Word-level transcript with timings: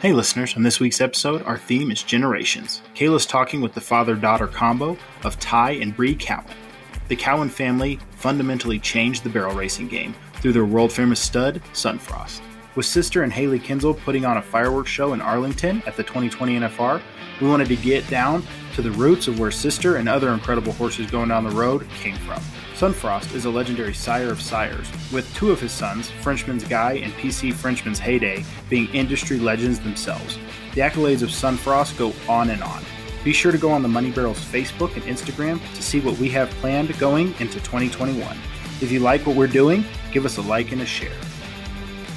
Hey, 0.00 0.12
listeners, 0.12 0.54
on 0.56 0.62
this 0.62 0.78
week's 0.78 1.00
episode, 1.00 1.42
our 1.42 1.58
theme 1.58 1.90
is 1.90 2.04
generations. 2.04 2.82
Kayla's 2.94 3.26
talking 3.26 3.60
with 3.60 3.74
the 3.74 3.80
father 3.80 4.14
daughter 4.14 4.46
combo 4.46 4.96
of 5.24 5.40
Tigh 5.40 5.72
and 5.72 5.94
Bree 5.94 6.14
Cowan. 6.14 6.46
The 7.08 7.16
Cowan 7.16 7.48
family 7.48 7.98
fundamentally 8.12 8.78
changed 8.78 9.24
the 9.24 9.28
barrel 9.28 9.56
racing 9.56 9.88
game 9.88 10.14
through 10.34 10.52
their 10.52 10.64
world 10.64 10.92
famous 10.92 11.18
stud, 11.18 11.60
Sunfrost. 11.72 12.40
With 12.78 12.86
sister 12.86 13.24
and 13.24 13.32
Hailey 13.32 13.58
Kinsel 13.58 13.92
putting 13.92 14.24
on 14.24 14.36
a 14.36 14.40
fireworks 14.40 14.88
show 14.88 15.12
in 15.12 15.20
Arlington 15.20 15.82
at 15.84 15.96
the 15.96 16.04
2020 16.04 16.60
NFR, 16.60 17.02
we 17.40 17.48
wanted 17.48 17.66
to 17.66 17.74
get 17.74 18.08
down 18.08 18.44
to 18.76 18.82
the 18.82 18.92
roots 18.92 19.26
of 19.26 19.40
where 19.40 19.50
sister 19.50 19.96
and 19.96 20.08
other 20.08 20.28
incredible 20.28 20.70
horses 20.70 21.10
going 21.10 21.30
down 21.30 21.42
the 21.42 21.50
road 21.50 21.88
came 21.98 22.14
from. 22.18 22.40
Sunfrost 22.76 23.34
is 23.34 23.46
a 23.46 23.50
legendary 23.50 23.94
sire 23.94 24.30
of 24.30 24.40
sires, 24.40 24.88
with 25.12 25.28
two 25.34 25.50
of 25.50 25.60
his 25.60 25.72
sons, 25.72 26.08
Frenchman's 26.22 26.62
Guy 26.62 26.92
and 26.92 27.12
PC 27.14 27.52
Frenchman's 27.52 27.98
Hayday, 27.98 28.44
being 28.70 28.86
industry 28.94 29.40
legends 29.40 29.80
themselves. 29.80 30.38
The 30.76 30.82
accolades 30.82 31.22
of 31.22 31.30
Sunfrost 31.30 31.98
go 31.98 32.12
on 32.28 32.48
and 32.50 32.62
on. 32.62 32.84
Be 33.24 33.32
sure 33.32 33.50
to 33.50 33.58
go 33.58 33.72
on 33.72 33.82
the 33.82 33.88
Money 33.88 34.12
Barrels 34.12 34.44
Facebook 34.44 34.94
and 34.94 35.02
Instagram 35.02 35.60
to 35.74 35.82
see 35.82 35.98
what 35.98 36.16
we 36.18 36.28
have 36.28 36.48
planned 36.50 36.96
going 37.00 37.34
into 37.40 37.58
2021. 37.58 38.36
If 38.80 38.92
you 38.92 39.00
like 39.00 39.26
what 39.26 39.34
we're 39.34 39.48
doing, 39.48 39.84
give 40.12 40.24
us 40.24 40.36
a 40.36 40.42
like 40.42 40.70
and 40.70 40.82
a 40.82 40.86
share. 40.86 41.10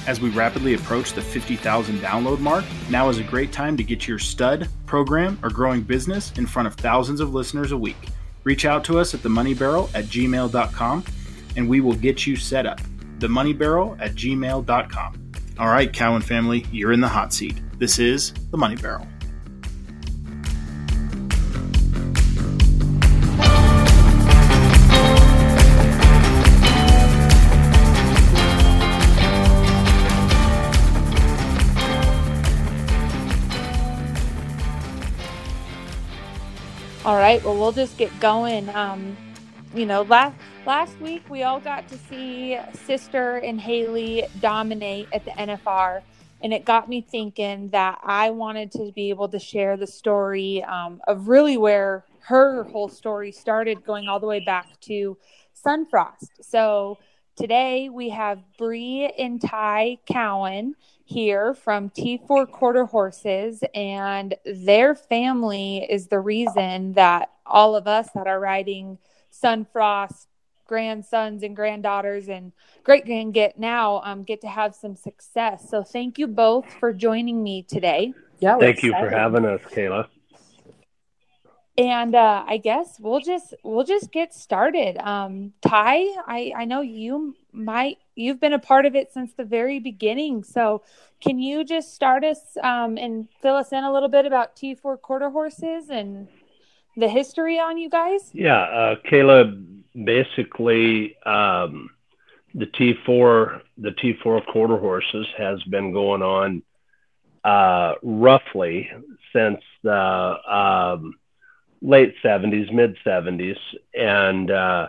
As 0.06 0.20
we 0.20 0.30
rapidly 0.30 0.74
approach 0.74 1.12
the 1.12 1.22
50,000 1.22 2.00
download 2.00 2.40
mark, 2.40 2.64
now 2.90 3.08
is 3.08 3.18
a 3.18 3.22
great 3.22 3.52
time 3.52 3.76
to 3.76 3.84
get 3.84 4.08
your 4.08 4.18
stud, 4.18 4.68
program, 4.84 5.38
or 5.42 5.50
growing 5.50 5.82
business 5.82 6.32
in 6.36 6.46
front 6.46 6.66
of 6.66 6.74
thousands 6.74 7.20
of 7.20 7.32
listeners 7.32 7.70
a 7.70 7.76
week. 7.76 8.08
Reach 8.42 8.64
out 8.64 8.82
to 8.84 8.98
us 8.98 9.14
at 9.14 9.20
themoneybarrel 9.20 9.94
at 9.94 10.06
gmail.com 10.06 11.04
and 11.56 11.68
we 11.68 11.80
will 11.80 11.94
get 11.94 12.26
you 12.26 12.34
set 12.34 12.66
up. 12.66 12.80
Themoneybarrel 13.18 14.00
at 14.00 14.14
gmail.com. 14.14 15.32
All 15.58 15.68
right, 15.68 15.92
Cowan 15.92 16.22
family, 16.22 16.66
you're 16.72 16.92
in 16.92 17.00
the 17.00 17.08
hot 17.08 17.32
seat. 17.32 17.60
This 17.78 17.98
is 18.00 18.32
The 18.50 18.58
Money 18.58 18.76
Barrel. 18.76 19.06
All 37.04 37.16
right. 37.16 37.42
Well, 37.42 37.56
we'll 37.56 37.72
just 37.72 37.98
get 37.98 38.12
going. 38.20 38.68
Um, 38.68 39.16
you 39.74 39.86
know, 39.86 40.02
last 40.02 40.36
last 40.64 40.96
week 41.00 41.28
we 41.28 41.42
all 41.42 41.58
got 41.58 41.88
to 41.88 41.98
see 41.98 42.56
Sister 42.86 43.38
and 43.38 43.60
Hailey 43.60 44.24
dominate 44.38 45.08
at 45.12 45.24
the 45.24 45.32
NFR, 45.32 46.02
and 46.42 46.52
it 46.52 46.64
got 46.64 46.88
me 46.88 47.00
thinking 47.00 47.70
that 47.70 47.98
I 48.04 48.30
wanted 48.30 48.70
to 48.72 48.92
be 48.94 49.10
able 49.10 49.28
to 49.30 49.40
share 49.40 49.76
the 49.76 49.86
story 49.86 50.62
um, 50.62 51.00
of 51.08 51.26
really 51.26 51.56
where 51.56 52.04
her 52.20 52.62
whole 52.62 52.88
story 52.88 53.32
started, 53.32 53.84
going 53.84 54.06
all 54.06 54.20
the 54.20 54.28
way 54.28 54.38
back 54.38 54.78
to 54.82 55.18
Sunfrost. 55.60 56.28
So 56.40 56.98
today 57.34 57.88
we 57.88 58.10
have 58.10 58.38
Bree 58.56 59.12
and 59.18 59.40
Tigh 59.40 59.98
Cowan 60.06 60.76
here 61.04 61.54
from 61.54 61.90
T4 61.90 62.50
Quarter 62.50 62.86
Horses, 62.86 63.62
and 63.74 64.34
their 64.44 64.94
family 64.94 65.86
is 65.88 66.08
the 66.08 66.20
reason 66.20 66.94
that 66.94 67.30
all 67.46 67.76
of 67.76 67.86
us 67.86 68.08
that 68.14 68.26
are 68.26 68.40
riding 68.40 68.98
Sunfrost 69.32 70.26
grandsons 70.66 71.42
and 71.42 71.54
granddaughters 71.54 72.28
and 72.30 72.50
great 72.82 73.04
grand 73.04 73.34
get 73.34 73.58
now 73.58 74.00
um, 74.04 74.22
get 74.22 74.40
to 74.40 74.48
have 74.48 74.74
some 74.74 74.96
success. 74.96 75.68
So 75.68 75.82
thank 75.82 76.18
you 76.18 76.26
both 76.26 76.64
for 76.80 76.94
joining 76.94 77.42
me 77.42 77.62
today. 77.62 78.14
Yeah, 78.40 78.56
thank 78.58 78.82
you 78.82 78.92
for 78.92 79.10
having 79.10 79.44
us, 79.44 79.60
Kayla. 79.62 80.06
And 81.76 82.14
uh, 82.14 82.44
I 82.46 82.56
guess 82.56 82.98
we'll 83.00 83.20
just 83.20 83.54
we'll 83.62 83.84
just 83.84 84.12
get 84.12 84.32
started. 84.32 84.96
Um, 84.98 85.52
Tigh, 85.62 86.06
I 86.26 86.52
I 86.56 86.64
know 86.64 86.80
you 86.80 87.34
might 87.52 87.98
you've 88.14 88.40
been 88.40 88.52
a 88.52 88.58
part 88.58 88.86
of 88.86 88.94
it 88.94 89.12
since 89.12 89.32
the 89.34 89.44
very 89.44 89.78
beginning. 89.78 90.44
So 90.44 90.82
can 91.20 91.38
you 91.38 91.64
just 91.64 91.94
start 91.94 92.24
us 92.24 92.56
um, 92.62 92.98
and 92.98 93.28
fill 93.40 93.56
us 93.56 93.72
in 93.72 93.84
a 93.84 93.92
little 93.92 94.08
bit 94.08 94.26
about 94.26 94.56
T4 94.56 95.00
quarter 95.00 95.30
horses 95.30 95.90
and 95.90 96.28
the 96.96 97.08
history 97.08 97.58
on 97.58 97.78
you 97.78 97.88
guys? 97.88 98.30
Yeah, 98.32 98.60
uh, 98.60 98.96
Kayla, 99.10 99.82
basically 100.04 101.16
um, 101.24 101.90
the 102.54 102.66
T4 102.66 103.62
the 103.78 103.90
T4 103.90 104.46
quarter 104.46 104.76
horses 104.76 105.26
has 105.36 105.62
been 105.64 105.92
going 105.92 106.22
on 106.22 106.62
uh, 107.44 107.94
roughly 108.02 108.90
since 109.32 109.60
the 109.82 109.92
um, 109.92 111.14
late 111.80 112.14
70s, 112.22 112.72
mid 112.72 112.96
70s, 113.04 113.58
and 113.94 114.50
uh, 114.50 114.88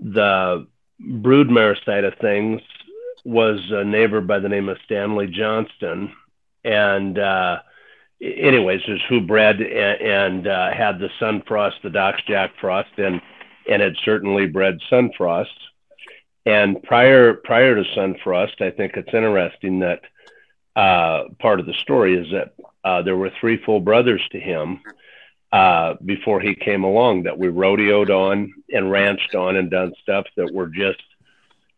the 0.00 0.66
broodmare 1.06 1.82
side 1.84 2.04
of 2.04 2.14
things 2.20 2.60
was 3.24 3.60
a 3.70 3.84
neighbor 3.84 4.20
by 4.20 4.38
the 4.38 4.48
name 4.48 4.68
of 4.68 4.78
Stanley 4.84 5.28
Johnston, 5.28 6.12
and 6.64 7.18
uh, 7.18 7.60
anyways, 8.20 8.86
was 8.88 9.00
who 9.08 9.20
bred 9.20 9.60
and, 9.60 10.00
and 10.00 10.46
uh, 10.46 10.72
had 10.72 10.98
the 10.98 11.08
Sunfrost, 11.20 11.82
the 11.82 11.90
Doc's 11.90 12.22
Jack 12.24 12.52
Frost, 12.60 12.98
and 12.98 13.20
and 13.68 13.80
had 13.80 13.96
certainly 14.04 14.46
bred 14.46 14.78
Sunfrost. 14.90 15.46
And 16.44 16.82
prior 16.82 17.34
prior 17.34 17.76
to 17.76 17.88
Sunfrost, 17.94 18.60
I 18.60 18.70
think 18.70 18.96
it's 18.96 19.14
interesting 19.14 19.80
that 19.80 20.02
uh, 20.74 21.24
part 21.38 21.60
of 21.60 21.66
the 21.66 21.74
story 21.74 22.16
is 22.16 22.32
that 22.32 22.54
uh, 22.84 23.02
there 23.02 23.16
were 23.16 23.30
three 23.40 23.62
full 23.62 23.80
brothers 23.80 24.22
to 24.32 24.40
him 24.40 24.80
uh, 25.52 25.94
before 26.04 26.40
he 26.40 26.54
came 26.54 26.82
along 26.82 27.24
that 27.24 27.38
we 27.38 27.48
rodeoed 27.48 28.08
on 28.08 28.52
and 28.72 28.90
ranched 28.90 29.34
on 29.34 29.56
and 29.56 29.70
done 29.70 29.92
stuff 30.02 30.26
that 30.36 30.52
were 30.52 30.68
just 30.68 31.02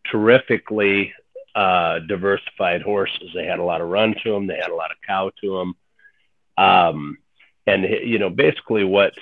terrifically 0.09 1.13
uh, 1.55 1.99
diversified 1.99 2.81
horses. 2.81 3.31
They 3.33 3.45
had 3.45 3.59
a 3.59 3.63
lot 3.63 3.81
of 3.81 3.89
run 3.89 4.15
to 4.23 4.31
them. 4.31 4.47
They 4.47 4.55
had 4.55 4.71
a 4.71 4.75
lot 4.75 4.91
of 4.91 4.97
cow 5.05 5.31
to 5.41 5.57
them. 5.57 5.75
Um, 6.57 7.17
and 7.67 7.83
you 7.83 8.19
know, 8.19 8.29
basically 8.29 8.85
what 8.85 9.13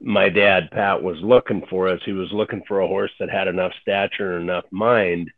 my 0.00 0.28
dad 0.30 0.70
Pat 0.70 1.02
was 1.02 1.18
looking 1.20 1.64
for 1.68 1.92
is 1.92 2.00
he 2.04 2.12
was 2.12 2.32
looking 2.32 2.62
for 2.66 2.80
a 2.80 2.88
horse 2.88 3.12
that 3.20 3.30
had 3.30 3.48
enough 3.48 3.72
stature 3.82 4.36
and 4.36 4.44
enough 4.44 4.64
mind 4.70 5.30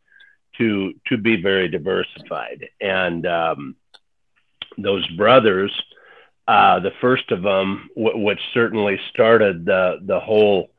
to 0.57 0.93
to 1.07 1.17
be 1.17 1.41
very 1.41 1.67
diversified. 1.67 2.69
And 2.79 3.25
um, 3.27 3.75
those 4.77 5.05
brothers 5.11 5.71
uh, 6.47 6.79
the 6.79 6.91
first 6.99 7.31
of 7.31 7.41
them, 7.41 7.89
w- 7.95 8.17
which 8.17 8.39
certainly 8.53 8.99
started 9.09 9.65
the 9.65 9.99
the 10.01 10.19
whole 10.19 10.71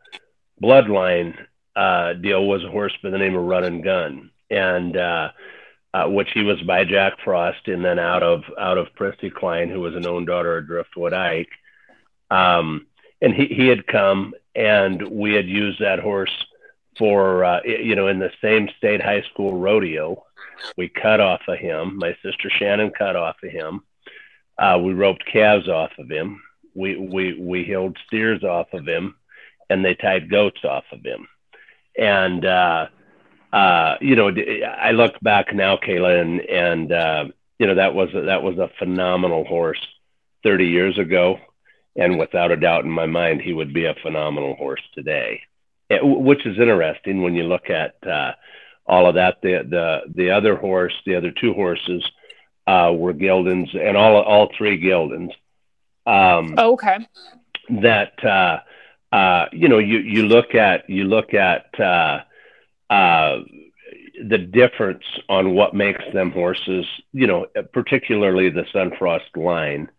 bloodline 0.63 1.35
uh, 1.75 2.13
deal, 2.15 2.45
was 2.47 2.63
a 2.65 2.71
horse 2.71 2.93
by 3.03 3.11
the 3.11 3.19
name 3.19 3.35
of 3.35 3.45
Running 3.45 3.81
Gun, 3.81 4.31
and 4.51 4.97
uh, 4.97 5.31
uh, 5.95 6.07
which 6.07 6.29
he 6.35 6.43
was 6.43 6.61
by 6.63 6.85
Jack 6.85 7.15
Frost, 7.25 7.67
and 7.67 7.85
then 7.85 7.99
out 7.99 8.23
of 8.23 8.43
out 8.59 8.77
of 8.77 8.95
Prissy 8.95 9.31
Klein, 9.31 9.71
who 9.71 9.81
was 9.81 9.95
an 9.95 10.07
own 10.07 10.27
daughter 10.27 10.59
of 10.59 10.67
Driftwood 10.67 11.15
Ike, 11.15 11.53
um, 12.31 12.87
and 13.23 13.33
he 13.33 13.47
he 13.47 13.67
had 13.69 13.87
come, 13.87 14.35
and 14.55 15.03
we 15.09 15.33
had 15.33 15.49
used 15.49 15.81
that 15.81 15.99
horse 15.99 16.45
for 16.99 17.43
uh, 17.43 17.61
you 17.65 17.97
know 17.97 18.09
in 18.09 18.19
the 18.19 18.33
same 18.43 18.69
state 18.77 19.01
high 19.03 19.23
school 19.33 19.55
rodeo. 19.55 20.25
We 20.77 20.89
cut 20.89 21.21
off 21.21 21.41
of 21.49 21.59
him. 21.59 21.97
My 21.97 22.17
sister 22.23 22.51
Shannon 22.51 22.91
cut 22.91 23.17
off 23.17 23.37
of 23.43 23.51
him 23.51 23.83
uh, 24.59 24.79
we 24.83 24.93
roped 24.93 25.25
calves 25.31 25.69
off 25.69 25.91
of 25.99 26.11
him. 26.11 26.43
We 26.75 26.97
we 26.97 27.39
we 27.39 27.65
held 27.65 27.97
steers 28.07 28.43
off 28.43 28.69
of 28.73 28.87
him, 28.87 29.17
and 29.71 29.85
they 29.85 29.95
tied 29.95 30.31
goats 30.31 30.65
off 30.65 30.85
of 30.93 31.05
him. 31.05 31.27
And 31.97 32.45
uh, 32.45 32.87
uh, 33.53 33.97
you 34.01 34.17
know, 34.17 34.33
I 34.67 34.91
look 34.91 35.19
back 35.21 35.55
now, 35.55 35.77
Kayla, 35.77 36.21
and 36.21 36.41
and 36.41 36.93
uh, 36.93 37.25
you 37.59 37.67
know 37.67 37.77
that 37.77 37.95
was 37.95 38.13
a, 38.15 38.23
that 38.23 38.43
was 38.43 38.59
a 38.59 38.71
phenomenal 38.79 39.45
horse 39.45 39.81
30 40.43 40.67
years 40.67 40.99
ago, 40.99 41.39
and 41.97 42.19
without 42.19 42.51
a 42.51 42.57
doubt 42.57 42.85
in 42.85 42.91
my 42.91 43.07
mind, 43.07 43.43
he 43.43 43.53
would 43.53 43.73
be 43.73 43.87
a 43.87 43.95
phenomenal 44.03 44.55
horse 44.57 44.83
today. 44.95 45.41
It, 45.89 46.01
eh, 46.03 46.03
which 46.03 46.47
is 46.47 46.59
interesting 46.59 47.23
when 47.23 47.35
you 47.35 47.45
look 47.45 47.71
at 47.71 47.95
uh, 48.07 48.33
all 48.87 49.07
of 49.07 49.15
that. 49.15 49.37
The 49.43 49.65
the 49.69 50.01
the 50.15 50.31
other 50.31 50.57
horse, 50.57 50.95
the 51.07 51.15
other 51.15 51.31
two 51.31 51.55
horses 51.55 52.05
uh, 52.67 52.93
were 52.95 53.13
Geldings, 53.13 53.75
and 53.75 53.97
all 53.97 54.21
all 54.23 54.51
three 54.57 54.81
Geldings. 54.81 55.33
Um, 56.07 56.55
oh, 56.59 56.73
okay. 56.75 57.07
That 57.69 58.25
uh, 58.25 58.61
uh, 59.15 59.47
you 59.53 59.69
know, 59.69 59.79
you 59.79 59.99
you 59.99 60.25
look 60.25 60.55
at 60.55 60.89
you 60.89 61.05
look 61.05 61.35
at 61.35 61.67
uh, 61.79 62.21
uh, 62.91 63.39
the 64.23 64.39
difference 64.39 65.05
on 65.29 65.55
what 65.55 65.75
makes 65.75 66.05
them 66.13 66.31
horses. 66.31 66.87
You 67.13 67.27
know, 67.27 67.47
particularly 67.73 68.51
the 68.51 68.65
Sunfrost 68.75 69.37
line. 69.37 69.91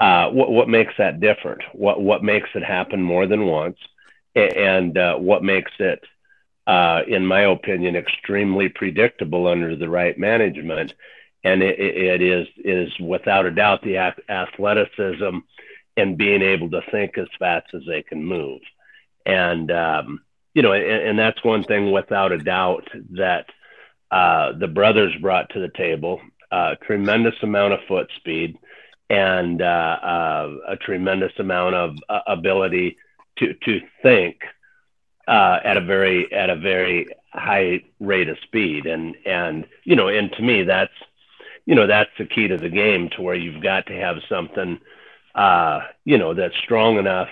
Uh, 0.00 0.30
what 0.30 0.50
what 0.50 0.68
makes 0.68 0.94
that 0.98 1.20
different? 1.20 1.62
What 1.72 2.00
what 2.00 2.22
makes 2.22 2.50
it 2.54 2.64
happen 2.64 3.02
more 3.02 3.26
than 3.26 3.46
once? 3.46 3.78
and 4.34 4.96
uh, 4.98 5.16
what 5.16 5.42
makes 5.42 5.72
it, 5.78 6.02
uh, 6.66 7.02
in 7.06 7.26
my 7.26 7.42
opinion, 7.42 7.96
extremely 7.96 8.68
predictable 8.68 9.46
under 9.46 9.76
the 9.76 9.88
right 9.88 10.18
management. 10.18 10.94
And 11.44 11.62
it, 11.62 11.78
it 11.78 12.22
is 12.22 12.48
is 12.56 12.92
without 12.98 13.46
a 13.46 13.50
doubt 13.50 13.82
the 13.82 13.98
athleticism 14.28 15.38
and 15.96 16.18
being 16.18 16.42
able 16.42 16.70
to 16.70 16.80
think 16.90 17.18
as 17.18 17.28
fast 17.38 17.66
as 17.74 17.82
they 17.86 18.02
can 18.02 18.24
move. 18.24 18.60
And 19.26 19.70
um, 19.70 20.22
you 20.54 20.62
know, 20.62 20.72
and, 20.72 20.84
and, 20.84 21.18
that's 21.18 21.42
one 21.44 21.64
thing 21.64 21.92
without 21.92 22.32
a 22.32 22.38
doubt 22.38 22.88
that 23.12 23.46
uh, 24.10 24.52
the 24.52 24.68
brothers 24.68 25.12
brought 25.20 25.50
to 25.50 25.60
the 25.60 25.70
table. 25.76 26.20
Uh, 26.50 26.76
tremendous 26.82 27.34
amount 27.42 27.72
of 27.72 27.80
foot 27.88 28.08
speed 28.16 28.56
and 29.10 29.60
uh, 29.60 29.98
uh 30.02 30.56
a 30.68 30.76
tremendous 30.76 31.32
amount 31.38 31.74
of 31.74 31.96
uh, 32.08 32.20
ability 32.26 32.96
to 33.36 33.54
to 33.54 33.80
think 34.02 34.36
uh, 35.26 35.58
at 35.64 35.76
a 35.76 35.80
very 35.80 36.32
at 36.32 36.50
a 36.50 36.56
very 36.56 37.08
high 37.32 37.82
rate 37.98 38.28
of 38.28 38.38
speed. 38.40 38.86
And 38.86 39.16
and 39.26 39.66
you 39.84 39.96
know, 39.96 40.08
and 40.08 40.30
to 40.32 40.42
me, 40.42 40.62
that's 40.62 40.92
you 41.66 41.74
know 41.74 41.86
that's 41.86 42.10
the 42.18 42.26
key 42.26 42.48
to 42.48 42.56
the 42.56 42.68
game, 42.68 43.10
to 43.10 43.22
where 43.22 43.34
you've 43.34 43.62
got 43.62 43.86
to 43.86 43.94
have 43.94 44.16
something 44.28 44.80
uh, 45.34 45.80
you 46.04 46.18
know 46.18 46.34
that's 46.34 46.56
strong 46.58 46.98
enough 46.98 47.28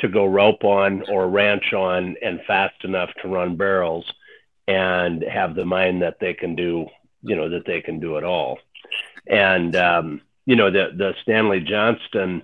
to 0.00 0.08
go 0.08 0.24
rope 0.24 0.64
on 0.64 1.04
or 1.10 1.28
ranch 1.28 1.72
on 1.72 2.16
and 2.22 2.40
fast 2.46 2.84
enough 2.84 3.10
to 3.22 3.28
run 3.28 3.56
barrels 3.56 4.10
and 4.66 5.22
have 5.22 5.54
the 5.54 5.64
mind 5.64 6.02
that 6.02 6.18
they 6.20 6.34
can 6.34 6.54
do, 6.54 6.86
you 7.22 7.36
know, 7.36 7.48
that 7.48 7.66
they 7.66 7.80
can 7.80 8.00
do 8.00 8.16
it 8.16 8.24
all. 8.24 8.58
And, 9.26 9.76
um, 9.76 10.22
you 10.46 10.56
know, 10.56 10.70
the, 10.70 10.90
the 10.96 11.14
Stanley 11.22 11.60
Johnston 11.60 12.42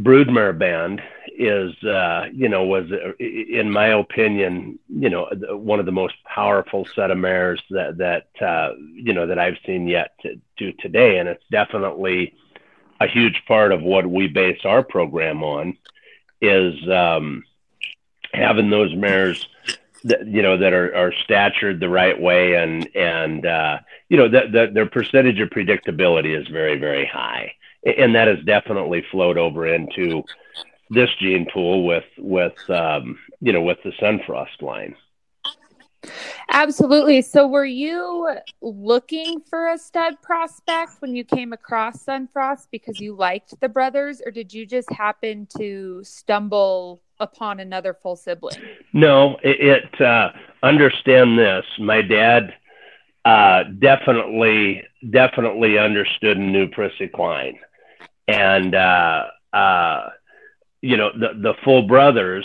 broodmare 0.00 0.56
band 0.56 1.02
is, 1.36 1.72
uh, 1.84 2.26
you 2.32 2.48
know, 2.48 2.64
was, 2.64 2.90
in 3.18 3.70
my 3.70 3.88
opinion, 3.88 4.78
you 4.88 5.10
know, 5.10 5.28
one 5.50 5.80
of 5.80 5.86
the 5.86 5.92
most 5.92 6.14
powerful 6.24 6.86
set 6.94 7.10
of 7.10 7.18
mares 7.18 7.62
that, 7.70 7.98
that, 7.98 8.28
uh, 8.40 8.74
you 8.94 9.12
know, 9.12 9.26
that 9.26 9.38
I've 9.38 9.58
seen 9.66 9.88
yet 9.88 10.12
to 10.22 10.40
do 10.56 10.72
today. 10.72 11.18
And 11.18 11.28
it's 11.28 11.44
definitely 11.50 12.34
a 13.00 13.06
huge 13.06 13.42
part 13.46 13.72
of 13.72 13.82
what 13.82 14.06
we 14.06 14.26
base 14.28 14.60
our 14.64 14.82
program 14.82 15.42
on 15.42 15.76
is 16.40 16.88
um, 16.88 17.44
having 18.32 18.70
those 18.70 18.94
mares 18.94 19.46
that 20.04 20.26
you 20.26 20.42
know 20.42 20.56
that 20.56 20.72
are, 20.72 20.94
are 20.94 21.12
statured 21.24 21.80
the 21.80 21.88
right 21.88 22.20
way 22.20 22.54
and 22.54 22.88
and 22.94 23.44
uh, 23.44 23.78
you 24.08 24.16
know 24.16 24.28
that 24.28 24.52
the, 24.52 24.70
their 24.72 24.86
percentage 24.86 25.40
of 25.40 25.50
predictability 25.50 26.38
is 26.38 26.46
very 26.48 26.78
very 26.78 27.04
high 27.04 27.52
and 27.96 28.14
that 28.14 28.28
has 28.28 28.38
definitely 28.44 29.04
flowed 29.10 29.38
over 29.38 29.66
into 29.66 30.22
this 30.90 31.10
gene 31.20 31.46
pool 31.52 31.86
with 31.86 32.04
with 32.18 32.58
um, 32.70 33.18
you 33.40 33.52
know 33.52 33.62
with 33.62 33.78
the 33.84 33.92
sunfrost 34.00 34.60
line 34.62 34.94
Absolutely. 36.50 37.22
So, 37.22 37.46
were 37.46 37.64
you 37.64 38.36
looking 38.62 39.40
for 39.40 39.68
a 39.68 39.78
stud 39.78 40.20
prospect 40.22 40.92
when 41.00 41.14
you 41.14 41.24
came 41.24 41.52
across 41.52 42.04
Sunfrost 42.04 42.68
because 42.70 43.00
you 43.00 43.14
liked 43.14 43.58
the 43.60 43.68
brothers, 43.68 44.22
or 44.24 44.30
did 44.30 44.52
you 44.54 44.64
just 44.64 44.90
happen 44.92 45.46
to 45.58 46.02
stumble 46.04 47.02
upon 47.20 47.60
another 47.60 47.94
full 47.94 48.16
sibling? 48.16 48.56
No, 48.92 49.38
it, 49.42 49.60
it 49.60 50.00
uh, 50.00 50.30
understand 50.62 51.38
this. 51.38 51.64
My 51.78 52.00
dad 52.00 52.54
uh, 53.24 53.64
definitely, 53.78 54.84
definitely 55.10 55.78
understood 55.78 56.38
and 56.38 56.52
knew 56.52 56.68
Prissy 56.68 57.08
Klein, 57.08 57.58
and 58.28 58.74
uh, 58.74 59.24
uh, 59.52 60.10
you 60.82 60.96
know 60.96 61.10
the 61.12 61.30
the 61.40 61.54
full 61.64 61.82
brothers 61.88 62.44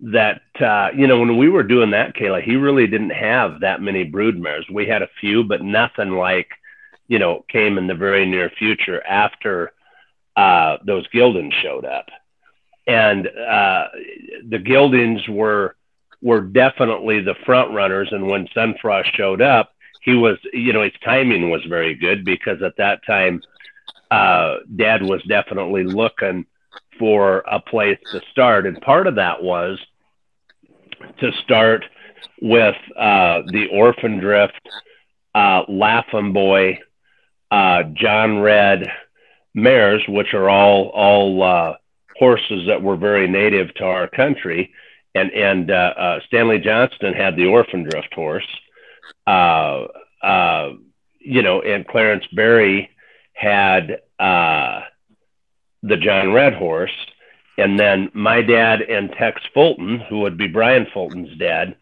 that 0.00 0.42
uh, 0.60 0.88
you 0.94 1.06
know 1.06 1.20
when 1.20 1.38
we 1.38 1.48
were 1.48 1.62
doing 1.62 1.92
that, 1.92 2.14
Kayla, 2.14 2.42
he 2.42 2.56
really 2.56 2.86
didn't 2.86 3.10
have 3.10 3.60
that 3.60 3.80
many 3.80 4.04
broodmares. 4.04 4.68
We 4.70 4.86
had 4.86 5.02
a 5.02 5.08
few, 5.20 5.44
but 5.44 5.62
nothing 5.62 6.10
like 6.10 6.48
you 7.06 7.18
know 7.18 7.44
came 7.48 7.78
in 7.78 7.86
the 7.86 7.94
very 7.94 8.26
near 8.26 8.50
future 8.50 9.02
after 9.06 9.72
uh, 10.36 10.78
those 10.84 11.06
Geldings 11.08 11.54
showed 11.62 11.84
up, 11.84 12.06
and 12.86 13.28
uh, 13.28 13.84
the 14.48 14.58
Geldings 14.58 15.26
were 15.28 15.76
were 16.20 16.40
definitely 16.40 17.20
the 17.20 17.36
front 17.46 17.72
runners. 17.72 18.08
And 18.10 18.26
when 18.26 18.48
Sunfrost 18.48 19.14
showed 19.14 19.40
up, 19.40 19.72
he 20.02 20.14
was 20.14 20.36
you 20.52 20.72
know 20.72 20.82
his 20.82 20.92
timing 21.04 21.48
was 21.48 21.62
very 21.68 21.94
good 21.94 22.24
because 22.24 22.60
at 22.60 22.76
that 22.78 23.06
time, 23.06 23.40
uh, 24.12 24.56
Dad 24.76 25.02
was 25.02 25.22
definitely 25.22 25.84
looking 25.84 26.44
for 26.98 27.38
a 27.50 27.60
place 27.60 27.98
to 28.12 28.20
start, 28.30 28.66
and 28.66 28.78
part 28.82 29.06
of 29.06 29.14
that 29.14 29.42
was 29.42 29.78
to 31.18 31.32
start 31.44 31.84
with 32.42 32.76
uh, 32.96 33.40
the 33.46 33.68
Orphan 33.72 34.18
Drift, 34.18 34.68
uh, 35.34 35.62
Laughing 35.66 36.34
Boy, 36.34 36.78
uh, 37.50 37.84
John 37.94 38.40
Red 38.40 38.92
mares, 39.54 40.02
which 40.06 40.34
are 40.34 40.50
all 40.50 40.88
all 40.88 41.42
uh, 41.42 41.76
horses 42.18 42.66
that 42.66 42.82
were 42.82 42.96
very 42.96 43.26
native 43.26 43.74
to 43.76 43.84
our 43.84 44.08
country, 44.08 44.74
and 45.14 45.30
and 45.30 45.70
uh, 45.70 45.94
uh, 45.96 46.20
Stanley 46.26 46.58
Johnston 46.58 47.14
had 47.14 47.34
the 47.34 47.46
Orphan 47.46 47.84
Drift 47.84 48.12
horse, 48.12 48.48
uh, 49.26 49.86
you 51.18 51.40
know, 51.40 51.62
and 51.62 51.88
Clarence 51.88 52.26
Berry 52.34 52.90
had 53.32 54.00
uh, 54.18 54.82
the 55.82 55.96
John 55.96 56.32
Red 56.32 56.54
horse, 56.54 56.94
and 57.58 57.78
then 57.78 58.10
my 58.14 58.42
dad 58.42 58.82
and 58.82 59.10
Tex 59.12 59.40
Fulton, 59.52 60.00
who 60.08 60.20
would 60.20 60.36
be 60.36 60.48
Brian 60.48 60.86
Fulton's 60.92 61.36
dad, 61.38 61.76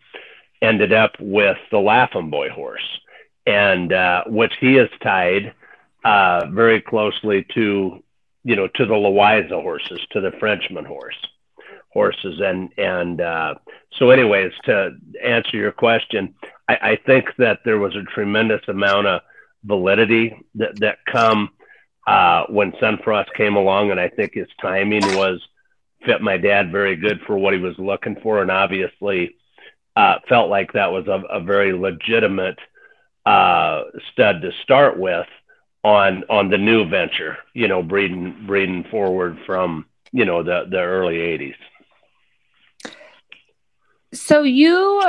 ended 0.62 0.93
up 0.93 1.12
with 1.20 1.58
the 1.70 1.79
Laughing 1.79 2.31
Boy 2.31 2.50
horse, 2.50 3.00
and 3.47 3.93
uh, 3.93 4.25
which 4.26 4.52
he 4.61 4.76
is 4.76 4.91
tied 5.02 5.55
uh, 6.05 6.47
very 6.50 6.81
closely 6.81 7.47
to, 7.55 8.02
you 8.44 8.56
know, 8.56 8.69
to 8.69 8.87
the 8.87 8.94
Loayza 8.94 9.62
horses, 9.62 10.00
to 10.12 10.20
the 10.20 10.32
Frenchman 10.38 10.85
horse 10.85 11.17
horses, 11.93 12.41
and 12.41 12.70
and 12.79 13.20
uh, 13.20 13.55
so, 13.99 14.11
anyways, 14.11 14.52
to 14.64 14.97
answer 15.23 15.56
your 15.56 15.73
question, 15.73 16.35
I, 16.69 16.75
I 16.82 16.99
think 17.05 17.26
that 17.38 17.61
there 17.64 17.79
was 17.79 17.94
a 17.97 18.02
tremendous 18.14 18.62
amount 18.69 19.06
of 19.06 19.20
validity 19.65 20.43
that 20.57 20.79
that 20.81 20.99
come 21.07 21.51
uh, 22.07 22.45
when 22.49 22.73
Sunfrost 22.73 23.33
came 23.35 23.57
along, 23.57 23.91
and 23.91 24.01
I 24.01 24.09
think 24.09 24.35
his 24.35 24.49
timing 24.61 25.17
was 25.17 25.41
fit 26.05 26.23
my 26.23 26.37
dad 26.37 26.73
very 26.73 26.97
good 26.97 27.21
for 27.27 27.37
what 27.37 27.53
he 27.53 27.61
was 27.61 27.79
looking 27.79 28.17
for, 28.23 28.41
and 28.41 28.51
obviously 28.51 29.37
uh, 29.97 30.17
felt 30.29 30.49
like 30.49 30.73
that 30.73 30.93
was 30.93 31.07
a, 31.09 31.23
a 31.31 31.40
very 31.40 31.73
legitimate 31.73 32.59
uh, 33.26 33.83
stud 34.12 34.40
to 34.43 34.50
start 34.62 34.99
with 34.99 35.26
on 35.85 36.25
on 36.31 36.49
the 36.49 36.59
new 36.59 36.88
venture. 36.88 37.38
You 37.55 37.69
know, 37.69 37.83
breeding 37.83 38.47
breeding 38.47 38.85
forward 38.85 39.38
from 39.47 39.87
you 40.12 40.25
know 40.25 40.43
the 40.43 40.67
the 40.71 40.81
early 40.81 41.17
'80s. 41.17 41.55
So 44.12 44.43
you, 44.43 45.02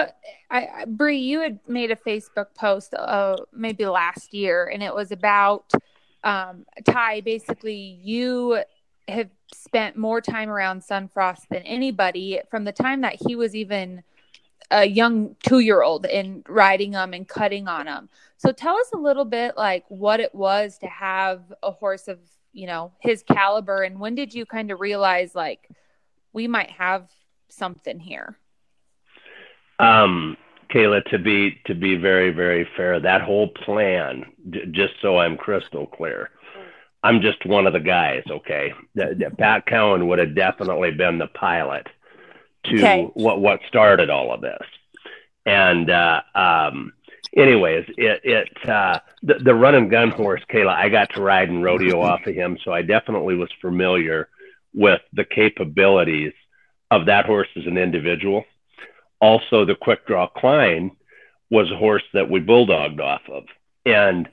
I, 0.49 0.85
Bree, 0.87 1.17
you 1.17 1.41
had 1.41 1.59
made 1.67 1.91
a 1.91 1.95
Facebook 1.95 2.53
post 2.55 2.93
uh, 2.93 3.35
maybe 3.51 3.85
last 3.85 4.33
year, 4.33 4.69
and 4.71 4.83
it 4.83 4.93
was 4.93 5.11
about 5.11 5.71
um, 6.23 6.65
Tigh. 6.85 7.21
Basically, 7.21 7.99
you 8.03 8.63
have 9.07 9.29
spent 9.53 9.97
more 9.97 10.21
time 10.21 10.49
around 10.49 10.81
Sunfrost 10.81 11.47
than 11.49 11.63
anybody 11.63 12.41
from 12.49 12.63
the 12.63 12.71
time 12.71 13.01
that 13.01 13.15
he 13.27 13.35
was 13.35 13.55
even 13.55 14.03
a 14.69 14.85
young 14.85 15.35
two 15.43 15.59
year 15.59 15.81
old 15.81 16.05
and 16.05 16.45
riding 16.47 16.91
them 16.91 17.13
and 17.13 17.27
cutting 17.27 17.67
on 17.67 17.85
them. 17.85 18.09
So 18.37 18.51
tell 18.51 18.77
us 18.77 18.89
a 18.93 18.97
little 18.97 19.25
bit 19.25 19.57
like 19.57 19.83
what 19.89 20.19
it 20.19 20.33
was 20.33 20.77
to 20.79 20.87
have 20.87 21.41
a 21.61 21.71
horse 21.71 22.07
of, 22.07 22.19
you 22.53 22.67
know, 22.67 22.93
his 22.99 23.21
caliber 23.23 23.83
and 23.83 23.99
when 23.99 24.15
did 24.15 24.33
you 24.33 24.45
kind 24.45 24.71
of 24.71 24.79
realize 24.79 25.35
like 25.35 25.69
we 26.31 26.47
might 26.47 26.71
have 26.71 27.09
something 27.49 27.99
here? 27.99 28.37
Um, 29.81 30.37
Kayla, 30.73 31.03
to 31.11 31.19
be 31.19 31.59
to 31.65 31.75
be 31.75 31.95
very 31.95 32.31
very 32.31 32.67
fair, 32.77 32.99
that 32.99 33.21
whole 33.21 33.49
plan, 33.49 34.25
j- 34.49 34.65
just 34.71 34.93
so 35.01 35.17
I'm 35.17 35.37
crystal 35.37 35.87
clear, 35.87 36.29
I'm 37.03 37.21
just 37.21 37.45
one 37.45 37.67
of 37.67 37.73
the 37.73 37.79
guys, 37.79 38.23
okay? 38.29 38.73
Pat 39.37 39.65
Cowan 39.65 40.07
would 40.07 40.19
have 40.19 40.35
definitely 40.35 40.91
been 40.91 41.17
the 41.17 41.27
pilot 41.27 41.87
to 42.65 42.75
okay. 42.75 43.09
what 43.13 43.41
what 43.41 43.59
started 43.67 44.09
all 44.09 44.31
of 44.31 44.41
this. 44.41 44.61
And 45.45 45.89
uh, 45.89 46.21
um, 46.35 46.93
anyways, 47.35 47.85
it 47.97 48.21
it 48.23 48.69
uh, 48.69 48.99
the, 49.23 49.35
the 49.35 49.55
Running 49.55 49.89
Gun 49.89 50.11
horse, 50.11 50.41
Kayla, 50.51 50.73
I 50.73 50.89
got 50.89 51.13
to 51.15 51.21
ride 51.21 51.49
and 51.49 51.63
rodeo 51.63 52.01
off 52.01 52.25
of 52.27 52.35
him, 52.35 52.57
so 52.63 52.71
I 52.71 52.83
definitely 52.83 53.35
was 53.35 53.49
familiar 53.61 54.29
with 54.73 55.01
the 55.13 55.25
capabilities 55.25 56.33
of 56.91 57.07
that 57.07 57.25
horse 57.25 57.47
as 57.55 57.65
an 57.65 57.77
individual. 57.77 58.45
Also, 59.21 59.65
the 59.65 59.75
quick 59.75 60.05
draw 60.07 60.27
Klein 60.27 60.91
was 61.49 61.71
a 61.71 61.77
horse 61.77 62.03
that 62.13 62.29
we 62.29 62.39
bulldogged 62.39 62.99
off 62.99 63.21
of, 63.29 63.43
and 63.85 64.27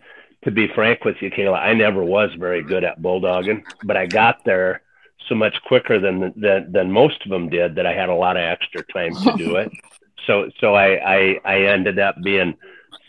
to 0.45 0.50
be 0.50 0.68
frank 0.75 1.04
with 1.04 1.16
you, 1.21 1.30
Kayla, 1.30 1.59
I 1.59 1.75
never 1.75 2.02
was 2.02 2.30
very 2.38 2.62
good 2.62 2.85
at 2.85 3.02
bulldogging, 3.02 3.64
but 3.85 3.97
I 3.97 4.07
got 4.07 4.45
there 4.45 4.83
so 5.28 5.35
much 5.35 5.54
quicker 5.66 5.99
than, 5.99 6.33
than 6.37 6.73
than 6.73 6.90
most 6.90 7.23
of 7.25 7.30
them 7.30 7.49
did 7.49 7.75
that 7.75 7.87
I 7.87 7.92
had 7.92 8.09
a 8.09 8.14
lot 8.14 8.37
of 8.37 8.42
extra 8.42 8.83
time 8.92 9.14
to 9.14 9.35
do 9.37 9.57
it. 9.57 9.71
so 10.26 10.50
so 10.61 10.75
I, 10.75 10.95
I 10.97 11.40
I 11.45 11.61
ended 11.62 11.99
up 11.99 12.16
being 12.23 12.57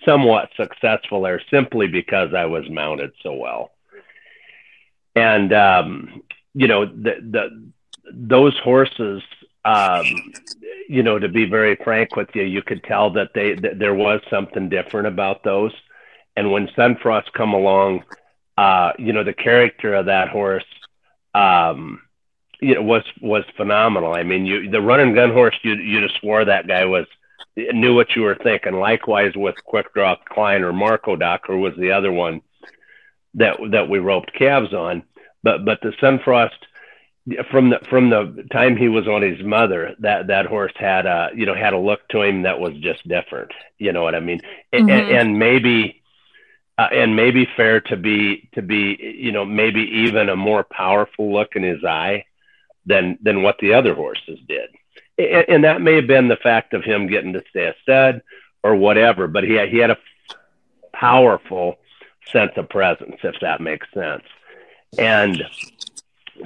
somewhat 0.05 0.49
successful 0.57 1.21
there 1.21 1.41
simply 1.51 1.87
because 1.87 2.33
I 2.33 2.45
was 2.45 2.69
mounted 2.69 3.11
so 3.21 3.33
well. 3.33 3.71
And 5.15 5.53
um, 5.53 6.23
you 6.53 6.67
know 6.67 6.85
the 6.85 7.15
the 7.21 7.71
those 8.11 8.57
horses 8.63 9.21
um, 9.65 10.05
you 10.87 11.03
know, 11.03 11.19
to 11.19 11.27
be 11.27 11.45
very 11.45 11.75
frank 11.83 12.15
with 12.15 12.29
you, 12.33 12.43
you 12.43 12.61
could 12.61 12.83
tell 12.83 13.11
that 13.11 13.29
they 13.33 13.55
that 13.55 13.79
there 13.79 13.93
was 13.93 14.21
something 14.29 14.69
different 14.69 15.07
about 15.07 15.43
those. 15.43 15.73
And 16.35 16.51
when 16.51 16.67
Sunfrost 16.69 17.33
come 17.33 17.53
along, 17.53 18.03
uh, 18.57 18.93
you 18.97 19.13
know, 19.13 19.23
the 19.23 19.33
character 19.33 19.93
of 19.93 20.05
that 20.05 20.29
horse, 20.29 20.65
um, 21.33 22.01
you 22.61 22.75
know, 22.75 22.81
was 22.81 23.03
was 23.21 23.43
phenomenal. 23.57 24.13
I 24.13 24.23
mean, 24.23 24.45
you 24.45 24.69
the 24.69 24.81
Running 24.81 25.13
Gun 25.13 25.31
horse, 25.31 25.55
you 25.63 25.75
you 25.75 26.01
just 26.01 26.19
swore 26.19 26.45
that 26.45 26.67
guy 26.67 26.85
was 26.85 27.05
knew 27.55 27.93
what 27.93 28.15
you 28.15 28.21
were 28.21 28.37
thinking. 28.41 28.79
Likewise 28.79 29.33
with 29.35 29.55
Quick 29.65 29.93
Draw 29.93 30.15
Klein 30.29 30.63
or 30.63 30.73
Marco 30.73 31.15
Doc, 31.15 31.49
or 31.49 31.57
was 31.57 31.73
the 31.77 31.91
other 31.91 32.11
one 32.11 32.41
that 33.35 33.57
that 33.71 33.89
we 33.89 33.99
roped 33.99 34.33
calves 34.33 34.73
on. 34.73 35.03
But 35.43 35.65
but 35.65 35.79
the 35.81 35.91
Sunfrost 36.01 36.49
from 37.51 37.69
the 37.69 37.79
from 37.89 38.09
the 38.09 38.45
time 38.51 38.77
he 38.77 38.87
was 38.87 39.07
on 39.07 39.21
his 39.21 39.43
mother, 39.43 39.95
that 39.99 40.27
that 40.27 40.45
horse 40.45 40.73
had 40.75 41.05
a 41.05 41.29
you 41.35 41.45
know 41.45 41.55
had 41.55 41.73
a 41.73 41.77
look 41.77 42.07
to 42.09 42.21
him 42.21 42.43
that 42.43 42.59
was 42.59 42.73
just 42.77 43.07
different. 43.07 43.51
You 43.77 43.93
know 43.93 44.03
what 44.03 44.15
I 44.15 44.19
mean? 44.19 44.41
Mm-hmm. 44.73 44.89
And, 44.89 45.09
and, 45.09 45.39
maybe 45.39 46.01
uh, 46.77 46.87
and 46.91 47.15
maybe 47.15 47.47
fair 47.57 47.81
to 47.81 47.97
be 47.97 48.49
to 48.53 48.61
be 48.61 48.97
you 49.17 49.31
know 49.31 49.45
maybe 49.45 49.81
even 49.81 50.29
a 50.29 50.35
more 50.35 50.63
powerful 50.63 51.31
look 51.31 51.55
in 51.55 51.63
his 51.63 51.83
eye 51.83 52.25
than 52.85 53.17
than 53.21 53.43
what 53.43 53.57
the 53.59 53.73
other 53.73 53.93
horses 53.93 54.39
did. 54.47 54.69
And, 55.17 55.45
and 55.49 55.63
that 55.63 55.81
may 55.81 55.95
have 55.95 56.07
been 56.07 56.27
the 56.27 56.37
fact 56.37 56.73
of 56.73 56.83
him 56.83 57.07
getting 57.07 57.33
to 57.33 57.43
stay 57.49 57.65
a 57.65 57.75
stud 57.81 58.21
or 58.63 58.75
whatever. 58.75 59.27
But 59.27 59.43
he 59.43 59.53
had, 59.53 59.69
he 59.69 59.77
had 59.77 59.91
a 59.91 59.97
powerful 60.93 61.77
sense 62.31 62.51
of 62.57 62.69
presence, 62.69 63.17
if 63.23 63.35
that 63.41 63.61
makes 63.61 63.87
sense. 63.93 64.23
And 64.97 65.43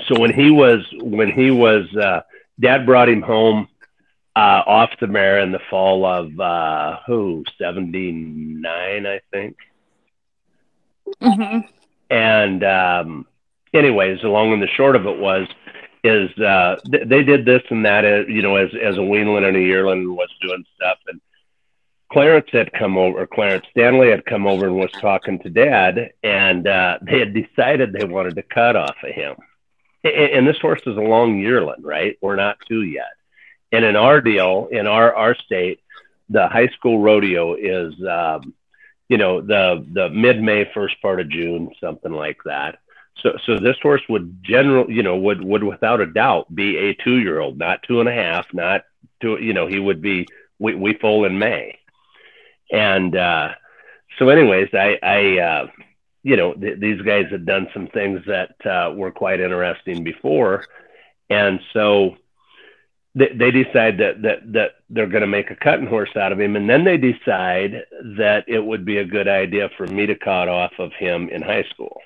so 0.08 0.20
when 0.20 0.34
he 0.34 0.50
was 0.50 0.86
when 1.02 1.32
he 1.32 1.52
was 1.52 1.86
uh, 1.96 2.22
dad 2.60 2.86
brought 2.86 3.10
him 3.10 3.22
home 3.22 3.68
uh, 4.36 4.64
off 4.66 4.90
the 5.00 5.08
mare 5.08 5.40
in 5.40 5.52
the 5.52 5.60
fall 5.70 6.06
of 6.06 6.40
uh, 6.40 6.98
who 7.06 7.44
seventy 7.58 8.12
nine 8.12 9.06
I 9.06 9.22
think. 9.32 9.58
Mm-hmm. 11.22 11.68
And 12.10 12.64
um, 12.64 13.28
anyways, 13.74 14.22
the 14.22 14.30
long 14.30 14.54
and 14.54 14.62
the 14.62 14.68
short 14.68 14.96
of 14.96 15.06
it 15.06 15.20
was 15.20 15.48
is 16.04 16.30
uh, 16.40 16.76
th- 16.92 17.08
they 17.08 17.24
did 17.24 17.46
this 17.46 17.64
and 17.70 17.86
that, 17.86 18.04
uh, 18.04 18.26
you 18.28 18.42
know, 18.42 18.56
as 18.56 18.70
as 18.82 18.96
a 18.96 19.02
weanling 19.02 19.48
and 19.48 19.58
a 19.58 19.62
yearling 19.62 20.16
was 20.16 20.30
doing 20.42 20.66
stuff, 20.76 20.98
and 21.08 21.22
Clarence 22.12 22.50
had 22.52 22.72
come 22.74 22.98
over, 22.98 23.26
Clarence 23.26 23.66
Stanley 23.72 24.10
had 24.10 24.26
come 24.26 24.46
over 24.46 24.68
and 24.68 24.76
was 24.76 24.92
talking 24.92 25.40
to 25.40 25.50
Dad, 25.50 26.12
and 26.24 26.68
uh, 26.68 27.00
they 27.02 27.20
had 27.20 27.34
decided 27.34 27.94
they 27.94 28.06
wanted 28.06 28.36
to 28.36 28.44
cut 28.44 28.76
off 28.76 28.96
of 29.04 29.12
him 29.12 29.36
and 30.04 30.48
this 30.48 30.60
horse 30.60 30.82
is 30.86 30.98
a 30.98 31.02
long 31.02 31.40
yearling, 31.40 31.82
right? 31.82 32.18
We're 32.22 32.36
not 32.36 32.58
two 32.68 32.84
yet. 32.84 33.14
And 33.72 33.86
in 33.86 33.96
our 33.96 34.22
deal, 34.22 34.68
in 34.72 34.88
our 34.88 35.14
our 35.16 35.36
state, 35.36 35.80
the 36.30 36.48
high 36.48 36.68
school 36.68 37.00
rodeo 37.00 37.56
is, 37.56 37.94
um, 38.06 38.54
you 39.10 39.18
know, 39.18 39.42
the 39.42 39.86
the 39.92 40.10
mid 40.10 40.42
May, 40.42 40.70
first 40.74 41.02
part 41.02 41.20
of 41.20 41.30
June, 41.30 41.72
something 41.80 42.12
like 42.12 42.38
that. 42.46 42.80
So 43.22 43.38
so 43.46 43.60
this 43.60 43.78
horse 43.82 44.02
would 44.10 44.44
general, 44.44 44.90
you 44.92 45.04
know, 45.04 45.18
would 45.18 45.42
would 45.44 45.64
without 45.64 46.02
a 46.02 46.06
doubt 46.06 46.54
be 46.54 46.78
a 46.78 46.94
two 46.94 47.18
year 47.18 47.40
old, 47.40 47.58
not 47.58 47.84
two 47.84 48.00
and 48.00 48.10
a 48.10 48.14
half, 48.14 48.46
not 48.54 48.84
two. 49.22 49.38
You 49.42 49.54
know, 49.54 49.68
he 49.68 49.80
would 49.80 50.02
be 50.02 50.28
we 50.60 50.76
we 50.76 50.94
foal 50.96 51.26
in 51.26 51.40
May, 51.40 51.80
and 52.72 53.16
uh, 53.16 53.50
so 54.20 54.30
anyways, 54.30 54.70
I 54.74 55.00
I. 55.02 55.40
Uh, 55.40 55.68
you 56.24 56.38
know, 56.38 56.54
th- 56.54 56.80
these 56.80 57.02
guys 57.02 57.26
had 57.30 57.46
done 57.46 57.68
some 57.74 57.88
things 57.88 58.22
that 58.28 58.56
uh, 58.66 58.94
were 58.94 59.12
quite 59.12 59.42
interesting 59.42 60.04
before, 60.04 60.66
and 61.30 61.60
so 61.74 62.16
they, 63.14 63.30
they 63.36 63.52
decide 63.52 63.98
that 64.00 64.22
that 64.22 64.54
that 64.54 64.72
they're 64.90 65.08
going 65.08 65.22
to 65.22 65.28
make 65.28 65.52
a 65.52 65.56
cutting 65.56 65.86
horse 65.86 66.16
out 66.16 66.32
of 66.32 66.40
him, 66.40 66.56
and 66.56 66.70
then 66.70 66.86
they 66.86 66.98
decide 66.98 67.84
that 68.18 68.46
it 68.48 68.64
would 68.64 68.86
be 68.86 68.98
a 68.98 69.06
good 69.06 69.28
idea 69.28 69.70
for 69.78 69.86
me 69.86 70.06
to 70.06 70.16
cut 70.16 70.48
off 70.48 70.72
of 70.80 70.94
him 70.94 71.30
in 71.30 71.42
high 71.42 71.66
school, 71.70 72.02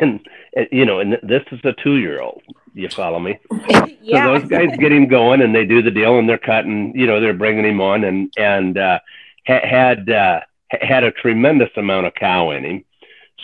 and, 0.00 0.20
and 0.54 0.68
you 0.70 0.84
know, 0.84 1.00
and 1.00 1.18
this 1.22 1.42
is 1.50 1.60
a 1.64 1.74
two-year-old. 1.82 2.42
You 2.74 2.88
follow 2.88 3.18
me? 3.18 3.40
yeah. 4.00 4.24
So 4.24 4.38
those 4.38 4.48
guys 4.48 4.68
get 4.78 4.92
him 4.92 5.08
going, 5.08 5.42
and 5.42 5.52
they 5.52 5.64
do 5.64 5.82
the 5.82 5.90
deal, 5.90 6.18
and 6.18 6.28
they're 6.28 6.38
cutting. 6.38 6.92
You 6.94 7.08
know, 7.08 7.20
they're 7.20 7.34
bringing 7.34 7.64
him 7.64 7.80
on, 7.80 8.04
and 8.04 8.32
and 8.36 8.78
uh, 8.78 9.00
ha- 9.48 9.66
had 9.68 10.08
uh, 10.08 10.40
had 10.70 11.02
a 11.02 11.10
tremendous 11.10 11.70
amount 11.76 12.06
of 12.06 12.14
cow 12.14 12.50
in 12.52 12.64
him 12.64 12.84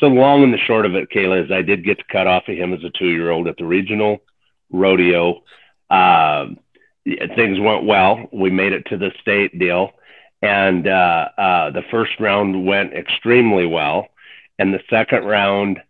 so 0.00 0.06
long 0.06 0.42
and 0.42 0.52
the 0.52 0.58
short 0.58 0.86
of 0.86 0.94
it, 0.94 1.10
Kayla, 1.10 1.44
is 1.44 1.52
I 1.52 1.62
did 1.62 1.84
get 1.84 1.98
to 1.98 2.04
cut 2.10 2.26
off 2.26 2.48
of 2.48 2.56
him 2.56 2.72
as 2.72 2.82
a 2.84 2.90
two-year-old 2.90 3.46
at 3.46 3.56
the 3.56 3.64
regional 3.64 4.18
rodeo. 4.70 5.42
Uh, 5.88 6.46
things 7.36 7.60
went 7.60 7.84
well. 7.84 8.26
We 8.32 8.50
made 8.50 8.72
it 8.72 8.86
to 8.86 8.96
the 8.96 9.12
state 9.20 9.58
deal, 9.58 9.92
and 10.42 10.88
uh, 10.88 11.28
uh, 11.38 11.70
the 11.70 11.84
first 11.90 12.18
round 12.18 12.66
went 12.66 12.92
extremely 12.92 13.66
well, 13.66 14.08
and 14.58 14.74
the 14.74 14.82
second 14.90 15.24
round 15.24 15.80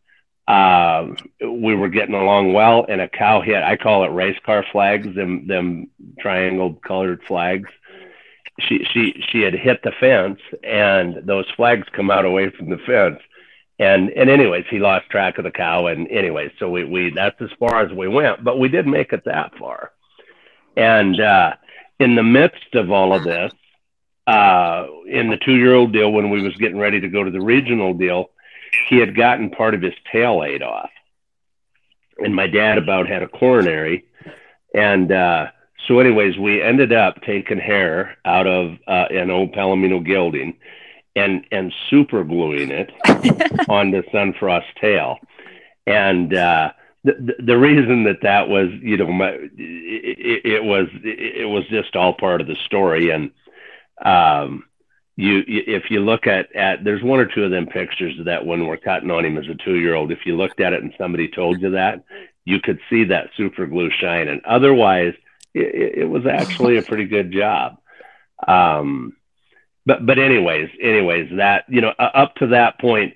uh, 0.47 1.07
we 1.41 1.75
were 1.75 1.89
getting 1.89 2.15
along 2.15 2.53
well, 2.53 2.85
and 2.87 3.01
a 3.01 3.09
cow 3.09 3.41
hit. 3.41 3.63
I 3.63 3.77
call 3.77 4.05
it 4.05 4.09
race 4.09 4.39
car 4.45 4.65
flags, 4.71 5.15
them 5.15 5.47
them 5.47 5.89
triangle 6.19 6.75
colored 6.87 7.23
flags. 7.27 7.71
She 8.61 8.85
she 8.93 9.25
she 9.31 9.41
had 9.41 9.55
hit 9.55 9.83
the 9.83 9.93
fence, 9.99 10.41
and 10.63 11.27
those 11.27 11.47
flags 11.57 11.89
come 11.93 12.11
out 12.11 12.27
away 12.27 12.51
from 12.51 12.69
the 12.69 12.79
fence 12.79 13.21
and 13.79 14.11
and 14.11 14.31
anyways 14.31 14.65
he 14.71 14.79
lost 14.79 15.11
track 15.11 15.39
of 15.39 15.45
the 15.45 15.51
cow. 15.51 15.87
And 15.87 16.09
anyways 16.11 16.53
so 16.59 16.71
we 16.71 16.85
we 16.85 17.11
that's 17.11 17.41
as 17.41 17.51
far 17.59 17.83
as 17.83 17.93
we 17.93 18.09
went 18.09 18.45
but 18.45 18.59
we 18.59 18.69
did 18.69 18.87
make 18.87 19.13
it 19.13 19.25
that 19.25 19.57
far. 19.59 19.91
And 20.77 21.21
uh 21.21 21.55
in 21.99 22.15
the 22.15 22.23
midst 22.23 22.75
of 22.75 22.91
all 22.91 23.15
of 23.15 23.25
this 23.25 23.53
uh 24.27 24.87
in 25.07 25.29
the 25.31 25.39
two 25.45 25.57
year 25.57 25.75
old 25.75 25.93
deal 25.93 26.13
when 26.13 26.31
we 26.31 26.43
was 26.43 26.55
getting 26.57 26.79
ready 26.79 27.01
to 27.01 27.09
go 27.09 27.25
to 27.25 27.31
the 27.31 27.41
regional 27.41 27.95
deal 27.95 28.31
he 28.89 28.99
had 28.99 29.17
gotten 29.17 29.51
part 29.51 29.75
of 29.75 29.83
his 29.83 29.95
tail 30.11 30.43
ate 30.45 30.63
off. 30.63 30.91
And 32.19 32.35
my 32.35 32.47
dad 32.47 32.79
about 32.79 33.09
had 33.09 33.23
a 33.23 33.29
coronary. 33.29 34.05
And 34.73 35.11
uh 35.11 35.47
so 35.89 35.99
anyways 35.99 36.39
we 36.39 36.63
ended 36.63 36.93
up 36.93 37.23
taking 37.23 37.59
hair 37.59 38.17
out 38.25 38.47
of 38.47 38.79
uh, 38.87 39.07
an 39.11 39.31
old 39.31 39.53
palomino 39.53 40.05
gelding 40.05 40.57
and 41.17 41.45
and 41.51 41.73
super 41.91 42.25
gluing 42.25 42.71
it 42.71 42.91
onto 43.69 44.03
Sunfrost 44.11 44.75
tail. 44.81 45.19
And 45.87 46.35
uh, 46.35 46.73
the 47.05 47.35
the 47.39 47.59
reason 47.59 48.05
that 48.05 48.23
that 48.23 48.49
was, 48.49 48.71
you 48.81 48.97
know, 48.97 49.07
my, 49.13 49.31
it, 49.31 50.45
it 50.45 50.65
was 50.65 50.89
it 51.03 51.49
was 51.49 51.67
just 51.69 51.97
all 51.97 52.15
part 52.15 52.41
of 52.41 52.47
the 52.47 52.57
story. 52.67 53.11
And 53.11 53.31
um, 54.05 54.65
you 55.17 55.43
if 55.47 55.91
you 55.91 56.01
look 56.01 56.27
at 56.27 56.55
at 56.57 56.83
there's 56.83 57.03
one 57.03 57.21
or 57.21 57.27
two 57.27 57.45
of 57.45 57.51
them 57.51 57.67
pictures 57.67 58.15
that 58.25 58.47
when 58.47 58.67
we're 58.67 58.77
cutting 58.77 59.11
on 59.11 59.25
him 59.25 59.39
as 59.39 59.47
a 59.49 59.55
two 59.55 59.77
year 59.77 59.95
old, 59.95 60.11
if 60.11 60.27
you 60.27 60.37
looked 60.37 60.61
at 60.61 60.73
it 60.73 60.83
and 60.83 60.95
somebody 60.99 61.29
told 61.29 61.61
you 61.61 61.71
that, 61.73 62.05
you 62.45 62.61
could 62.61 62.81
see 62.91 63.05
that 63.05 63.31
super 63.37 63.67
glue 63.67 63.91
And 64.03 64.41
Otherwise, 64.45 65.15
it, 65.53 65.99
it 65.99 66.09
was 66.09 66.27
actually 66.27 66.79
a 66.79 66.83
pretty 66.83 67.05
good 67.05 67.31
job. 67.31 67.79
Um, 68.47 69.17
but 69.87 70.07
but 70.07 70.19
anyways, 70.19 70.71
anyways, 70.81 71.31
that 71.37 71.65
you 71.69 71.81
know, 71.81 71.93
up 71.99 72.35
to 72.37 72.47
that 72.49 72.81
point, 72.81 73.15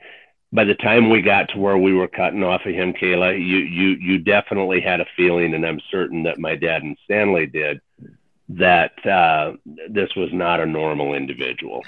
by 0.52 0.64
the 0.64 0.74
time 0.74 1.10
we 1.10 1.22
got 1.22 1.48
to 1.50 1.58
where 1.58 1.78
we 1.78 1.92
were 1.92 2.08
cutting 2.08 2.42
off 2.42 2.62
of 2.66 2.74
him, 2.74 2.92
Kayla, 2.92 3.38
you 3.38 3.58
you 3.58 3.88
you 4.00 4.18
definitely 4.18 4.80
had 4.80 5.00
a 5.00 5.06
feeling, 5.16 5.54
and 5.54 5.66
I'm 5.66 5.80
certain 5.90 6.22
that 6.24 6.38
my 6.38 6.56
dad 6.56 6.82
and 6.82 6.96
Stanley 7.04 7.46
did 7.46 7.80
that 8.50 9.06
uh, 9.06 9.52
this 9.90 10.14
was 10.16 10.30
not 10.32 10.60
a 10.60 10.66
normal 10.66 11.14
individual. 11.14 11.84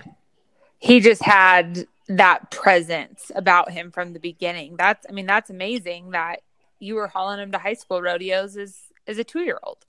He 0.79 1.01
just 1.01 1.23
had 1.23 1.87
that 2.09 2.51
presence 2.51 3.31
about 3.35 3.71
him 3.71 3.91
from 3.91 4.13
the 4.13 4.19
beginning. 4.19 4.77
That's 4.77 5.07
I 5.09 5.13
mean, 5.13 5.27
that's 5.27 5.51
amazing 5.51 6.11
that 6.11 6.43
you 6.79 6.97
were 6.97 7.09
hauling 7.09 7.39
him 7.39 7.53
to 7.53 7.59
high 7.59 7.75
school 7.75 8.03
rodeos 8.03 8.57
as 8.57 8.77
as 9.07 9.19
a 9.19 9.25
two 9.25 9.41
year 9.41 9.59
old. 9.63 9.85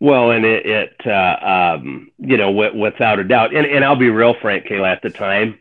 Well, 0.00 0.30
and 0.30 0.44
it, 0.44 0.64
it 0.64 0.96
uh, 1.06 1.74
um, 1.76 2.10
you 2.18 2.36
know, 2.36 2.52
w- 2.52 2.80
without 2.80 3.18
a 3.18 3.24
doubt, 3.24 3.54
and, 3.54 3.66
and 3.66 3.84
I'll 3.84 3.96
be 3.96 4.10
real 4.10 4.34
frank, 4.40 4.66
Kayla, 4.66 4.92
at 4.92 5.02
the 5.02 5.10
time, 5.10 5.58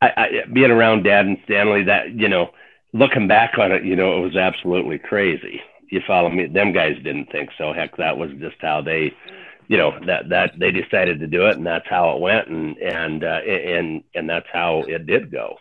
I, 0.00 0.12
I, 0.16 0.28
being 0.52 0.70
around 0.70 1.02
Dad 1.02 1.26
and 1.26 1.38
Stanley, 1.44 1.84
that 1.84 2.12
you 2.12 2.28
know, 2.28 2.50
looking 2.94 3.28
back 3.28 3.58
on 3.58 3.72
it, 3.72 3.84
you 3.84 3.94
know, 3.94 4.16
it 4.16 4.20
was 4.20 4.36
absolutely 4.36 4.98
crazy. 4.98 5.60
You 5.90 6.00
follow 6.06 6.30
me? 6.30 6.46
Them 6.46 6.72
guys 6.72 6.96
didn't 7.02 7.30
think 7.30 7.50
so. 7.58 7.72
Heck, 7.74 7.96
that 7.98 8.16
was 8.16 8.30
just 8.40 8.56
how 8.60 8.80
they, 8.80 9.12
you 9.68 9.76
know, 9.76 9.98
that 10.06 10.30
that 10.30 10.58
they 10.58 10.70
decided 10.70 11.20
to 11.20 11.26
do 11.26 11.46
it, 11.46 11.58
and 11.58 11.66
that's 11.66 11.88
how 11.88 12.16
it 12.16 12.20
went, 12.20 12.48
and 12.48 12.78
and 12.78 13.22
uh, 13.22 13.40
and 13.46 14.02
and 14.14 14.30
that's 14.30 14.48
how 14.50 14.82
it 14.88 15.06
did 15.06 15.30
go. 15.30 15.58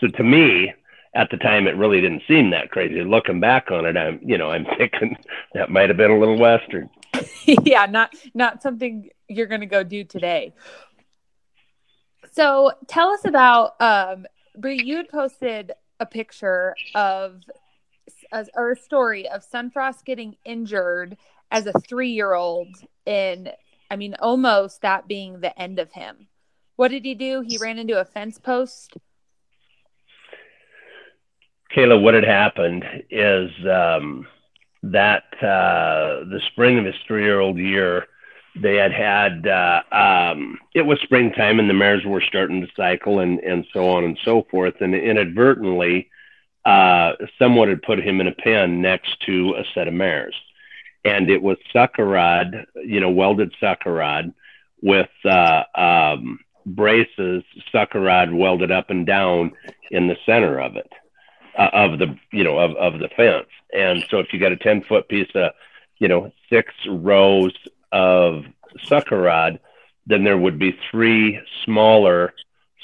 So 0.00 0.08
to 0.08 0.24
me, 0.24 0.74
at 1.14 1.30
the 1.30 1.36
time 1.36 1.68
it 1.68 1.76
really 1.76 2.00
didn't 2.00 2.22
seem 2.26 2.50
that 2.50 2.70
crazy. 2.70 3.02
Looking 3.04 3.38
back 3.38 3.70
on 3.70 3.86
it, 3.86 3.96
I'm 3.96 4.18
you 4.22 4.38
know 4.38 4.50
I'm 4.50 4.66
thinking 4.78 5.16
that 5.54 5.70
might 5.70 5.88
have 5.88 5.96
been 5.96 6.10
a 6.10 6.18
little 6.18 6.38
western. 6.38 6.90
yeah, 7.46 7.86
not 7.86 8.14
not 8.34 8.62
something 8.62 9.08
you're 9.28 9.46
going 9.46 9.60
to 9.60 9.66
go 9.66 9.82
do 9.82 10.04
today. 10.04 10.52
So 12.32 12.72
tell 12.88 13.10
us 13.10 13.24
about 13.24 13.80
um, 13.80 14.26
Bree. 14.56 14.80
You 14.82 14.96
had 14.96 15.08
posted 15.08 15.72
a 16.00 16.06
picture 16.06 16.74
of 16.94 17.42
a, 18.32 18.46
or 18.54 18.72
a 18.72 18.76
story 18.76 19.28
of 19.28 19.42
Sunfrost 19.48 20.04
getting 20.04 20.36
injured 20.44 21.16
as 21.50 21.66
a 21.66 21.72
three 21.72 22.10
year 22.10 22.34
old, 22.34 22.68
and 23.06 23.52
I 23.90 23.96
mean, 23.96 24.16
almost 24.18 24.82
that 24.82 25.06
being 25.06 25.40
the 25.40 25.56
end 25.60 25.78
of 25.78 25.92
him. 25.92 26.28
What 26.76 26.88
did 26.88 27.04
he 27.04 27.14
do? 27.14 27.44
He 27.46 27.58
ran 27.58 27.78
into 27.78 28.00
a 28.00 28.04
fence 28.04 28.38
post. 28.38 28.96
Kayla, 31.74 32.00
what 32.00 32.14
had 32.14 32.24
happened 32.24 32.84
is 33.10 33.50
um, 33.66 34.26
that 34.92 35.24
uh, 35.42 36.24
the 36.28 36.40
spring 36.52 36.78
of 36.78 36.84
his 36.84 36.94
three-year-old 37.06 37.58
year, 37.58 38.06
they 38.60 38.76
had 38.76 38.92
had 38.92 39.46
uh, 39.46 39.82
um, 39.90 40.58
it 40.74 40.82
was 40.82 41.00
springtime 41.00 41.58
and 41.58 41.68
the 41.68 41.74
mares 41.74 42.04
were 42.04 42.20
starting 42.20 42.60
to 42.60 42.68
cycle 42.76 43.18
and 43.18 43.40
and 43.40 43.66
so 43.72 43.88
on 43.88 44.04
and 44.04 44.18
so 44.24 44.46
forth, 44.50 44.74
and 44.80 44.94
inadvertently, 44.94 46.10
uh, 46.64 47.12
someone 47.38 47.68
had 47.68 47.82
put 47.82 47.98
him 47.98 48.20
in 48.20 48.28
a 48.28 48.32
pen 48.32 48.82
next 48.82 49.20
to 49.26 49.54
a 49.56 49.64
set 49.74 49.88
of 49.88 49.94
mares, 49.94 50.36
and 51.04 51.30
it 51.30 51.42
was 51.42 51.56
sucker 51.72 52.04
rod, 52.04 52.66
you 52.76 53.00
know, 53.00 53.10
welded 53.10 53.54
sucker 53.58 53.92
rod 53.92 54.32
with 54.82 55.10
uh, 55.24 55.62
um, 55.74 56.38
braces, 56.66 57.42
sucker 57.72 58.00
rod 58.00 58.32
welded 58.32 58.70
up 58.70 58.90
and 58.90 59.06
down 59.06 59.52
in 59.90 60.08
the 60.08 60.16
center 60.26 60.60
of 60.60 60.76
it 60.76 60.90
uh, 61.58 61.70
of 61.72 61.98
the 61.98 62.16
you 62.32 62.44
know 62.44 62.58
of, 62.58 62.76
of 62.76 63.00
the 63.00 63.08
fence. 63.08 63.48
And 63.72 64.04
so 64.10 64.18
if 64.18 64.32
you 64.32 64.40
got 64.40 64.52
a 64.52 64.56
10 64.56 64.82
foot 64.82 65.08
piece 65.08 65.30
of 65.34 65.52
you 65.98 66.08
know 66.08 66.32
six 66.50 66.72
rows 66.88 67.54
of 67.92 68.44
sucker 68.84 69.20
rod 69.20 69.60
then 70.06 70.24
there 70.24 70.36
would 70.36 70.58
be 70.58 70.76
three 70.90 71.40
smaller 71.64 72.34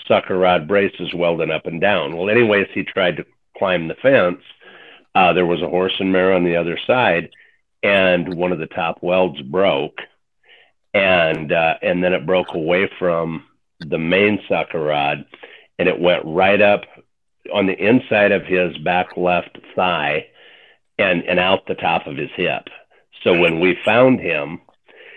sucker 0.07 0.39
rod 0.39 0.67
braces 0.67 1.13
welded 1.15 1.51
up 1.51 1.67
and 1.67 1.81
down. 1.81 2.17
Well 2.17 2.31
anyways 2.31 2.69
he 2.73 2.85
tried 2.85 3.17
to 3.17 3.27
climb 3.59 3.89
the 3.89 3.95
fence. 3.95 4.43
Uh, 5.15 5.33
there 5.33 5.47
was 5.47 5.61
a 5.61 5.69
horse 5.69 5.95
and 5.99 6.13
mare 6.13 6.33
on 6.33 6.45
the 6.45 6.57
other 6.57 6.79
side 6.87 7.31
and 7.83 8.35
one 8.35 8.53
of 8.53 8.59
the 8.59 8.67
top 8.67 9.03
welds 9.03 9.41
broke. 9.43 9.99
And 10.93 11.53
uh, 11.53 11.75
and 11.83 12.03
then 12.03 12.13
it 12.13 12.27
broke 12.27 12.55
away 12.55 12.91
from 12.99 13.45
the 13.79 13.99
main 13.99 14.41
sucker 14.49 14.81
rod 14.81 15.25
and 15.79 15.89
it 15.89 15.99
went 15.99 16.23
right 16.25 16.61
up 16.61 16.83
on 17.53 17.67
the 17.67 17.77
inside 17.77 18.33
of 18.33 18.45
his 18.45 18.77
back 18.79 19.17
left 19.17 19.59
thigh 19.75 20.27
and, 20.99 21.23
and 21.25 21.39
out 21.39 21.67
the 21.67 21.75
top 21.75 22.07
of 22.07 22.17
his 22.17 22.31
hip. 22.37 22.69
So 23.25 23.39
when 23.39 23.61
we 23.61 23.77
found 23.85 24.21
him, 24.21 24.61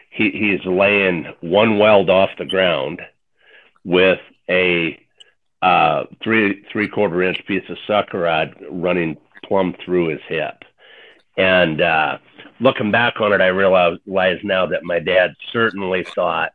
he, 0.10 0.30
he's 0.32 0.66
laying 0.66 1.34
one 1.42 1.80
weld 1.80 2.10
off 2.10 2.30
the 2.38 2.46
ground 2.46 3.02
with 3.84 4.20
a 4.50 5.00
uh, 5.62 6.04
three 6.22 6.64
three 6.72 6.90
quarter 6.90 7.24
inch 7.24 7.42
piece 7.48 7.64
of 7.70 7.78
sucker 7.88 8.20
rod 8.20 8.54
running 8.70 9.18
plumb 9.46 9.74
through 9.84 10.10
his 10.10 10.22
hip. 10.28 10.64
And 11.38 11.82
uh, 11.82 12.18
looking 12.60 12.92
back 12.92 13.20
on 13.20 13.34
it, 13.34 13.42
I 13.42 13.48
realize 13.48 13.98
now 14.44 14.66
that 14.68 14.84
my 14.84 15.00
dad 15.00 15.36
certainly 15.52 16.06
thought 16.16 16.52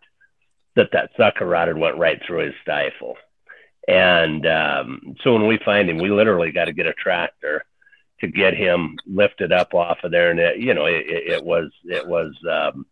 that 0.76 0.90
that 0.92 1.10
sucker 1.16 1.46
rod 1.46 1.68
had 1.68 1.78
went 1.78 1.98
right 1.98 2.20
through 2.24 2.46
his 2.46 2.54
stifle. 2.62 3.16
And 3.88 4.46
um, 4.46 5.16
so 5.24 5.32
when 5.32 5.46
we 5.46 5.58
find 5.64 5.88
him, 5.88 5.98
we 5.98 6.10
literally 6.10 6.52
got 6.52 6.66
to 6.66 6.74
get 6.74 6.86
a 6.86 6.92
tractor 6.92 7.64
to 8.20 8.26
get 8.26 8.54
him 8.54 8.98
lifted 9.06 9.50
up 9.50 9.72
off 9.72 10.04
of 10.04 10.10
there. 10.10 10.30
And 10.30 10.38
it, 10.38 10.58
you 10.58 10.74
know, 10.74 10.84
it, 10.84 11.06
it 11.06 11.44
was 11.44 11.70
it 11.84 12.06
was 12.06 12.34
um, 12.48 12.86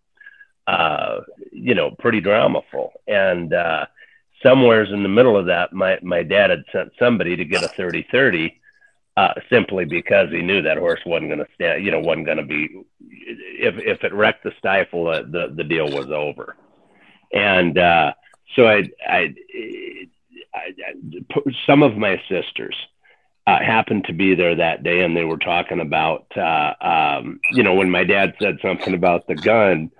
uh, 0.66 1.20
you 1.52 1.74
know 1.74 1.90
pretty 1.90 2.22
dramaful. 2.22 2.92
And 3.06 3.52
uh, 3.52 3.86
somewheres 4.42 4.90
in 4.90 5.02
the 5.02 5.08
middle 5.10 5.36
of 5.36 5.46
that, 5.46 5.74
my 5.74 5.98
my 6.02 6.22
dad 6.22 6.48
had 6.48 6.64
sent 6.72 6.92
somebody 6.98 7.36
to 7.36 7.44
get 7.44 7.62
a 7.62 7.68
thirty 7.68 8.06
thirty. 8.10 8.60
Uh, 9.18 9.32
simply 9.48 9.86
because 9.86 10.28
he 10.30 10.42
knew 10.42 10.60
that 10.60 10.76
horse 10.76 11.00
wasn't 11.06 11.30
going 11.30 11.38
to 11.38 11.48
stand, 11.54 11.82
you 11.82 11.90
know, 11.90 11.98
wasn't 11.98 12.26
going 12.26 12.36
to 12.36 12.44
be. 12.44 12.68
If 13.00 13.74
if 13.78 14.04
it 14.04 14.12
wrecked 14.12 14.44
the 14.44 14.52
stifle, 14.58 15.08
uh, 15.08 15.22
the 15.22 15.54
the 15.56 15.64
deal 15.64 15.90
was 15.90 16.10
over. 16.10 16.54
And 17.32 17.78
uh, 17.78 18.12
so 18.54 18.68
I 18.68 18.84
I 19.08 19.34
some 21.66 21.82
of 21.82 21.96
my 21.96 22.20
sisters 22.28 22.76
uh, 23.46 23.58
happened 23.64 24.04
to 24.06 24.12
be 24.12 24.34
there 24.34 24.56
that 24.56 24.82
day, 24.82 25.00
and 25.00 25.16
they 25.16 25.24
were 25.24 25.38
talking 25.38 25.80
about, 25.80 26.26
uh, 26.36 26.72
um, 26.80 27.38
you 27.52 27.62
know, 27.62 27.74
when 27.74 27.90
my 27.90 28.04
dad 28.04 28.34
said 28.40 28.58
something 28.60 28.94
about 28.94 29.26
the 29.26 29.36
gun, 29.36 29.90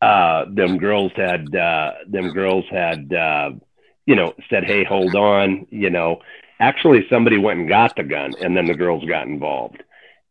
uh, 0.00 0.46
them 0.52 0.78
girls 0.78 1.12
had, 1.14 1.54
uh, 1.54 1.92
them 2.08 2.32
girls 2.32 2.64
had, 2.70 3.12
uh, 3.14 3.50
you 4.04 4.16
know, 4.16 4.34
said, 4.50 4.64
"Hey, 4.64 4.82
hold 4.82 5.14
on," 5.14 5.66
you 5.70 5.90
know. 5.90 6.20
Actually, 6.58 7.06
somebody 7.08 7.38
went 7.38 7.60
and 7.60 7.68
got 7.68 7.94
the 7.94 8.02
gun, 8.02 8.32
and 8.40 8.56
then 8.56 8.66
the 8.66 8.74
girls 8.74 9.04
got 9.04 9.26
involved. 9.26 9.82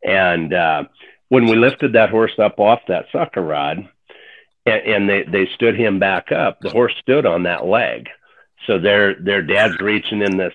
And 0.04 0.52
uh, 0.52 0.84
when 1.28 1.46
we 1.46 1.56
lifted 1.56 1.94
that 1.94 2.10
horse 2.10 2.38
up 2.38 2.58
off 2.58 2.80
that 2.88 3.06
sucker 3.12 3.40
rod, 3.40 3.88
and, 4.66 4.82
and 4.82 5.08
they 5.08 5.22
they 5.22 5.48
stood 5.54 5.78
him 5.78 5.98
back 5.98 6.32
up, 6.32 6.58
the 6.60 6.70
horse 6.70 6.94
stood 7.00 7.24
on 7.24 7.44
that 7.44 7.64
leg 7.64 8.08
so 8.66 8.78
their 8.78 9.14
their 9.14 9.42
dad's 9.42 9.78
reaching 9.80 10.22
in 10.22 10.36
this 10.36 10.54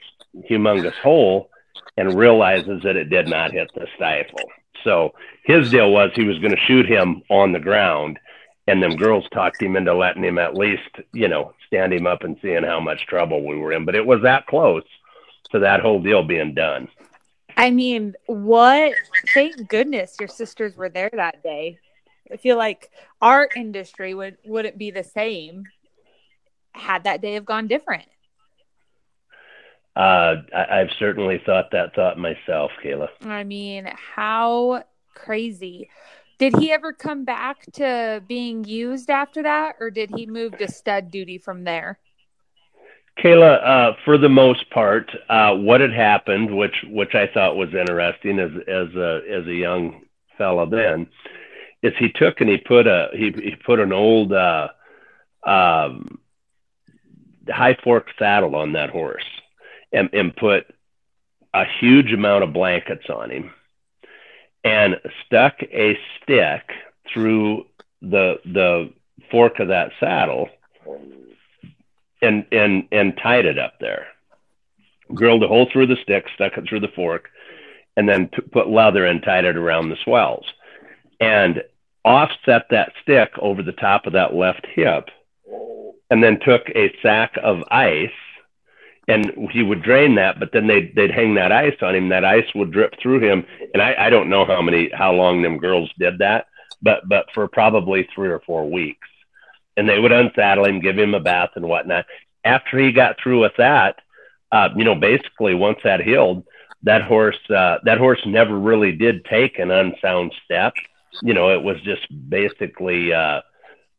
humongous 0.50 0.94
hole 0.96 1.50
and 1.98 2.18
realizes 2.18 2.82
that 2.84 2.96
it 2.96 3.10
did 3.10 3.28
not 3.28 3.52
hit 3.52 3.70
the 3.74 3.88
stifle. 3.96 4.40
So 4.84 5.14
his 5.44 5.72
deal 5.72 5.92
was 5.92 6.12
he 6.14 6.24
was 6.24 6.40
going 6.40 6.56
to 6.56 6.62
shoot 6.68 6.86
him 6.86 7.24
on 7.30 7.52
the 7.52 7.60
ground, 7.60 8.20
and 8.68 8.82
them 8.82 8.96
girls 8.96 9.26
talked 9.34 9.62
him 9.62 9.76
into 9.76 9.94
letting 9.94 10.24
him 10.24 10.38
at 10.38 10.54
least, 10.56 10.90
you 11.14 11.28
know, 11.28 11.54
stand 11.66 11.94
him 11.94 12.06
up 12.06 12.24
and 12.24 12.38
seeing 12.42 12.64
how 12.64 12.80
much 12.80 13.08
trouble 13.08 13.46
we 13.46 13.58
were 13.58 13.74
in. 13.74 13.86
But 13.86 13.96
it 13.96 14.06
was 14.06 14.22
that 14.22 14.46
close 14.46 14.84
to 15.52 15.60
that 15.60 15.82
whole 15.82 16.02
deal 16.02 16.24
being 16.24 16.54
done. 16.54 16.88
I 17.56 17.72
mean, 17.72 18.14
what? 18.28 18.94
Thank 19.34 19.68
goodness 19.68 20.16
your 20.20 20.30
sisters 20.30 20.78
were 20.78 20.90
there 20.90 21.10
that 21.14 21.42
day. 21.42 21.80
I 22.32 22.38
feel 22.38 22.58
like 22.58 22.92
our 23.22 23.50
industry 23.56 24.14
would 24.14 24.38
wouldn't 24.46 24.78
be 24.78 24.92
the 24.92 25.04
same 25.04 25.64
had 26.78 27.04
that 27.04 27.22
day 27.22 27.34
have 27.34 27.46
gone 27.46 27.68
different? 27.68 28.06
Uh, 29.96 30.44
I, 30.56 30.78
have 30.78 30.92
certainly 31.00 31.42
thought 31.44 31.72
that 31.72 31.96
thought 31.96 32.20
myself, 32.20 32.70
Kayla. 32.84 33.08
I 33.22 33.44
mean, 33.44 33.90
how 33.96 34.84
crazy. 35.16 35.90
Did 36.38 36.56
he 36.58 36.72
ever 36.72 36.94
come 36.94 37.26
back 37.26 37.66
to 37.74 38.22
being 38.28 38.64
used 38.64 39.10
after 39.10 39.42
that, 39.42 39.78
or 39.80 39.90
did 39.90 40.12
he 40.16 40.28
move 40.28 40.56
to 40.60 40.72
stud 40.72 41.10
duty 41.10 41.40
from 41.40 41.64
there? 41.64 41.98
Kayla, 43.18 43.68
uh, 43.68 43.94
for 44.06 44.20
the 44.20 44.30
most 44.30 44.70
part, 44.70 45.10
uh, 45.30 45.56
what 45.56 45.82
had 45.82 45.94
happened, 45.94 46.56
which 46.56 46.86
which 46.90 47.16
I 47.16 47.26
thought 47.26 47.56
was 47.56 47.74
interesting 47.74 48.38
as 48.38 48.52
as 48.68 48.96
a 48.96 49.22
as 49.28 49.48
a 49.48 49.54
young 49.54 50.02
fella 50.38 50.70
then, 50.70 51.08
is 51.82 51.94
he 51.98 52.12
took 52.12 52.40
and 52.40 52.50
he 52.50 52.58
put 52.58 52.86
a 52.86 53.10
he 53.14 53.32
he 53.32 53.56
put 53.66 53.80
an 53.80 53.92
old 53.92 54.32
uh, 54.32 54.68
um, 55.44 56.20
high 57.50 57.78
fork 57.84 58.08
saddle 58.18 58.56
on 58.56 58.74
that 58.74 58.90
horse 58.90 59.26
and, 59.92 60.10
and 60.14 60.36
put 60.36 60.68
a 61.54 61.66
huge 61.80 62.12
amount 62.12 62.44
of 62.44 62.54
blankets 62.54 63.10
on 63.10 63.30
him 63.32 63.52
and 64.64 65.00
stuck 65.26 65.62
a 65.64 65.98
stick 66.22 66.70
through 67.12 67.66
the 68.02 68.40
the 68.46 68.92
fork 69.32 69.60
of 69.60 69.70
that 69.70 69.92
saddle 70.00 70.50
and 72.22 72.46
and 72.52 72.88
and 72.92 73.18
tied 73.22 73.46
it 73.46 73.58
up 73.58 73.74
there. 73.80 74.08
Drilled 75.14 75.44
a 75.44 75.48
hole 75.48 75.70
through 75.72 75.88
the 75.88 75.98
stick 76.04 76.26
stuck 76.36 76.58
it 76.58 76.68
through 76.68 76.82
the 76.82 76.90
fork 76.90 77.30
and 77.96 78.08
then 78.08 78.30
t- 78.30 78.42
put 78.52 78.70
leather 78.70 79.06
and 79.06 79.24
tied 79.24 79.46
it 79.46 79.58
around 79.58 79.90
the 79.90 79.98
swells 80.04 80.46
and 81.20 81.64
offset 82.04 82.68
that 82.70 82.94
stick 83.02 83.32
over 83.40 83.64
the 83.64 83.72
top 83.72 84.06
of 84.06 84.14
that 84.14 84.34
left 84.34 84.66
hip 84.74 85.10
and 86.10 86.24
then 86.24 86.40
took 86.40 86.70
a 86.70 86.94
sack 87.02 87.38
of 87.42 87.64
ice 87.70 88.10
and 89.08 89.50
he 89.52 89.64
would 89.64 89.84
drain 89.84 90.16
that, 90.16 90.40
but 90.40 90.52
then 90.52 90.68
they'd, 90.68 90.94
they'd 90.94 91.12
hang 91.12 91.36
that 91.36 91.52
ice 91.52 91.78
on 91.82 91.96
him. 91.96 92.10
That 92.10 92.26
ice 92.26 92.48
would 92.54 92.72
drip 92.72 92.94
through 93.02 93.22
him. 93.22 93.46
And 93.74 93.82
I, 93.82 93.96
I 93.98 94.10
don't 94.10 94.30
know 94.30 94.46
how 94.46 94.62
many, 94.62 94.90
how 94.94 95.14
long 95.14 95.42
them 95.42 95.60
girls 95.60 95.90
did 95.98 96.20
that, 96.20 96.48
but, 96.82 97.08
but 97.08 97.28
for 97.34 97.48
probably 97.48 98.08
three 98.14 98.28
or 98.28 98.42
four 98.42 98.70
weeks. 98.70 99.08
And 99.78 99.88
they 99.88 99.98
would 99.98 100.12
unsaddle 100.12 100.66
him, 100.66 100.82
give 100.82 100.98
him 100.98 101.14
a 101.14 101.22
bath 101.22 101.52
and 101.56 101.70
whatnot. 101.70 102.06
After 102.44 102.80
he 102.80 102.92
got 102.92 103.16
through 103.22 103.42
with 103.42 103.54
that, 103.58 103.96
uh, 104.52 104.70
you 104.76 104.84
know, 104.84 104.96
basically 104.96 105.54
once 105.54 105.80
that 105.86 106.02
healed, 106.02 106.44
that 106.84 107.02
horse, 107.02 107.40
uh, 107.50 107.78
that 107.84 107.98
horse 107.98 108.20
never 108.26 108.58
really 108.58 108.92
did 108.92 109.24
take 109.26 109.58
an 109.58 109.72
unsound 109.72 110.34
step. 110.44 110.74
You 111.22 111.34
know, 111.34 111.54
it 111.54 111.64
was 111.64 111.80
just 111.82 112.08
basically, 112.30 113.14
uh, 113.14 113.42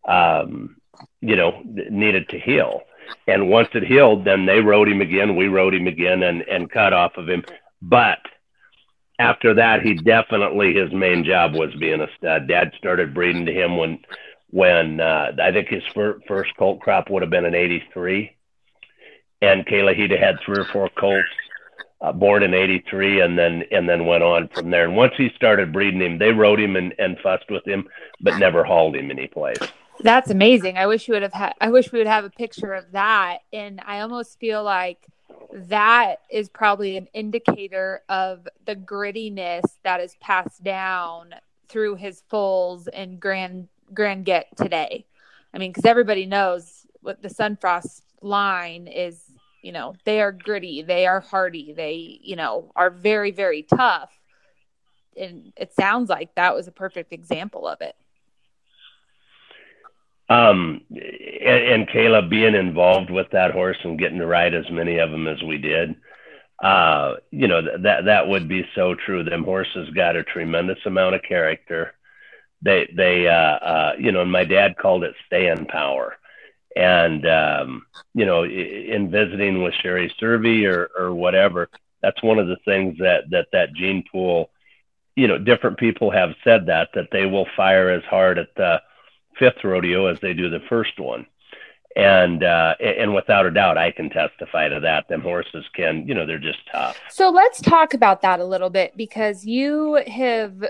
um, 0.07 0.78
you 1.21 1.37
know, 1.37 1.63
needed 1.65 2.29
to 2.31 2.39
heal. 2.39 2.83
And 3.27 3.49
once 3.49 3.69
it 3.75 3.85
healed, 3.85 4.25
then 4.25 4.47
they 4.47 4.61
rode 4.61 4.89
him 4.89 5.01
again. 5.01 5.37
We 5.37 5.49
rode 5.49 5.75
him 5.75 5.87
again 5.87 6.23
and, 6.23 6.43
and 6.43 6.71
cut 6.71 6.93
off 6.93 7.17
of 7.17 7.29
him. 7.29 7.45
but 7.81 8.19
after 9.19 9.55
that, 9.55 9.83
he 9.83 9.95
definitely 9.95 10.75
his 10.75 10.93
main 10.93 11.25
job 11.25 11.55
was 11.55 11.75
being 11.75 12.01
a 12.01 12.07
stud. 12.17 12.47
Dad 12.47 12.73
started 12.79 13.15
breeding 13.15 13.47
to 13.47 13.53
him 13.53 13.77
when 13.77 13.99
when 14.51 15.01
uh, 15.01 15.33
I 15.43 15.53
think 15.53 15.69
his 15.69 15.83
fir- 15.93 16.21
first 16.27 16.53
colt 16.57 16.81
crop 16.81 17.11
would 17.11 17.23
have 17.23 17.31
been 17.31 17.45
an 17.45 17.55
'83, 17.55 18.35
and 19.43 19.67
Kayla 19.67 19.95
he'd 19.95 20.11
had 20.13 20.39
three 20.45 20.61
or 20.61 20.65
four 20.67 20.89
colts 20.91 21.29
uh, 22.01 22.13
born 22.13 22.45
in 22.45 22.55
'83, 22.55 23.21
and 23.21 23.37
then 23.37 23.65
and 23.73 23.89
then 23.89 24.07
went 24.07 24.23
on 24.23 24.49
from 24.55 24.71
there. 24.71 24.85
And 24.85 24.97
once 24.97 25.15
he 25.17 25.31
started 25.35 25.73
breeding 25.73 26.01
him, 26.01 26.19
they 26.19 26.31
rode 26.31 26.61
him 26.61 26.77
and, 26.77 26.95
and 26.99 27.19
fussed 27.19 27.51
with 27.51 27.67
him, 27.67 27.89
but 28.21 28.39
never 28.39 28.63
hauled 28.63 28.95
him 28.95 29.11
any 29.11 29.27
place. 29.27 29.59
That's 30.01 30.31
amazing. 30.31 30.79
I 30.79 30.87
wish 30.87 31.09
you 31.09 31.15
would 31.15 31.23
have 31.23 31.33
had. 31.33 31.55
I 31.61 31.71
wish 31.71 31.93
we 31.93 31.99
would 31.99 32.07
have 32.07 32.25
a 32.25 32.31
picture 32.31 32.73
of 32.73 32.93
that. 32.93 33.39
And 33.53 33.81
I 33.85 34.01
almost 34.01 34.39
feel 34.39 34.63
like 34.63 35.07
that 35.53 36.21
is 36.31 36.49
probably 36.49 36.97
an 36.97 37.09
indicator 37.13 38.03
of 38.09 38.47
the 38.65 38.77
grittiness 38.77 39.63
that 39.83 40.01
is 40.01 40.17
passed 40.21 40.63
down 40.63 41.35
through 41.69 41.97
his 41.97 42.23
foals 42.29 42.87
and 42.89 43.21
grand 43.21 43.69
grand 43.93 44.25
get 44.25 44.57
today. 44.57 45.05
I 45.53 45.59
mean, 45.59 45.71
because 45.71 45.85
everybody 45.85 46.27
knows 46.27 46.87
what 47.01 47.23
the 47.23 47.29
Sunfrost 47.29 48.03
line 48.23 48.87
is. 48.87 49.23
You 49.63 49.73
know, 49.73 49.97
they 50.05 50.21
are 50.21 50.31
gritty. 50.31 50.83
They 50.83 51.07
are 51.07 51.21
hardy. 51.21 51.73
They, 51.73 52.21
you 52.23 52.37
know, 52.37 52.71
are 52.77 52.91
very 52.91 53.33
very 53.33 53.63
tough. 53.63 54.11
And 55.17 55.53
it 55.57 55.75
sounds 55.75 56.09
like 56.09 56.35
that 56.37 56.55
was 56.55 56.69
a 56.69 56.73
perfect 56.73 57.13
example 57.13 57.67
of 57.67 57.81
it. 57.81 57.97
Um, 60.31 60.83
and, 60.91 61.01
and 61.01 61.89
Kayla 61.89 62.29
being 62.29 62.55
involved 62.55 63.11
with 63.11 63.29
that 63.33 63.53
horse 63.53 63.79
and 63.83 63.99
getting 63.99 64.19
to 64.19 64.27
ride 64.27 64.55
as 64.55 64.71
many 64.71 64.99
of 64.99 65.11
them 65.11 65.27
as 65.27 65.43
we 65.43 65.57
did, 65.57 65.97
uh, 66.63 67.15
you 67.31 67.49
know, 67.49 67.63
that, 67.79 68.05
that 68.05 68.29
would 68.29 68.49
be 68.49 68.67
so 68.75 68.95
true. 68.95 69.25
Them 69.25 69.45
horses 69.45 69.89
got 69.91 70.17
a 70.17 70.25
tremendous 70.25 70.79
amount 70.85 71.15
of 71.15 71.23
character. 71.23 71.95
They, 72.61 72.93
they, 72.95 73.27
uh, 73.27 73.33
uh, 73.33 73.93
you 73.99 74.13
know, 74.13 74.21
and 74.23 74.33
my 74.33 74.45
dad 74.45 74.77
called 74.77 75.05
it 75.05 75.15
staying 75.27 75.67
power. 75.67 76.17
And, 76.77 77.27
um, 77.27 77.87
you 78.15 78.27
know, 78.27 78.45
in 78.45 79.11
visiting 79.11 79.63
with 79.63 79.75
Sherry 79.75 80.13
Cervi 80.21 80.67
or, 80.67 80.91
or 80.99 81.15
whatever, 81.15 81.71
that's 82.03 82.23
one 82.23 82.39
of 82.39 82.49
the 82.49 82.59
things 82.65 82.99
that, 82.99 83.31
that, 83.31 83.47
that 83.53 83.73
gene 83.73 84.05
pool, 84.11 84.51
you 85.17 85.27
know, 85.27 85.39
different 85.39 85.79
people 85.79 86.11
have 86.11 86.35
said 86.45 86.67
that, 86.67 86.91
that 86.95 87.09
they 87.13 87.27
will 87.27 87.47
fire 87.57 87.91
as 87.91 88.05
hard 88.05 88.39
at 88.39 88.55
the, 88.57 88.81
fifth 89.39 89.65
rodeo 89.65 90.07
as 90.07 90.19
they 90.21 90.35
do 90.35 90.51
the 90.51 90.61
first 90.69 90.99
one. 90.99 91.27
And 91.97 92.45
uh, 92.45 92.75
and 92.81 93.15
without 93.15 93.47
a 93.47 93.51
doubt, 93.51 93.77
I 93.77 93.91
can 93.91 94.11
testify 94.11 94.69
to 94.69 94.79
that. 94.81 95.09
Them 95.09 95.23
horses 95.23 95.65
can, 95.75 96.07
you 96.07 96.15
know, 96.15 96.27
they're 96.27 96.39
just 96.39 96.61
tough. 96.71 97.01
So 97.11 97.31
let's 97.31 97.61
talk 97.61 97.93
about 97.93 98.23
that 98.23 98.41
a 98.41 98.45
little 98.45 98.71
bit 98.71 98.97
because 98.97 99.45
you 99.45 100.03
have 100.07 100.65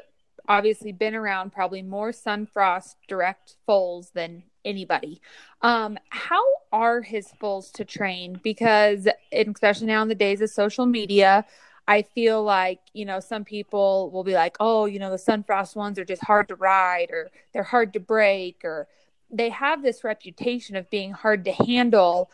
obviously 0.48 0.92
been 0.92 1.14
around 1.14 1.52
probably 1.52 1.82
more 1.82 2.10
Sunfrost 2.10 2.94
direct 3.06 3.56
foals 3.66 4.10
than 4.14 4.44
anybody. 4.64 5.20
Um, 5.60 5.98
how 6.08 6.42
are 6.72 7.02
his 7.02 7.30
foals 7.38 7.70
to 7.72 7.84
train? 7.84 8.40
Because 8.42 9.06
especially 9.32 9.88
now 9.88 10.02
in 10.02 10.08
the 10.08 10.14
days 10.14 10.40
of 10.40 10.50
social 10.50 10.86
media, 10.86 11.44
I 11.88 12.02
feel 12.02 12.44
like, 12.44 12.80
you 12.92 13.06
know, 13.06 13.18
some 13.18 13.46
people 13.46 14.10
will 14.10 14.22
be 14.22 14.34
like, 14.34 14.58
oh, 14.60 14.84
you 14.84 14.98
know, 14.98 15.10
the 15.10 15.16
Sunfrost 15.16 15.74
ones 15.74 15.98
are 15.98 16.04
just 16.04 16.22
hard 16.22 16.48
to 16.48 16.54
ride 16.54 17.10
or 17.10 17.30
they're 17.54 17.62
hard 17.62 17.94
to 17.94 18.00
break 18.00 18.60
or 18.62 18.88
they 19.30 19.48
have 19.48 19.82
this 19.82 20.04
reputation 20.04 20.76
of 20.76 20.90
being 20.90 21.12
hard 21.12 21.46
to 21.46 21.52
handle. 21.52 22.30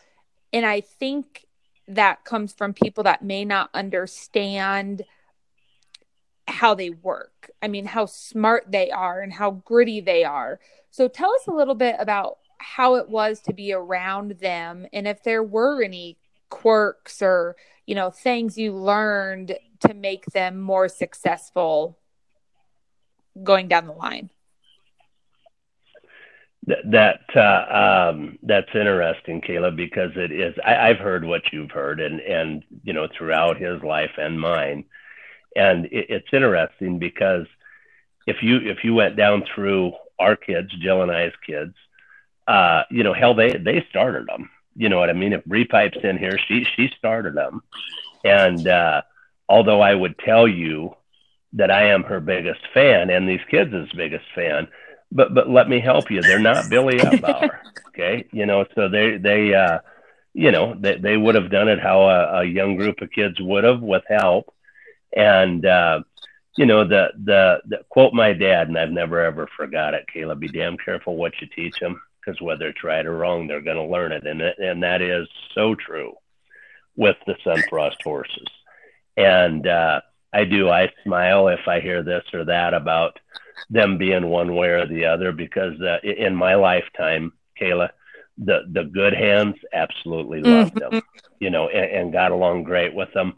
And 0.51 0.65
I 0.65 0.81
think 0.81 1.45
that 1.87 2.25
comes 2.25 2.51
from 2.51 2.73
people 2.73 3.05
that 3.05 3.23
may 3.23 3.45
not 3.45 3.69
understand 3.73 5.03
how 6.49 6.75
they 6.75 6.89
work. 6.89 7.49
I 7.61 7.69
mean, 7.69 7.85
how 7.85 8.07
smart 8.07 8.65
they 8.73 8.91
are 8.91 9.21
and 9.21 9.31
how 9.31 9.51
gritty 9.51 10.01
they 10.01 10.25
are. 10.25 10.59
So 10.91 11.07
tell 11.07 11.33
us 11.33 11.47
a 11.47 11.53
little 11.53 11.75
bit 11.75 11.95
about 11.97 12.39
how 12.57 12.95
it 12.95 13.07
was 13.07 13.39
to 13.41 13.53
be 13.53 13.71
around 13.71 14.31
them 14.39 14.85
and 14.91 15.07
if 15.07 15.23
there 15.23 15.43
were 15.43 15.81
any 15.81 16.17
quirks 16.49 17.21
or 17.21 17.55
you 17.85 17.95
know 17.95 18.09
things 18.09 18.57
you 18.57 18.73
learned 18.73 19.55
to 19.79 19.93
make 19.93 20.25
them 20.27 20.59
more 20.59 20.87
successful 20.87 21.97
going 23.43 23.67
down 23.67 23.85
the 23.85 23.93
line 23.93 24.29
that 26.85 27.21
uh, 27.35 28.09
um, 28.11 28.39
that's 28.41 28.69
interesting, 28.73 29.41
Kayla, 29.41 29.75
because 29.75 30.11
it 30.15 30.31
is. 30.31 30.55
I, 30.65 30.87
have 30.87 30.97
heard 30.97 31.23
what 31.23 31.53
you've 31.53 31.71
heard, 31.71 31.99
and 31.99 32.19
and 32.19 32.63
you 32.83 32.93
know 32.93 33.07
throughout 33.15 33.57
his 33.57 33.81
life 33.83 34.11
and 34.17 34.39
mine, 34.39 34.85
and 35.55 35.85
it, 35.85 36.07
it's 36.09 36.33
interesting 36.33 36.97
because 36.97 37.45
if 38.25 38.37
you 38.41 38.57
if 38.57 38.83
you 38.83 38.95
went 38.95 39.15
down 39.15 39.43
through 39.53 39.93
our 40.17 40.35
kids, 40.35 40.71
Jill 40.81 41.03
and 41.03 41.11
I's 41.11 41.33
kids, 41.45 41.75
uh, 42.47 42.83
you 42.89 43.03
know, 43.03 43.13
hell, 43.13 43.35
they 43.35 43.51
they 43.51 43.85
started 43.89 44.27
them. 44.27 44.49
You 44.75 44.89
know 44.89 44.99
what 44.99 45.09
I 45.09 45.13
mean? 45.13 45.33
If 45.33 45.45
Bree 45.45 45.65
pipes 45.65 45.97
in 46.03 46.17
here, 46.17 46.37
she 46.47 46.65
she 46.75 46.89
started 46.97 47.35
them, 47.35 47.61
and 48.23 48.67
uh, 48.67 49.01
although 49.47 49.81
I 49.81 49.93
would 49.93 50.17
tell 50.19 50.47
you 50.47 50.95
that 51.53 51.71
I 51.71 51.91
am 51.91 52.03
her 52.03 52.19
biggest 52.19 52.59
fan 52.73 53.09
and 53.09 53.27
these 53.27 53.39
kids' 53.49 53.89
biggest 53.95 54.25
fan, 54.35 54.67
but 55.11 55.33
but 55.33 55.49
let 55.49 55.69
me 55.69 55.79
help 55.79 56.11
you. 56.11 56.21
They're 56.21 56.39
not 56.39 56.69
Billy 56.69 56.95
Etbauer, 56.99 57.59
okay? 57.89 58.25
You 58.31 58.45
know, 58.45 58.65
so 58.75 58.89
they 58.89 59.17
they 59.17 59.53
uh, 59.53 59.79
you 60.33 60.51
know 60.51 60.75
they 60.77 60.97
they 60.97 61.17
would 61.17 61.35
have 61.35 61.51
done 61.51 61.69
it 61.69 61.79
how 61.79 62.01
a, 62.01 62.41
a 62.41 62.43
young 62.43 62.75
group 62.75 63.01
of 63.01 63.11
kids 63.11 63.39
would 63.39 63.63
have 63.63 63.81
with 63.81 64.03
help, 64.09 64.53
and 65.15 65.65
uh, 65.65 66.01
you 66.57 66.65
know 66.65 66.85
the, 66.85 67.07
the 67.23 67.61
the 67.65 67.77
quote 67.87 68.13
my 68.13 68.33
dad, 68.33 68.67
and 68.67 68.77
I've 68.77 68.91
never 68.91 69.21
ever 69.21 69.47
forgot 69.55 69.93
it. 69.93 70.05
Kayla, 70.13 70.37
be 70.37 70.49
damn 70.49 70.77
careful 70.77 71.15
what 71.15 71.33
you 71.39 71.47
teach 71.47 71.79
them 71.79 72.01
because 72.25 72.41
whether 72.41 72.67
it's 72.67 72.83
right 72.83 73.05
or 73.05 73.17
wrong, 73.17 73.47
they're 73.47 73.61
going 73.61 73.77
to 73.77 73.83
learn 73.83 74.11
it, 74.11 74.25
and 74.25 74.41
and 74.41 74.83
that 74.83 75.01
is 75.01 75.27
so 75.53 75.75
true 75.75 76.13
with 76.95 77.17
the 77.27 77.35
Sunfrost 77.45 78.01
horses. 78.03 78.47
And 79.17 79.67
uh, 79.67 80.01
I 80.33 80.45
do 80.45 80.69
I 80.69 80.91
smile 81.03 81.47
if 81.49 81.67
I 81.67 81.79
hear 81.79 82.03
this 82.03 82.23
or 82.33 82.45
that 82.45 82.73
about 82.73 83.19
them 83.69 83.97
being 83.97 84.27
one 84.27 84.55
way 84.55 84.69
or 84.69 84.85
the 84.85 85.05
other 85.05 85.31
because 85.31 85.79
uh, 85.81 85.99
in 86.03 86.35
my 86.35 86.55
lifetime, 86.55 87.33
Kayla, 87.59 87.89
the 88.37 88.63
the 88.71 88.83
good 88.83 89.13
hands 89.13 89.55
absolutely 89.73 90.41
loved 90.41 90.75
mm-hmm. 90.75 90.95
them, 90.95 91.03
you 91.39 91.49
know, 91.49 91.69
and, 91.69 91.91
and, 91.91 92.13
got 92.13 92.31
along 92.31 92.63
great 92.63 92.93
with 92.93 93.11
them. 93.13 93.35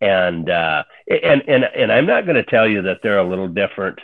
And 0.00 0.48
uh, 0.48 0.84
and 1.08 1.42
and 1.48 1.64
and 1.64 1.92
I'm 1.92 2.06
not 2.06 2.24
going 2.24 2.36
to 2.36 2.44
tell 2.44 2.68
you 2.68 2.82
that 2.82 3.00
they're 3.02 3.18
a 3.18 3.28
little 3.28 3.48
different 3.48 3.98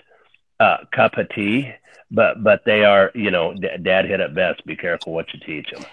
uh, 0.60 0.78
cup 0.92 1.16
of 1.16 1.28
tea 1.30 1.72
but 2.10 2.42
but 2.42 2.64
they 2.64 2.84
are 2.84 3.10
you 3.14 3.30
know 3.30 3.54
d- 3.54 3.68
dad 3.82 4.06
hit 4.06 4.20
it 4.20 4.34
best. 4.34 4.64
Be 4.66 4.76
careful 4.76 5.12
what 5.12 5.32
you 5.32 5.40
teach 5.40 5.70
them 5.70 5.84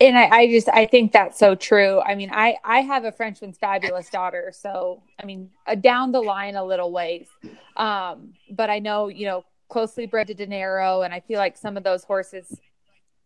and 0.00 0.16
I, 0.16 0.24
I, 0.24 0.46
just 0.48 0.68
i 0.68 0.86
think 0.86 1.12
that's 1.12 1.38
so 1.38 1.54
true. 1.54 2.00
I 2.00 2.14
mean 2.14 2.30
i 2.32 2.56
i 2.64 2.80
have 2.80 3.04
a 3.04 3.12
frenchman's 3.12 3.58
fabulous 3.58 4.08
daughter 4.10 4.52
so 4.54 5.02
i 5.20 5.26
mean 5.26 5.50
uh, 5.66 5.74
down 5.74 6.12
the 6.12 6.20
line 6.20 6.56
a 6.56 6.64
little 6.64 6.92
ways. 6.92 7.28
Um 7.76 8.34
but 8.50 8.70
i 8.70 8.78
know 8.78 9.08
you 9.08 9.26
know 9.26 9.44
closely 9.68 10.06
bred 10.06 10.26
to 10.28 10.34
dinero 10.34 11.02
and 11.02 11.12
i 11.12 11.20
feel 11.20 11.38
like 11.38 11.56
some 11.56 11.76
of 11.76 11.84
those 11.84 12.04
horses 12.04 12.58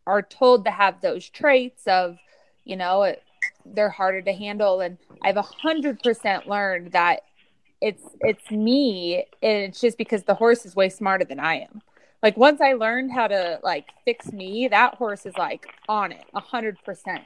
are 0.07 0.23
told 0.23 0.65
to 0.65 0.71
have 0.71 1.01
those 1.01 1.29
traits 1.29 1.87
of 1.87 2.19
you 2.65 2.77
know 2.77 3.03
it, 3.05 3.23
they're 3.65 3.91
harder 3.91 4.23
to 4.23 4.33
handle. 4.33 4.81
And 4.81 4.99
i've 5.23 5.37
a 5.37 5.43
hundred 5.43 6.03
percent 6.03 6.49
learned 6.49 6.93
that 6.93 7.21
it's 7.81 8.05
it's 8.21 8.51
me 8.51 9.25
and 9.43 9.65
it's 9.65 9.81
just 9.81 9.99
because 9.99 10.23
the 10.23 10.35
horse 10.35 10.65
is 10.65 10.77
way 10.77 10.89
smarter 10.89 11.25
than 11.25 11.41
i 11.41 11.57
am 11.57 11.83
like 12.23 12.37
once 12.37 12.61
I 12.61 12.75
learned 12.75 13.13
how 13.13 13.27
to 13.29 13.59
like 13.63 13.89
fix 14.05 14.33
me, 14.33 14.69
that 14.69 14.95
horse 14.95 15.27
is 15.27 15.37
like 15.37 15.67
on 15.89 16.13
it 16.13 16.25
a 16.35 16.41
hundred 16.41 16.83
percent. 16.85 17.25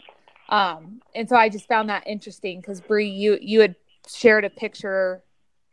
Um, 0.48 1.00
and 1.14 1.28
so 1.28 1.36
I 1.36 1.48
just 1.48 1.68
found 1.68 1.90
that 1.90 2.06
interesting 2.06 2.60
because 2.60 2.80
Bree, 2.80 3.08
you 3.08 3.38
you 3.40 3.60
had 3.60 3.76
shared 4.08 4.44
a 4.44 4.50
picture 4.50 5.22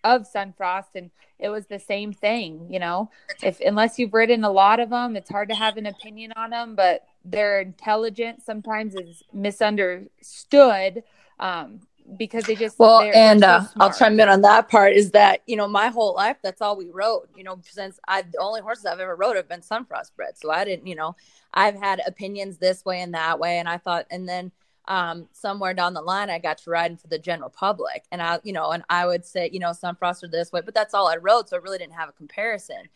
of 0.03 0.27
Sunfrost, 0.29 0.95
and 0.95 1.11
it 1.39 1.49
was 1.49 1.67
the 1.67 1.79
same 1.79 2.11
thing. 2.11 2.67
You 2.69 2.79
know, 2.79 3.09
if 3.41 3.59
unless 3.61 3.97
you've 3.97 4.13
ridden 4.13 4.43
a 4.43 4.51
lot 4.51 4.79
of 4.79 4.89
them, 4.89 5.15
it's 5.15 5.29
hard 5.29 5.49
to 5.49 5.55
have 5.55 5.77
an 5.77 5.85
opinion 5.85 6.33
on 6.35 6.49
them. 6.49 6.75
But 6.75 7.05
their 7.23 7.61
intelligence 7.61 8.43
sometimes 8.45 8.95
is 8.95 9.23
misunderstood. 9.31 11.03
Um, 11.39 11.81
because 12.17 12.45
they 12.45 12.55
just 12.55 12.77
well 12.79 13.01
and 13.13 13.41
so 13.41 13.47
uh, 13.47 13.65
i'll 13.77 13.93
chime 13.93 14.19
in 14.19 14.27
on 14.27 14.41
that 14.41 14.67
part 14.69 14.93
is 14.93 15.11
that 15.11 15.41
you 15.47 15.55
know 15.55 15.67
my 15.67 15.87
whole 15.87 16.13
life 16.13 16.37
that's 16.43 16.61
all 16.61 16.75
we 16.75 16.89
rode 16.89 17.27
you 17.35 17.43
know 17.43 17.59
since 17.63 17.99
i 18.07 18.21
the 18.21 18.37
only 18.39 18.61
horses 18.61 18.85
i've 18.85 18.99
ever 18.99 19.15
rode 19.15 19.35
have 19.35 19.47
been 19.47 19.61
sunfrost 19.61 20.13
bred 20.15 20.37
so 20.37 20.51
i 20.51 20.63
didn't 20.65 20.85
you 20.85 20.95
know 20.95 21.15
i've 21.53 21.75
had 21.75 22.01
opinions 22.05 22.57
this 22.57 22.83
way 22.85 23.01
and 23.01 23.13
that 23.13 23.39
way. 23.39 23.57
And 23.57 23.69
i 23.69 23.77
thought 23.77 24.05
and 24.11 24.27
then 24.27 24.51
um 24.87 25.29
somewhere 25.31 25.73
down 25.73 25.93
the 25.93 26.01
line 26.01 26.29
i 26.29 26.39
got 26.39 26.57
to 26.59 26.69
riding 26.69 26.97
for 26.97 27.07
the 27.07 27.17
general 27.17 27.49
public. 27.49 28.03
And 28.11 28.21
i 28.21 28.39
you 28.43 28.53
know 28.53 28.71
and 28.71 28.83
i 28.89 29.05
would 29.05 29.25
say 29.25 29.49
you 29.51 29.59
know 29.59 29.69
sunfrost 29.69 30.23
are 30.23 30.27
this 30.27 30.51
way 30.51 30.61
but 30.61 30.73
that's 30.73 30.93
all 30.93 31.07
i 31.07 31.15
rode. 31.15 31.47
So 31.47 31.57
i 31.57 31.59
really 31.59 31.77
didn't 31.77 31.93
have 31.93 32.09
a 32.09 32.13
comparison. 32.13 32.89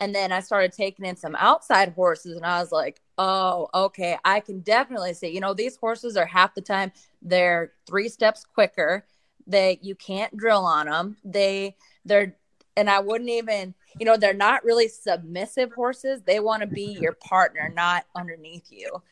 And 0.00 0.14
then 0.14 0.30
I 0.32 0.40
started 0.40 0.72
taking 0.72 1.04
in 1.04 1.16
some 1.16 1.34
outside 1.36 1.92
horses, 1.94 2.36
and 2.36 2.46
I 2.46 2.60
was 2.60 2.70
like, 2.70 3.00
oh, 3.18 3.68
okay, 3.74 4.16
I 4.24 4.40
can 4.40 4.60
definitely 4.60 5.14
see, 5.14 5.28
you 5.28 5.40
know, 5.40 5.54
these 5.54 5.76
horses 5.76 6.16
are 6.16 6.26
half 6.26 6.54
the 6.54 6.62
time 6.62 6.92
they're 7.22 7.72
three 7.86 8.08
steps 8.08 8.44
quicker. 8.44 9.04
They 9.46 9.78
you 9.82 9.94
can't 9.94 10.36
drill 10.36 10.64
on 10.64 10.86
them. 10.86 11.16
They 11.24 11.76
they're 12.04 12.36
and 12.76 12.88
I 12.88 13.00
wouldn't 13.00 13.30
even 13.30 13.74
you 13.98 14.06
know 14.06 14.16
they're 14.16 14.34
not 14.34 14.64
really 14.64 14.88
submissive 14.88 15.72
horses. 15.72 16.22
They 16.22 16.40
want 16.40 16.62
to 16.62 16.68
be 16.68 16.96
your 17.00 17.14
partner, 17.14 17.72
not 17.74 18.04
underneath 18.16 18.70
you. 18.70 19.02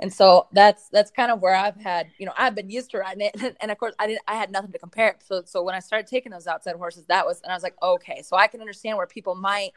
And 0.00 0.12
so 0.12 0.46
that's 0.52 0.88
that's 0.90 1.10
kind 1.10 1.32
of 1.32 1.40
where 1.40 1.54
I've 1.54 1.80
had, 1.80 2.08
you 2.18 2.26
know, 2.26 2.32
I've 2.38 2.54
been 2.54 2.70
used 2.70 2.90
to 2.92 2.98
riding 2.98 3.28
it, 3.34 3.56
and 3.60 3.70
of 3.70 3.78
course 3.78 3.94
I 3.98 4.06
didn't, 4.06 4.22
I 4.28 4.34
had 4.34 4.52
nothing 4.52 4.72
to 4.72 4.78
compare 4.78 5.08
it. 5.08 5.22
So 5.26 5.42
so 5.44 5.62
when 5.62 5.74
I 5.74 5.80
started 5.80 6.06
taking 6.06 6.30
those 6.32 6.46
outside 6.46 6.76
horses, 6.76 7.04
that 7.08 7.26
was, 7.26 7.40
and 7.42 7.50
I 7.50 7.56
was 7.56 7.62
like, 7.64 7.74
okay, 7.82 8.22
so 8.22 8.36
I 8.36 8.46
can 8.46 8.60
understand 8.60 8.96
where 8.96 9.06
people 9.06 9.34
might 9.34 9.72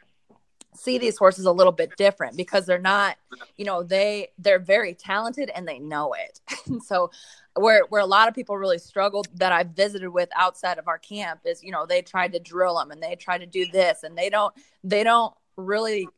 see 0.74 0.98
these 0.98 1.18
horses 1.18 1.44
a 1.44 1.52
little 1.52 1.72
bit 1.72 1.96
different 1.96 2.36
because 2.36 2.66
they're 2.66 2.78
not 2.78 3.16
you 3.56 3.64
know 3.64 3.82
they 3.82 4.28
they're 4.38 4.58
very 4.58 4.94
talented 4.94 5.50
and 5.54 5.66
they 5.66 5.78
know 5.78 6.14
it. 6.14 6.40
And 6.66 6.82
so 6.82 7.10
where 7.54 7.84
where 7.88 8.00
a 8.00 8.06
lot 8.06 8.28
of 8.28 8.34
people 8.34 8.56
really 8.56 8.78
struggled 8.78 9.28
that 9.34 9.52
I've 9.52 9.70
visited 9.70 10.08
with 10.08 10.28
outside 10.36 10.78
of 10.78 10.88
our 10.88 10.98
camp 10.98 11.40
is 11.44 11.62
you 11.62 11.72
know 11.72 11.86
they 11.86 12.02
tried 12.02 12.32
to 12.32 12.38
drill 12.38 12.76
them 12.76 12.90
and 12.90 13.02
they 13.02 13.16
try 13.16 13.36
to 13.36 13.46
do 13.46 13.66
this 13.66 14.04
and 14.04 14.16
they 14.16 14.30
don't 14.30 14.54
they 14.84 15.02
don't 15.04 15.34
really 15.56 16.08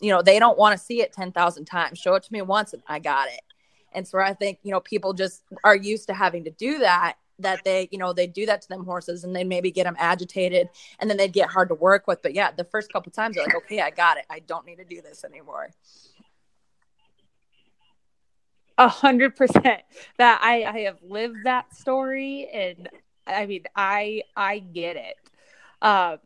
you 0.00 0.10
know 0.10 0.22
they 0.22 0.38
don't 0.38 0.58
want 0.58 0.78
to 0.78 0.82
see 0.82 1.02
it 1.02 1.12
10,000 1.12 1.64
times. 1.64 1.98
Show 1.98 2.14
it 2.14 2.22
to 2.22 2.32
me 2.32 2.42
once 2.42 2.72
and 2.72 2.82
I 2.86 2.98
got 2.98 3.28
it. 3.28 3.40
And 3.92 4.06
so 4.06 4.18
I 4.18 4.34
think 4.34 4.58
you 4.62 4.70
know 4.70 4.80
people 4.80 5.12
just 5.12 5.42
are 5.64 5.76
used 5.76 6.06
to 6.06 6.14
having 6.14 6.44
to 6.44 6.50
do 6.50 6.78
that 6.78 7.16
that 7.42 7.64
they, 7.64 7.88
you 7.90 7.98
know, 7.98 8.12
they 8.12 8.26
do 8.26 8.46
that 8.46 8.62
to 8.62 8.68
them 8.68 8.84
horses 8.84 9.24
and 9.24 9.34
they 9.34 9.44
maybe 9.44 9.70
get 9.70 9.84
them 9.84 9.96
agitated 9.98 10.68
and 10.98 11.08
then 11.08 11.16
they'd 11.16 11.32
get 11.32 11.50
hard 11.50 11.68
to 11.68 11.74
work 11.74 12.06
with. 12.06 12.22
But 12.22 12.34
yeah, 12.34 12.50
the 12.50 12.64
first 12.64 12.92
couple 12.92 13.12
times 13.12 13.36
they're 13.36 13.44
like, 13.44 13.56
okay, 13.56 13.80
I 13.80 13.90
got 13.90 14.16
it. 14.16 14.24
I 14.30 14.40
don't 14.40 14.66
need 14.66 14.76
to 14.76 14.84
do 14.84 15.02
this 15.02 15.24
anymore. 15.24 15.70
A 18.78 18.88
hundred 18.88 19.36
percent 19.36 19.82
that 20.18 20.40
I, 20.42 20.64
I 20.64 20.78
have 20.80 20.98
lived 21.02 21.44
that 21.44 21.74
story 21.74 22.48
and 22.52 22.88
I 23.26 23.46
mean, 23.46 23.64
I, 23.76 24.22
I 24.36 24.58
get 24.58 24.96
it. 24.96 25.16
Um, 25.80 26.18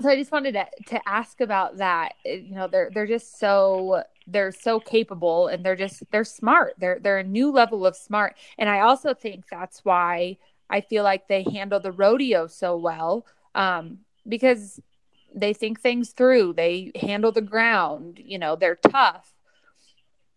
so 0.00 0.08
I 0.08 0.16
just 0.16 0.30
wanted 0.30 0.52
to, 0.52 0.66
to 0.86 1.08
ask 1.08 1.40
about 1.40 1.78
that. 1.78 2.14
You 2.24 2.54
know, 2.54 2.68
they're, 2.68 2.90
they're 2.94 3.06
just 3.06 3.38
so 3.38 4.04
they're 4.30 4.52
so 4.52 4.78
capable 4.78 5.48
and 5.48 5.64
they're 5.64 5.76
just 5.76 6.02
they're 6.10 6.24
smart. 6.24 6.74
They're 6.78 6.98
they're 7.00 7.18
a 7.18 7.24
new 7.24 7.50
level 7.50 7.86
of 7.86 7.96
smart. 7.96 8.36
And 8.58 8.68
I 8.68 8.80
also 8.80 9.14
think 9.14 9.44
that's 9.50 9.84
why 9.84 10.36
I 10.70 10.82
feel 10.82 11.02
like 11.02 11.28
they 11.28 11.42
handle 11.42 11.80
the 11.80 11.92
rodeo 11.92 12.46
so 12.46 12.76
well. 12.76 13.26
Um, 13.54 13.98
because 14.26 14.80
they 15.34 15.52
think 15.52 15.80
things 15.80 16.10
through. 16.10 16.54
They 16.54 16.92
handle 17.00 17.32
the 17.32 17.40
ground, 17.40 18.20
you 18.22 18.38
know, 18.38 18.56
they're 18.56 18.76
tough. 18.76 19.34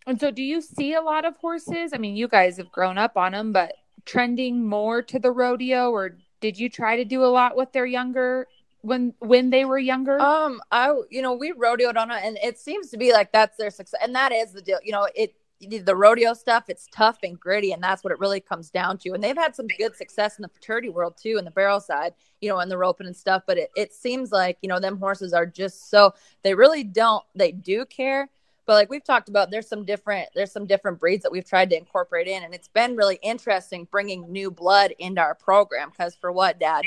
And 0.07 0.19
so 0.19 0.31
do 0.31 0.41
you 0.41 0.61
see 0.61 0.93
a 0.93 1.01
lot 1.01 1.25
of 1.25 1.37
horses? 1.37 1.91
I 1.93 1.97
mean, 1.97 2.15
you 2.15 2.27
guys 2.27 2.57
have 2.57 2.71
grown 2.71 2.97
up 2.97 3.17
on 3.17 3.33
them, 3.33 3.51
but 3.51 3.73
trending 4.05 4.65
more 4.65 5.01
to 5.03 5.19
the 5.19 5.31
rodeo 5.31 5.91
or 5.91 6.17
did 6.39 6.57
you 6.57 6.69
try 6.69 6.95
to 6.95 7.05
do 7.05 7.23
a 7.23 7.27
lot 7.27 7.55
with 7.55 7.71
their 7.71 7.85
younger 7.85 8.47
when 8.81 9.13
when 9.19 9.49
they 9.49 9.65
were 9.65 9.79
younger? 9.79 10.19
Um, 10.19 10.61
I 10.71 10.93
you 11.09 11.21
know 11.21 11.33
we 11.33 11.53
rodeoed 11.53 11.97
on 11.97 12.11
it, 12.11 12.23
and 12.23 12.37
it 12.43 12.59
seems 12.59 12.89
to 12.91 12.97
be 12.97 13.13
like 13.13 13.31
that's 13.31 13.57
their 13.57 13.71
success, 13.71 13.99
and 14.03 14.15
that 14.15 14.31
is 14.31 14.51
the 14.53 14.61
deal. 14.61 14.79
You 14.83 14.91
know, 14.91 15.07
it 15.15 15.35
the 15.67 15.95
rodeo 15.95 16.33
stuff 16.33 16.63
it's 16.69 16.87
tough 16.91 17.19
and 17.23 17.39
gritty 17.39 17.71
and 17.71 17.83
that's 17.83 18.03
what 18.03 18.11
it 18.11 18.19
really 18.19 18.39
comes 18.39 18.69
down 18.69 18.97
to 18.97 19.11
and 19.11 19.23
they've 19.23 19.37
had 19.37 19.55
some 19.55 19.67
good 19.77 19.95
success 19.95 20.37
in 20.37 20.41
the 20.41 20.49
futurity 20.49 20.89
world 20.89 21.13
too 21.21 21.37
in 21.37 21.45
the 21.45 21.51
barrel 21.51 21.79
side 21.79 22.13
you 22.39 22.49
know 22.49 22.57
and 22.59 22.71
the 22.71 22.77
roping 22.77 23.05
and 23.05 23.15
stuff 23.15 23.43
but 23.45 23.57
it, 23.57 23.69
it 23.75 23.93
seems 23.93 24.31
like 24.31 24.57
you 24.61 24.69
know 24.69 24.79
them 24.79 24.97
horses 24.97 25.33
are 25.33 25.45
just 25.45 25.89
so 25.89 26.13
they 26.43 26.55
really 26.55 26.83
don't 26.83 27.23
they 27.35 27.51
do 27.51 27.85
care 27.85 28.27
but 28.65 28.73
like 28.73 28.89
we've 28.89 29.03
talked 29.03 29.29
about 29.29 29.51
there's 29.51 29.67
some 29.67 29.85
different 29.85 30.27
there's 30.33 30.51
some 30.51 30.65
different 30.65 30.99
breeds 30.99 31.21
that 31.21 31.31
we've 31.31 31.47
tried 31.47 31.69
to 31.69 31.77
incorporate 31.77 32.27
in 32.27 32.43
and 32.43 32.55
it's 32.55 32.69
been 32.69 32.95
really 32.95 33.19
interesting 33.21 33.87
bringing 33.91 34.31
new 34.31 34.49
blood 34.49 34.93
into 34.97 35.21
our 35.21 35.35
program 35.35 35.91
because 35.91 36.15
for 36.15 36.31
what 36.31 36.59
dad 36.59 36.83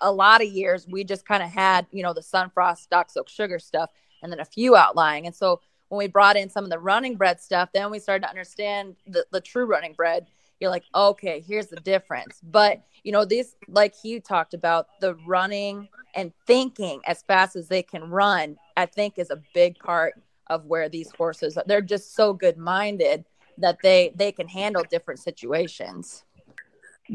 a 0.00 0.12
lot 0.12 0.42
of 0.42 0.48
years 0.48 0.86
we 0.88 1.04
just 1.04 1.26
kind 1.26 1.42
of 1.42 1.50
had 1.50 1.86
you 1.90 2.02
know 2.02 2.12
the 2.12 2.20
sunfrost 2.20 2.78
stock 2.78 3.10
silk 3.10 3.28
sugar 3.28 3.58
stuff 3.58 3.90
and 4.22 4.30
then 4.30 4.40
a 4.40 4.44
few 4.44 4.76
outlying. 4.76 5.26
And 5.26 5.34
so 5.34 5.60
when 5.88 5.98
we 5.98 6.06
brought 6.06 6.36
in 6.36 6.50
some 6.50 6.64
of 6.64 6.70
the 6.70 6.78
running 6.78 7.16
bred 7.16 7.40
stuff 7.40 7.70
then 7.72 7.90
we 7.90 7.98
started 7.98 8.22
to 8.24 8.30
understand 8.30 8.96
the, 9.06 9.24
the 9.30 9.40
true 9.40 9.64
running 9.64 9.92
bred. 9.94 10.26
You're 10.58 10.70
like 10.70 10.84
okay 10.94 11.44
here's 11.46 11.68
the 11.68 11.80
difference. 11.80 12.40
But 12.42 12.82
you 13.02 13.12
know 13.12 13.24
these 13.24 13.56
like 13.68 13.94
you 14.02 14.20
talked 14.20 14.54
about 14.54 14.88
the 15.00 15.14
running 15.26 15.88
and 16.14 16.32
thinking 16.46 17.00
as 17.06 17.22
fast 17.22 17.56
as 17.56 17.68
they 17.68 17.82
can 17.82 18.10
run 18.10 18.56
i 18.76 18.86
think 18.86 19.18
is 19.18 19.30
a 19.30 19.42
big 19.54 19.78
part 19.78 20.14
of 20.48 20.66
where 20.66 20.88
these 20.88 21.10
horses 21.12 21.56
they're 21.66 21.80
just 21.80 22.14
so 22.14 22.32
good 22.32 22.56
minded 22.58 23.24
that 23.58 23.78
they 23.82 24.12
they 24.16 24.32
can 24.32 24.48
handle 24.48 24.84
different 24.90 25.20
situations 25.20 26.24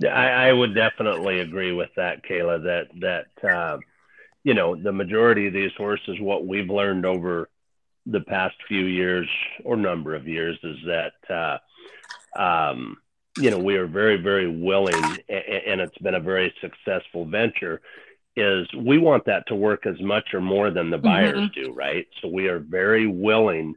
I, 0.03 0.49
I 0.49 0.53
would 0.53 0.75
definitely 0.75 1.39
agree 1.39 1.71
with 1.71 1.89
that, 1.95 2.23
Kayla. 2.23 2.63
That 2.63 2.87
that 3.41 3.49
uh, 3.49 3.77
you 4.43 4.53
know 4.53 4.75
the 4.75 4.91
majority 4.91 5.47
of 5.47 5.53
these 5.53 5.71
horses, 5.77 6.19
what 6.19 6.45
we've 6.45 6.69
learned 6.69 7.05
over 7.05 7.49
the 8.05 8.21
past 8.21 8.55
few 8.67 8.85
years 8.85 9.27
or 9.63 9.75
number 9.75 10.15
of 10.15 10.27
years, 10.27 10.57
is 10.63 10.77
that 10.85 11.59
uh, 12.37 12.39
um, 12.39 12.97
you 13.37 13.51
know 13.51 13.59
we 13.59 13.75
are 13.77 13.87
very 13.87 14.17
very 14.17 14.49
willing, 14.49 15.03
and 15.29 15.81
it's 15.81 15.97
been 15.99 16.15
a 16.15 16.19
very 16.19 16.53
successful 16.61 17.25
venture. 17.25 17.81
Is 18.35 18.67
we 18.73 18.97
want 18.97 19.25
that 19.25 19.47
to 19.47 19.55
work 19.55 19.85
as 19.85 19.99
much 20.01 20.33
or 20.33 20.41
more 20.41 20.69
than 20.69 20.89
the 20.89 20.97
buyers 20.97 21.37
mm-hmm. 21.37 21.61
do, 21.61 21.73
right? 21.73 22.05
So 22.21 22.27
we 22.27 22.49
are 22.49 22.59
very 22.59 23.07
willing 23.07 23.75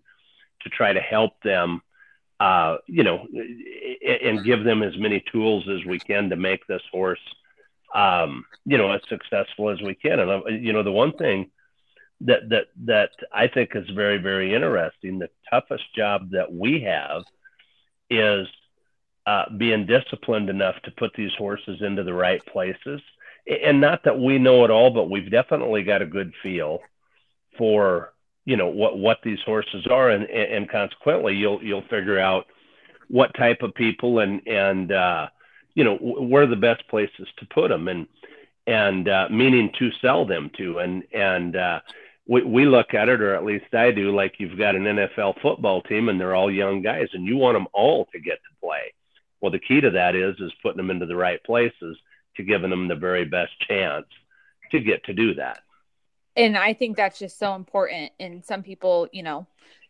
to 0.63 0.69
try 0.71 0.93
to 0.93 1.01
help 1.01 1.41
them 1.45 1.81
uh, 2.41 2.77
you 2.87 3.03
know, 3.03 3.27
and 4.25 4.45
give 4.45 4.65
them 4.65 4.83
as 4.83 4.97
many 4.97 5.23
tools 5.33 5.69
as 5.69 5.85
we 5.85 5.99
can 5.99 6.31
to 6.31 6.37
make 6.37 6.67
this 6.67 6.83
horse, 6.93 7.21
um, 7.95 8.45
you 8.65 8.79
know, 8.79 8.93
as 8.93 9.01
successful 9.09 9.71
as 9.71 9.81
we 9.83 9.95
can. 9.95 10.21
And 10.21 10.31
uh, 10.31 10.47
you 10.49 10.73
know, 10.73 10.83
the 10.83 10.93
one 10.93 11.13
thing 11.13 11.51
that 12.23 12.49
that 12.51 12.67
that 12.85 13.11
I 13.33 13.49
think 13.49 13.75
is 13.75 13.89
very 13.91 14.19
very 14.19 14.55
interesting, 14.55 15.19
the 15.19 15.31
toughest 15.51 15.85
job 15.95 16.31
that 16.31 16.53
we 16.53 16.83
have 16.83 17.23
is 18.11 18.47
uh, 19.27 19.45
being 19.57 19.87
disciplined 19.87 20.49
enough 20.49 20.77
to 20.83 20.91
put 20.93 21.13
these 21.15 21.35
horses 21.37 21.83
into 21.83 22.03
the 22.03 22.15
right 22.15 22.45
places. 22.47 23.01
And 23.47 23.81
not 23.81 24.05
that 24.05 24.19
we 24.19 24.39
know 24.39 24.65
it 24.65 24.71
all, 24.71 24.91
but 24.91 25.11
we've 25.11 25.31
definitely 25.31 25.83
got 25.83 26.03
a 26.03 26.07
good 26.07 26.33
feel 26.43 26.81
for 27.57 28.13
you 28.49 28.57
know 28.57 28.69
what 28.69 28.99
what 28.99 29.19
these 29.23 29.41
horses 29.45 29.87
are, 29.91 30.09
and 30.09 30.25
and 30.25 30.71
consequently 30.71 31.35
you'll 31.35 31.63
you'll 31.63 31.83
figure 31.83 32.19
out 32.19 32.47
what 33.09 33.35
type 33.35 33.61
of 33.61 33.75
people 33.75 34.21
and 34.21 34.41
and 34.49 34.91
uh, 34.91 35.29
you 35.75 35.85
know 35.85 35.97
where 35.97 36.47
the 36.47 36.57
best 36.57 36.89
places 36.89 37.29
to 37.37 37.47
put 37.53 37.69
them 37.69 37.89
and 37.89 38.07
and 38.67 39.07
uh, 39.07 39.29
meaning 39.31 39.71
to 39.79 39.91
sell 40.01 40.25
them 40.25 40.51
to 40.57 40.79
and 40.79 41.03
and 41.13 41.57
uh, 41.57 41.81
we, 42.27 42.43
we 42.43 42.65
look 42.65 42.95
at 42.95 43.11
it 43.11 43.21
or 43.21 43.35
at 43.35 43.45
least 43.45 43.75
I 43.75 43.91
do 43.91 44.17
like 44.17 44.37
you've 44.39 44.57
got 44.57 44.75
an 44.75 44.85
NFL 44.85 45.43
football 45.43 45.83
team 45.83 46.09
and 46.09 46.19
they're 46.19 46.35
all 46.35 46.51
young 46.51 46.81
guys 46.81 47.09
and 47.13 47.27
you 47.27 47.37
want 47.37 47.55
them 47.55 47.67
all 47.75 48.07
to 48.13 48.19
get 48.19 48.39
to 48.39 48.67
play. 48.67 48.95
Well, 49.43 49.53
the 49.53 49.59
key 49.59 49.83
to 49.83 49.91
that 49.91 50.17
is 50.17 50.37
is 50.41 50.53
putting 50.63 50.79
them 50.79 50.91
into 50.91 51.05
the 51.05 51.17
right 51.17 51.45
places 51.45 51.99
to 52.39 52.43
giving 52.43 52.71
them 52.71 52.89
the 52.89 52.97
very 52.97 53.27
best 53.27 53.53
chance 53.69 54.07
to 54.71 54.81
get 54.81 55.05
to 55.05 55.13
do 55.13 55.35
that 55.35 55.61
and 56.39 56.57
I 56.57 56.73
think 56.73 56.97
that's 56.97 57.19
just 57.19 57.39
so 57.39 57.55
important. 57.55 58.13
And 58.21 58.45
some 58.45 58.63
people, 58.63 59.09
you 59.13 59.25
know, 59.25 59.47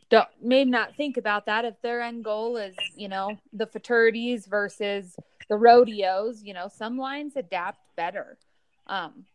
don't 0.08 0.28
may 0.42 0.64
not 0.64 0.96
think 0.96 1.18
about 1.18 1.44
that 1.46 1.66
if 1.66 1.80
their 1.82 2.00
end 2.00 2.24
goal 2.24 2.56
is, 2.56 2.74
you 2.96 3.08
know, 3.08 3.38
the 3.52 3.66
futurities 3.66 4.46
versus 4.46 5.14
the 5.50 5.56
rodeos. 5.56 6.42
You 6.42 6.54
know, 6.54 6.68
some 6.74 6.96
lines 6.96 7.37
adapt 7.37 7.78
better. 7.96 8.38
Um, 8.87 9.26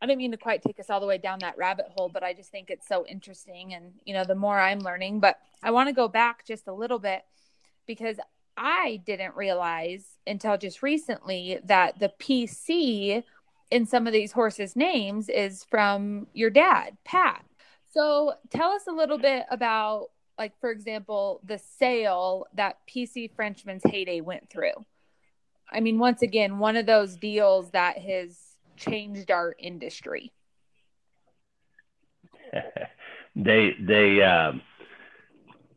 I 0.00 0.06
didn't 0.06 0.18
mean 0.18 0.30
to 0.30 0.36
quite 0.36 0.62
take 0.62 0.78
us 0.78 0.88
all 0.88 1.00
the 1.00 1.06
way 1.06 1.18
down 1.18 1.40
that 1.40 1.58
rabbit 1.58 1.86
hole, 1.96 2.08
but 2.08 2.22
I 2.22 2.32
just 2.32 2.50
think 2.50 2.70
it's 2.70 2.86
so 2.86 3.04
interesting. 3.04 3.74
And, 3.74 3.92
you 4.04 4.14
know, 4.14 4.24
the 4.24 4.36
more 4.36 4.58
I'm 4.58 4.78
learning, 4.78 5.20
but 5.20 5.38
I 5.62 5.72
want 5.72 5.88
to 5.88 5.92
go 5.92 6.08
back 6.08 6.46
just 6.46 6.68
a 6.68 6.72
little 6.72 7.00
bit 7.00 7.22
because 7.86 8.16
I 8.56 9.02
didn't 9.04 9.36
realize 9.36 10.06
until 10.26 10.56
just 10.56 10.82
recently 10.82 11.58
that 11.64 11.98
the 11.98 12.12
PC 12.20 13.24
in 13.70 13.86
some 13.86 14.06
of 14.06 14.12
these 14.12 14.32
horses' 14.32 14.76
names 14.76 15.28
is 15.28 15.64
from 15.64 16.26
your 16.32 16.50
dad, 16.50 16.96
Pat. 17.04 17.44
So 17.92 18.34
tell 18.50 18.70
us 18.70 18.86
a 18.88 18.92
little 18.92 19.18
bit 19.18 19.46
about, 19.50 20.08
like, 20.38 20.58
for 20.60 20.70
example, 20.70 21.40
the 21.44 21.58
sale 21.58 22.46
that 22.54 22.78
PC 22.88 23.34
Frenchman's 23.34 23.82
Hayday 23.82 24.22
went 24.22 24.50
through. 24.50 24.74
I 25.72 25.80
mean, 25.80 25.98
once 25.98 26.22
again, 26.22 26.58
one 26.58 26.76
of 26.76 26.86
those 26.86 27.16
deals 27.16 27.70
that 27.70 27.98
has 27.98 28.36
changed 28.76 29.30
our 29.30 29.54
industry. 29.58 30.32
they 33.36 33.76
they 33.80 34.22
um, 34.22 34.60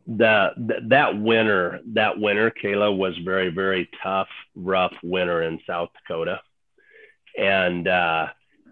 the, 0.07 0.49
the 0.57 0.75
that 0.87 1.19
winter 1.19 1.79
that 1.93 2.19
winter 2.19 2.51
Kayla 2.51 2.95
was 2.95 3.15
very 3.19 3.49
very 3.49 3.87
tough 4.01 4.29
rough 4.55 4.93
winter 5.03 5.43
in 5.43 5.59
South 5.67 5.89
Dakota 5.93 6.39
and 7.37 7.87
uh, 7.87 8.27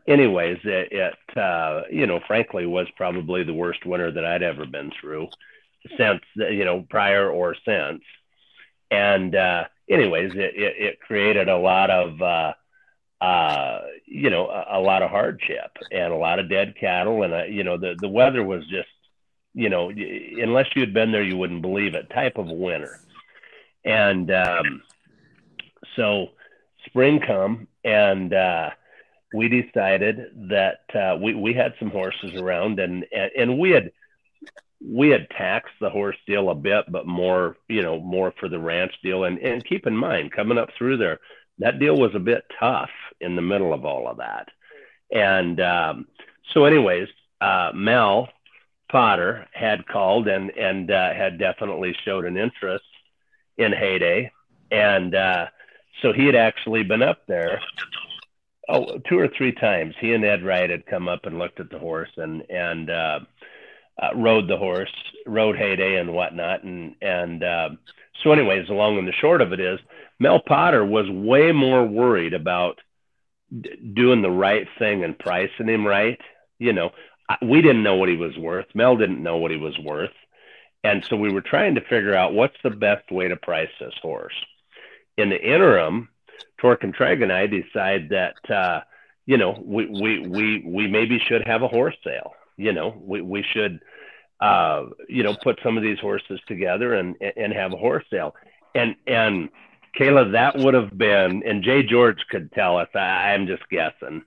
anyways, 0.08 0.60
it, 0.63 0.91
it 0.91 1.38
uh, 1.38 1.84
you 1.91 2.08
know, 2.08 2.19
frankly, 2.28 2.65
was 2.65 2.88
probably 2.95 3.43
the 3.43 3.54
worst 3.54 3.86
winter 3.86 4.12
that 4.12 4.26
I'd 4.26 4.43
ever 4.43 4.65
been 4.65 4.91
through 5.00 5.30
since 5.97 6.21
you 6.36 6.65
know 6.65 6.86
prior 6.89 7.30
or 7.30 7.56
since. 7.65 8.02
And 8.89 9.36
uh, 9.36 9.65
anyways, 9.89 10.32
it, 10.34 10.56
it, 10.56 10.76
it 10.78 11.00
created 11.00 11.47
a 11.47 11.58
lot 11.58 11.89
of 11.89 12.21
uh, 12.21 12.54
uh, 13.21 13.82
you 14.08 14.32
know, 14.32 14.47
a, 14.50 14.80
a, 14.80 14.82
lot 14.82 15.04
of 15.04 15.12
hardship 15.12 15.78
and 15.91 16.12
a 16.12 16.17
lot 16.17 16.39
of 16.39 16.50
dead 16.50 16.74
cattle. 16.80 17.21
And, 17.21 17.32
uh, 17.32 17.43
you 17.43 17.63
know, 17.63 17.78
the, 17.78 17.95
the 18.00 18.10
weather 18.10 18.43
was 18.43 18.65
just, 18.65 18.89
you 19.54 19.69
know, 19.69 19.89
unless 19.91 20.67
you 20.76 20.82
had 20.82 20.93
been 20.93 21.12
there, 21.12 21.21
you 21.21 21.38
wouldn't 21.38 21.62
believe 21.62 21.93
it 21.93 22.10
type 22.10 22.39
of 22.39 22.47
winter. 22.47 23.00
And 23.86 24.32
um, 24.32 24.82
so 25.95 26.30
spring 26.86 27.20
come 27.26 27.67
and 27.84 28.34
uh, 28.34 28.70
we 29.34 29.48
decided 29.48 30.50
that 30.50 30.82
uh, 30.94 31.17
we, 31.22 31.34
we 31.34 31.54
had 31.54 31.74
some 31.80 31.89
horses 31.89 32.34
around 32.36 32.80
and, 32.80 33.06
and, 33.13 33.32
and 33.38 33.60
we 33.60 33.72
had, 33.72 33.91
we 34.84 35.10
had 35.10 35.30
taxed 35.30 35.76
the 35.80 35.89
horse 35.89 36.17
deal 36.26 36.50
a 36.50 36.56
bit, 36.56 36.86
but 36.89 37.06
more, 37.06 37.56
you 37.70 37.82
know, 37.82 38.00
more 38.00 38.34
for 38.39 38.50
the 38.50 38.60
ranch 38.60 38.94
deal. 39.04 39.26
And, 39.26 39.38
and 39.39 39.63
keep 39.63 39.86
in 39.86 39.96
mind, 39.96 40.32
coming 40.32 40.58
up 40.58 40.70
through 40.78 40.98
there, 40.98 41.20
that 41.60 41.80
deal 41.80 41.96
was 41.96 42.15
a 42.15 42.20
bit 42.20 42.44
tough 42.60 42.89
in 43.20 43.36
the 43.36 43.41
middle 43.41 43.74
of 43.74 43.86
all 43.86 44.08
of 44.08 44.17
that. 44.17 44.50
And 45.12 45.60
um, 45.62 46.08
so, 46.54 46.65
anyways, 46.65 47.08
uh, 47.39 47.72
Mel 47.76 48.30
Potter 48.91 49.48
had 49.54 49.88
called 49.88 50.28
and 50.28 50.52
and 50.52 50.91
uh, 50.91 51.13
had 51.13 51.38
definitely 51.38 51.96
showed 52.04 52.26
an 52.26 52.38
interest 52.38 52.86
in 53.58 53.72
Hayday, 53.72 54.32
and 54.72 55.13
uh, 55.15 55.48
so 56.02 56.14
he 56.14 56.26
had 56.26 56.36
actually 56.36 56.84
been 56.84 57.02
up 57.02 57.26
there. 57.28 57.62
Oh, 58.70 59.00
two 59.10 59.20
or 59.20 59.28
three 59.28 59.52
times. 59.52 59.96
He 60.00 60.14
and 60.14 60.24
Ed 60.24 60.44
Wright 60.46 60.70
had 60.70 60.86
come 60.86 61.08
up 61.08 61.26
and 61.26 61.40
looked 61.40 61.60
at 61.60 61.70
the 61.70 61.80
horse 61.80 62.12
and 62.18 62.44
and 62.50 62.90
uh, 62.90 63.20
uh, 64.02 64.16
rode 64.16 64.48
the 64.48 64.58
horse, 64.58 64.94
rode 65.26 65.56
Hayday 65.56 66.00
and 66.00 66.14
whatnot, 66.14 66.64
and 66.64 66.96
and 67.02 67.44
uh, 67.44 67.70
so 68.24 68.32
anyways, 68.32 68.68
the 68.68 68.74
long 68.74 68.98
and 68.98 69.08
the 69.08 69.14
short 69.14 69.42
of 69.42 69.54
it 69.54 69.60
is, 69.60 69.80
Mel 70.20 70.40
Potter 70.40 70.86
was 70.86 71.10
way 71.10 71.52
more 71.52 71.86
worried 71.86 72.34
about 72.34 72.80
d- 73.60 73.76
doing 73.94 74.22
the 74.22 74.30
right 74.30 74.68
thing 74.80 75.04
and 75.04 75.18
pricing 75.18 75.68
him 75.68 75.86
right. 75.86 76.20
You 76.60 76.74
know, 76.74 76.92
we 77.42 77.62
didn't 77.62 77.84
know 77.84 77.96
what 77.96 78.10
he 78.10 78.18
was 78.18 78.38
worth. 78.38 78.68
Mel 78.76 78.96
didn't 78.98 79.24
know 79.24 79.38
what 79.38 79.52
he 79.52 79.58
was 79.58 79.78
worth. 79.80 80.12
And 80.84 81.06
so 81.10 81.16
we 81.16 81.32
were 81.32 81.42
trying 81.42 81.76
to 81.76 81.82
figure 81.82 82.16
out 82.16 82.34
what's 82.34 82.58
the 82.64 82.72
best 82.72 83.12
way 83.12 83.28
to 83.28 83.36
price 83.36 83.70
this 83.80 83.94
horse. 84.02 84.34
In 85.17 85.30
the 85.30 85.41
interim, 85.41 86.10
Torque 86.60 86.84
and 86.84 86.95
Treg 86.95 87.21
and 87.21 87.32
I 87.32 87.47
decide 87.47 88.10
that, 88.10 88.36
uh, 88.50 88.82
you 89.26 89.38
know, 89.38 89.62
we, 89.63 89.86
we, 89.88 90.28
we, 90.28 90.63
we 90.65 90.88
maybe 90.88 91.19
should 91.19 91.45
have 91.45 91.62
a 91.62 91.67
horse 91.67 91.95
sale. 92.04 92.34
You 92.58 92.74
know, 92.74 93.00
we, 93.00 93.21
we 93.21 93.43
should, 93.43 93.82
uh, 94.39 94.86
you 95.08 95.24
know, 95.24 95.36
put 95.43 95.60
some 95.63 95.78
of 95.78 95.84
these 95.84 96.00
horses 96.00 96.39
together 96.47 96.93
and, 96.93 97.15
and 97.36 97.54
have 97.54 97.74
a 97.74 97.78
horse 97.78 98.06
sale. 98.10 98.36
And, 98.74 98.95
and 99.06 99.50
Kayla, 100.00 100.32
that 100.34 100.58
would 100.58 100.74
have 100.74 100.97
been, 100.97 101.43
and 101.45 101.63
Jay 101.63 101.84
George 101.84 102.26
could 102.30 102.52
tell 102.52 102.78
us. 102.78 102.88
I, 102.95 103.34
am 103.34 103.47
just 103.47 103.67
guessing. 103.69 104.24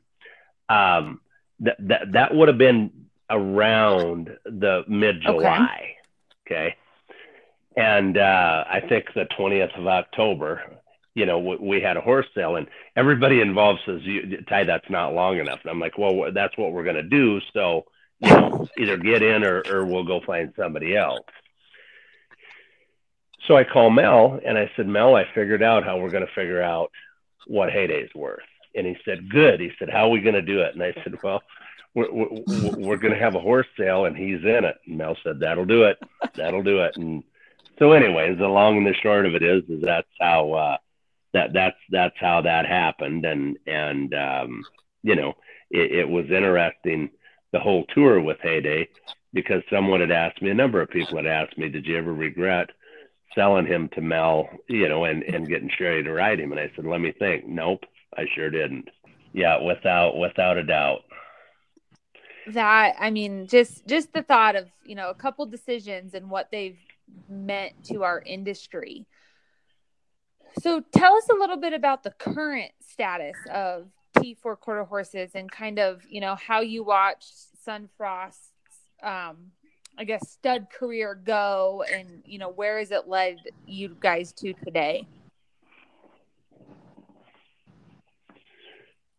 Um, 0.69 1.21
that 1.61 1.77
that 1.81 2.13
that 2.13 2.35
would 2.35 2.49
have 2.49 2.59
been 2.59 2.91
around 3.31 4.37
the 4.45 4.83
mid 4.89 5.23
July. 5.23 5.97
Okay. 6.47 6.55
okay. 6.67 6.77
And 7.77 8.17
uh, 8.19 8.65
I 8.69 8.81
think 8.81 9.07
the 9.15 9.27
20th 9.39 9.77
of 9.79 9.87
October, 9.87 10.63
you 11.15 11.27
know, 11.27 11.39
we, 11.39 11.81
had 11.81 11.97
a 11.97 12.01
horse 12.01 12.27
sale, 12.35 12.57
and 12.57 12.69
everybody 12.97 13.41
involved 13.41 13.81
says, 13.85 14.01
"Tigh, 14.49 14.65
that's 14.65 14.89
not 14.91 15.15
long 15.15 15.39
enough." 15.39 15.61
And 15.63 15.71
I'm 15.71 15.81
like, 15.81 15.99
"Well, 15.99 16.33
that's 16.33 16.57
what 16.57 16.73
we're 16.73 16.85
going 16.85 16.97
to 16.97 17.03
do." 17.03 17.41
So, 17.53 17.87
you 18.21 18.31
know, 18.31 18.69
either 18.79 18.97
get 18.97 19.23
in 19.23 19.45
or, 19.45 19.63
or 19.69 19.85
we'll 19.85 20.05
go 20.05 20.21
find 20.21 20.53
somebody 20.57 20.97
else. 20.97 21.27
So 23.47 23.57
I 23.57 23.65
call 23.65 23.91
Mel 23.91 24.41
and 24.45 24.57
I 24.57 24.71
said, 24.75 24.87
Mel, 24.87 25.15
I 25.15 25.27
figured 25.35 25.63
out 25.63 25.85
how 25.85 25.99
we're 25.99 26.11
going 26.11 26.27
to 26.27 26.33
figure 26.33 26.63
out 26.63 26.91
what 27.47 27.71
Hayday's 27.71 28.15
worth. 28.15 28.41
And 28.75 28.87
he 28.87 28.97
said, 29.05 29.31
Good. 29.31 29.61
He 29.61 29.71
said, 29.79 29.91
How 29.91 30.07
are 30.07 30.11
we 30.11 30.21
going 30.21 30.35
to 30.35 30.43
do 30.43 30.61
it? 30.61 30.75
And 30.75 30.83
I 30.83 30.95
said, 31.05 31.15
Well, 31.23 31.43
we're, 31.95 32.11
we're, 32.11 32.77
we're 32.77 32.97
going 32.97 33.13
to 33.13 33.21
have 33.21 33.35
a 33.35 33.41
horse 33.41 33.67
sale 33.79 34.07
and 34.07 34.17
he's 34.17 34.43
in 34.43 34.65
it. 34.65 34.77
And 34.87 34.99
Mel 34.99 35.17
said, 35.23 35.41
That'll 35.41 35.67
do 35.67 35.85
it. 35.85 35.99
That'll 36.35 36.63
do 36.63 36.81
it. 36.81 36.97
And 36.97 37.23
so, 37.79 37.93
anyways, 37.93 38.39
the 38.39 38.49
long 38.49 38.79
and 38.79 38.87
the 38.87 38.95
short 38.95 39.27
of 39.27 39.35
it 39.35 39.43
is, 39.43 39.63
is 39.69 39.83
that's 39.83 40.09
how, 40.21 40.53
uh, 40.53 40.77
that 41.33 41.53
that's 41.53 41.77
that's 41.91 42.15
how 42.19 42.41
that 42.43 42.65
happened 42.65 43.25
and 43.25 43.59
and 43.67 44.15
um, 44.15 44.63
you 45.03 45.17
know 45.17 45.35
it, 45.69 45.91
it 45.91 46.09
was 46.09 46.27
interesting 46.27 47.11
the 47.53 47.59
whole 47.59 47.85
tour 47.93 48.21
with 48.21 48.39
Hayday 48.39 48.87
because 49.33 49.63
someone 49.69 50.01
had 50.01 50.13
asked 50.13 50.41
me 50.41 50.51
a 50.51 50.55
number 50.55 50.81
of 50.81 50.91
people 50.91 51.17
had 51.17 51.27
asked 51.27 51.59
me 51.59 51.69
did 51.69 51.87
you 51.87 51.99
ever 51.99 52.15
regret 52.15 52.71
selling 53.35 53.67
him 53.67 53.89
to 53.95 54.01
Mel, 54.01 54.49
you 54.69 54.89
know, 54.89 55.05
and, 55.05 55.23
and 55.25 55.49
getting 55.49 55.71
Sherry 55.77 56.03
to 56.03 56.13
ride 56.13 56.39
him. 56.39 56.53
And 56.53 56.61
I 56.61 56.71
said, 56.75 56.85
let 56.85 57.01
me 57.01 57.13
think. 57.19 57.47
Nope, 57.47 57.85
I 58.17 58.25
sure 58.35 58.51
didn't. 58.51 58.89
Yeah, 59.33 59.61
without 59.61 60.17
without 60.17 60.59
a 60.59 60.63
doubt. 60.63 61.01
That 62.47 62.95
I 63.01 63.11
mean, 63.11 63.49
just 63.49 63.85
just 63.87 64.13
the 64.13 64.23
thought 64.23 64.55
of 64.55 64.69
you 64.85 64.95
know 64.95 65.11
a 65.11 65.15
couple 65.15 65.45
decisions 65.47 66.15
and 66.15 66.31
what 66.31 66.51
they've 66.53 66.79
meant 67.29 67.85
to 67.85 68.03
our 68.03 68.23
industry. 68.25 69.07
So 70.61 70.83
tell 70.95 71.17
us 71.17 71.29
a 71.31 71.35
little 71.35 71.57
bit 71.57 71.73
about 71.73 72.03
the 72.03 72.11
current 72.13 72.73
status 72.81 73.37
of 73.53 73.89
T4 74.17 74.59
quarter 74.59 74.85
horses 74.85 75.33
and 75.35 75.51
kind 75.51 75.79
of 75.79 76.03
you 76.09 76.21
know 76.21 76.37
how 76.37 76.61
you 76.61 76.85
watch 76.85 77.25
Sun 77.65 77.89
Frost's 77.97 78.51
um, 79.03 79.51
I 79.99 80.05
guess 80.05 80.31
stud 80.31 80.69
career 80.71 81.15
go 81.15 81.85
and 81.93 82.23
you 82.25 82.39
know 82.39 82.51
where 82.51 82.79
has 82.79 82.91
it 82.91 83.09
led 83.09 83.39
you 83.67 83.97
guys 84.01 84.33
to 84.35 84.53
today? 84.53 85.07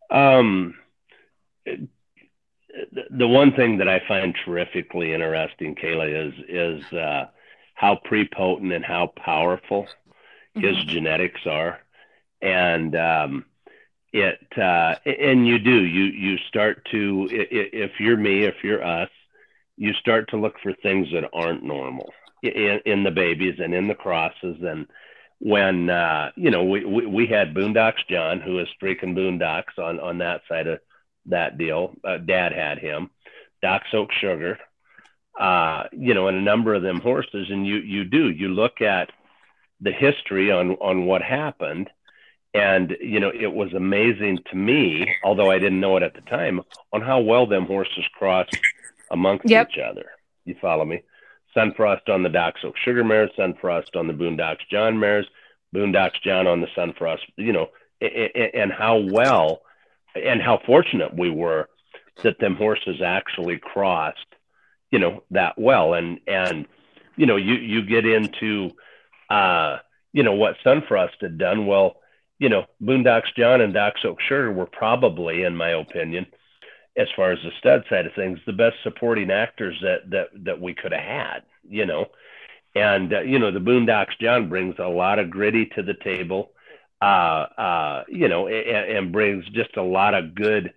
Um 0.09 0.75
the 3.11 3.27
one 3.27 3.53
thing 3.53 3.77
that 3.77 3.87
I 3.87 4.01
find 4.07 4.35
terrifically 4.43 5.13
interesting, 5.13 5.75
Kayla, 5.75 6.27
is 6.27 6.33
is 6.47 6.93
uh, 6.93 7.25
how 7.75 7.99
prepotent 8.03 8.73
and 8.73 8.83
how 8.83 9.13
powerful 9.15 9.87
his 10.55 10.75
mm-hmm. 10.75 10.89
genetics 10.89 11.41
are, 11.45 11.79
and 12.41 12.95
um, 12.95 13.45
it 14.11 14.39
uh, 14.57 14.95
and 15.05 15.47
you 15.47 15.59
do 15.59 15.83
you 15.83 16.05
you 16.05 16.37
start 16.47 16.85
to 16.91 17.27
if 17.31 17.91
you're 17.99 18.17
me, 18.17 18.43
if 18.43 18.55
you're 18.63 18.83
us, 18.83 19.09
you 19.77 19.93
start 19.93 20.29
to 20.29 20.37
look 20.37 20.55
for 20.61 20.73
things 20.73 21.07
that 21.13 21.29
aren't 21.33 21.63
normal 21.63 22.11
in, 22.41 22.79
in 22.85 23.03
the 23.03 23.11
babies 23.11 23.59
and 23.59 23.73
in 23.73 23.87
the 23.87 23.95
crosses. 23.95 24.57
And 24.61 24.87
when, 25.39 25.89
uh, 25.89 26.31
you 26.35 26.51
know, 26.51 26.63
we, 26.63 26.85
we, 26.85 27.05
we, 27.05 27.27
had 27.27 27.53
Boondocks 27.53 28.07
John, 28.09 28.39
who 28.39 28.59
is 28.59 28.67
streaking 28.75 29.15
Boondocks 29.15 29.77
on, 29.77 29.99
on 29.99 30.19
that 30.19 30.41
side 30.47 30.67
of 30.67 30.79
that 31.27 31.57
deal. 31.57 31.93
Uh, 32.03 32.17
Dad 32.17 32.53
had 32.53 32.79
him, 32.79 33.09
Doc's 33.61 33.93
Oak 33.93 34.09
Sugar, 34.13 34.59
uh, 35.39 35.83
you 35.91 36.13
know, 36.13 36.27
and 36.27 36.37
a 36.37 36.41
number 36.41 36.73
of 36.73 36.81
them 36.81 37.01
horses. 37.01 37.47
And 37.49 37.65
you, 37.65 37.77
you 37.77 38.03
do, 38.03 38.29
you 38.29 38.49
look 38.49 38.81
at 38.81 39.11
the 39.81 39.91
history 39.91 40.51
on, 40.51 40.71
on 40.73 41.05
what 41.05 41.21
happened. 41.21 41.89
And, 42.53 42.95
you 43.01 43.19
know, 43.19 43.31
it 43.33 43.51
was 43.53 43.73
amazing 43.73 44.39
to 44.49 44.55
me, 44.55 45.13
although 45.23 45.51
I 45.51 45.59
didn't 45.59 45.81
know 45.81 45.97
it 45.97 46.03
at 46.03 46.13
the 46.13 46.21
time, 46.21 46.61
on 46.93 47.01
how 47.01 47.19
well 47.19 47.45
them 47.45 47.65
horses 47.65 48.05
crossed 48.13 48.57
amongst 49.11 49.49
yep. 49.49 49.69
each 49.69 49.77
other. 49.77 50.05
You 50.45 50.55
follow 50.61 50.85
me? 50.85 51.03
Sun 51.53 51.73
Frost 51.75 52.09
on 52.09 52.23
the 52.23 52.29
Doc's 52.29 52.61
Oak 52.63 52.75
Sugar 52.77 53.03
mares, 53.03 53.31
Sun 53.35 53.55
Frost 53.59 53.95
on 53.95 54.07
the 54.07 54.13
Boondocks 54.13 54.67
John 54.69 54.99
mares, 54.99 55.25
Boondocks 55.73 56.21
John 56.21 56.47
on 56.47 56.61
the 56.61 56.67
Sun 56.75 56.93
Frost, 56.97 57.23
you 57.37 57.53
know, 57.53 57.69
and 58.01 58.71
how 58.71 58.97
well 58.97 59.61
and 60.15 60.41
how 60.41 60.59
fortunate 60.65 61.17
we 61.17 61.29
were 61.29 61.69
that 62.23 62.39
them 62.39 62.55
horses 62.55 63.01
actually 63.01 63.57
crossed, 63.57 64.34
you 64.95 64.99
know, 64.99 65.23
that 65.31 65.55
well. 65.57 65.93
And, 65.93 66.21
and, 66.25 66.65
you 67.17 67.25
know, 67.25 67.35
you, 67.35 67.55
you 67.55 67.85
get 67.85 68.05
into, 68.05 68.71
uh, 69.29 69.79
you 70.13 70.23
know, 70.23 70.31
what 70.31 70.55
Sun 70.63 70.83
Frost 70.87 71.15
had 71.19 71.37
done. 71.37 71.67
Well, 71.67 71.97
you 72.39 72.47
know, 72.47 72.63
Boondocks 72.81 73.35
John 73.35 73.59
and 73.59 73.73
Doc's 73.73 74.05
Oak 74.05 74.21
Sugar 74.21 74.53
were 74.53 74.65
probably, 74.65 75.43
in 75.43 75.57
my 75.57 75.71
opinion, 75.71 76.27
as 76.95 77.09
far 77.13 77.33
as 77.33 77.39
the 77.43 77.51
stud 77.59 77.83
side 77.89 78.05
of 78.05 78.13
things, 78.13 78.39
the 78.45 78.53
best 78.53 78.77
supporting 78.83 79.31
actors 79.31 79.77
that 79.81 80.09
that 80.11 80.27
that 80.45 80.61
we 80.61 80.73
could 80.73 80.93
have 80.93 81.01
had, 81.01 81.39
you 81.69 81.85
know. 81.85 82.05
And 82.73 83.13
uh, 83.13 83.21
you 83.21 83.37
know, 83.39 83.51
the 83.51 83.59
Boondocks 83.59 84.17
John 84.21 84.47
brings 84.47 84.75
a 84.79 84.87
lot 84.87 85.19
of 85.19 85.29
gritty 85.29 85.65
to 85.75 85.83
the 85.83 85.93
table, 85.93 86.51
uh, 87.01 87.47
uh, 87.57 88.03
you 88.07 88.29
know, 88.29 88.47
and, 88.47 88.97
and 88.97 89.11
brings 89.11 89.45
just 89.49 89.75
a 89.75 89.83
lot 89.83 90.13
of 90.13 90.35
good 90.35 90.73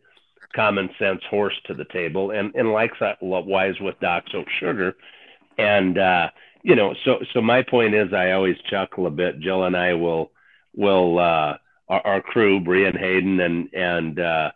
common 0.54 0.90
sense 0.98 1.22
horse 1.30 1.58
to 1.66 1.74
the 1.74 1.84
table, 1.86 2.30
and 2.30 2.54
and 2.54 2.72
likewise 2.72 3.74
with 3.80 4.00
Doc's 4.00 4.34
Oak 4.34 4.46
Sugar, 4.60 4.96
and 5.58 5.98
uh, 5.98 6.30
you 6.62 6.76
know, 6.76 6.94
so 7.04 7.18
so 7.32 7.40
my 7.40 7.62
point 7.62 7.94
is, 7.94 8.12
I 8.12 8.32
always 8.32 8.56
chuckle 8.70 9.06
a 9.06 9.10
bit. 9.10 9.40
Jill 9.40 9.64
and 9.64 9.76
I 9.76 9.94
will 9.94 10.30
will 10.74 11.18
uh, 11.18 11.56
our, 11.88 12.06
our 12.06 12.22
crew, 12.22 12.60
Brian 12.60 12.96
Hayden 12.96 13.40
and 13.40 13.68
and 13.72 14.20
uh, 14.20 14.50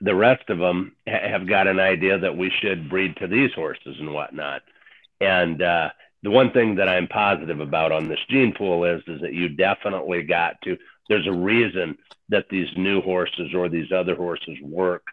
the 0.00 0.14
rest 0.14 0.48
of 0.48 0.58
them 0.58 0.96
ha- 1.08 1.28
have 1.28 1.48
got 1.48 1.66
an 1.66 1.80
idea 1.80 2.18
that 2.18 2.36
we 2.36 2.50
should 2.60 2.88
breed 2.88 3.16
to 3.16 3.26
these 3.26 3.52
horses 3.54 3.96
and 3.98 4.12
whatnot. 4.12 4.62
And 5.20 5.60
uh, 5.62 5.90
the 6.22 6.30
one 6.30 6.52
thing 6.52 6.76
that 6.76 6.88
I'm 6.88 7.08
positive 7.08 7.60
about 7.60 7.92
on 7.92 8.08
this 8.08 8.20
gene 8.28 8.54
pool 8.56 8.84
is 8.84 9.02
is 9.06 9.20
that 9.20 9.34
you 9.34 9.48
definitely 9.48 10.22
got 10.22 10.60
to 10.62 10.76
there's 11.08 11.26
a 11.26 11.32
reason 11.32 11.96
that 12.28 12.46
these 12.50 12.68
new 12.76 13.00
horses 13.00 13.54
or 13.54 13.68
these 13.68 13.90
other 13.92 14.14
horses 14.14 14.58
work. 14.62 15.06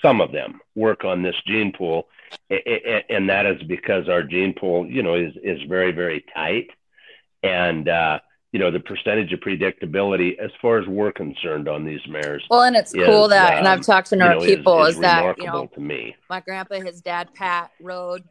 Some 0.00 0.20
of 0.20 0.32
them 0.32 0.60
work 0.74 1.04
on 1.04 1.22
this 1.22 1.36
gene 1.46 1.72
pool, 1.72 2.08
and 2.50 3.28
that 3.28 3.46
is 3.46 3.62
because 3.64 4.08
our 4.08 4.22
gene 4.22 4.54
pool, 4.54 4.86
you 4.86 5.02
know, 5.02 5.14
is 5.14 5.32
is 5.42 5.60
very 5.68 5.92
very 5.92 6.24
tight, 6.34 6.68
and 7.42 7.88
uh, 7.88 8.18
you 8.52 8.58
know 8.58 8.70
the 8.70 8.80
percentage 8.80 9.32
of 9.32 9.40
predictability 9.40 10.38
as 10.38 10.50
far 10.60 10.78
as 10.78 10.86
we're 10.86 11.12
concerned 11.12 11.68
on 11.68 11.84
these 11.84 12.00
mares. 12.08 12.44
Well, 12.50 12.62
and 12.62 12.76
it's 12.76 12.94
is, 12.94 13.04
cool 13.04 13.28
that, 13.28 13.54
um, 13.54 13.58
and 13.60 13.68
I've 13.68 13.82
talked 13.82 14.08
to 14.10 14.16
you 14.16 14.20
know, 14.20 14.40
people, 14.40 14.84
is, 14.84 14.96
is, 14.96 15.00
that 15.00 15.38
you 15.38 15.46
know 15.46 15.66
to 15.66 15.80
me. 15.80 16.14
my 16.28 16.40
grandpa, 16.40 16.80
his 16.80 17.00
dad 17.00 17.32
Pat 17.34 17.70
rode 17.80 18.24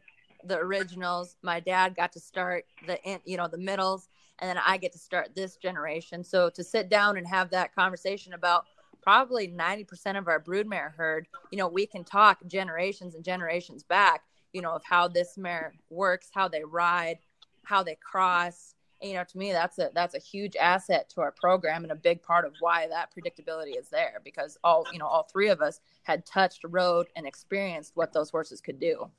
the 0.44 0.58
originals. 0.58 1.36
My 1.42 1.60
dad 1.60 1.96
got 1.96 2.12
to 2.12 2.20
start 2.20 2.64
the 2.86 3.02
in- 3.02 3.20
you 3.24 3.36
know 3.36 3.48
the 3.48 3.58
middles, 3.58 4.08
and 4.38 4.48
then 4.48 4.58
I 4.64 4.76
get 4.76 4.92
to 4.92 4.98
start 4.98 5.34
this 5.34 5.56
generation. 5.56 6.22
So 6.22 6.50
to 6.50 6.62
sit 6.62 6.88
down 6.88 7.16
and 7.16 7.26
have 7.26 7.50
that 7.50 7.74
conversation 7.74 8.32
about 8.32 8.66
probably 9.02 9.48
90% 9.48 10.16
of 10.16 10.28
our 10.28 10.40
broodmare 10.40 10.94
herd, 10.94 11.26
you 11.50 11.58
know, 11.58 11.68
we 11.68 11.86
can 11.86 12.04
talk 12.04 12.38
generations 12.46 13.14
and 13.14 13.24
generations 13.24 13.82
back, 13.82 14.22
you 14.52 14.62
know, 14.62 14.72
of 14.72 14.82
how 14.84 15.08
this 15.08 15.36
mare 15.36 15.74
works, 15.90 16.28
how 16.32 16.48
they 16.48 16.62
ride, 16.64 17.18
how 17.64 17.82
they 17.82 17.96
cross. 17.96 18.74
And, 19.00 19.10
you 19.10 19.16
know, 19.16 19.24
to 19.24 19.38
me, 19.38 19.52
that's 19.52 19.78
a 19.78 19.90
that's 19.94 20.14
a 20.14 20.20
huge 20.20 20.54
asset 20.56 21.10
to 21.10 21.20
our 21.20 21.32
program 21.32 21.82
and 21.82 21.92
a 21.92 21.96
big 21.96 22.22
part 22.22 22.44
of 22.44 22.52
why 22.60 22.86
that 22.86 23.10
predictability 23.12 23.76
is 23.78 23.88
there 23.88 24.20
because 24.24 24.56
all 24.62 24.86
you 24.92 24.98
know, 24.98 25.06
all 25.06 25.24
three 25.24 25.48
of 25.48 25.60
us 25.60 25.80
had 26.04 26.24
touched, 26.24 26.60
rode, 26.68 27.08
and 27.16 27.26
experienced 27.26 27.92
what 27.94 28.12
those 28.12 28.30
horses 28.30 28.60
could 28.60 28.78
do. 28.78 29.10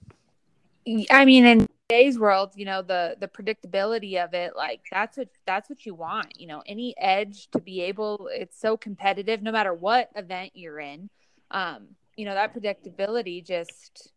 I 1.11 1.25
mean, 1.25 1.45
in 1.45 1.67
today's 1.89 2.17
world, 2.17 2.53
you 2.55 2.65
know, 2.65 2.81
the 2.81 3.15
the 3.19 3.27
predictability 3.27 4.23
of 4.23 4.33
it, 4.33 4.55
like 4.55 4.81
that's 4.91 5.17
what 5.17 5.29
that's 5.45 5.69
what 5.69 5.85
you 5.85 5.93
want. 5.93 6.39
You 6.39 6.47
know, 6.47 6.63
any 6.65 6.95
edge 6.97 7.49
to 7.51 7.59
be 7.59 7.81
able. 7.81 8.29
It's 8.31 8.59
so 8.59 8.77
competitive, 8.77 9.41
no 9.41 9.51
matter 9.51 9.73
what 9.73 10.09
event 10.15 10.51
you're 10.53 10.79
in. 10.79 11.09
Um, 11.51 11.89
you 12.15 12.25
know, 12.25 12.33
that 12.33 12.53
predictability 12.53 13.45
just 13.45 14.11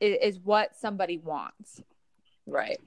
is, 0.00 0.16
is 0.22 0.40
what 0.40 0.76
somebody 0.76 1.18
wants. 1.18 1.82
Right. 2.46 2.80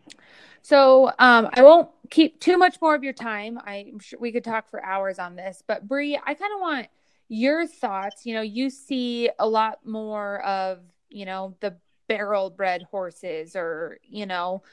So 0.64 1.12
um, 1.20 1.50
I 1.54 1.64
won't 1.64 1.90
keep 2.10 2.40
too 2.40 2.58
much 2.58 2.82
more 2.82 2.96
of 2.96 3.04
your 3.04 3.14
time. 3.14 3.60
I'm 3.66 4.00
sure 4.00 4.20
we 4.20 4.32
could 4.32 4.44
talk 4.44 4.70
for 4.70 4.84
hours 4.84 5.20
on 5.20 5.36
this, 5.36 5.64
but 5.66 5.88
Bree, 5.88 6.16
I 6.16 6.34
kind 6.34 6.54
of 6.54 6.60
want 6.60 6.88
your 7.30 7.68
thoughts. 7.68 8.26
You 8.26 8.36
know, 8.36 8.42
you 8.42 8.70
see 8.70 9.30
a 9.38 9.48
lot 9.48 9.86
more 9.86 10.42
of 10.44 10.80
you 11.10 11.26
know 11.26 11.56
the 11.60 11.76
barrel 12.12 12.50
bred 12.50 12.84
horses, 12.92 13.56
or 13.56 14.00
you 14.04 14.26
know 14.26 14.64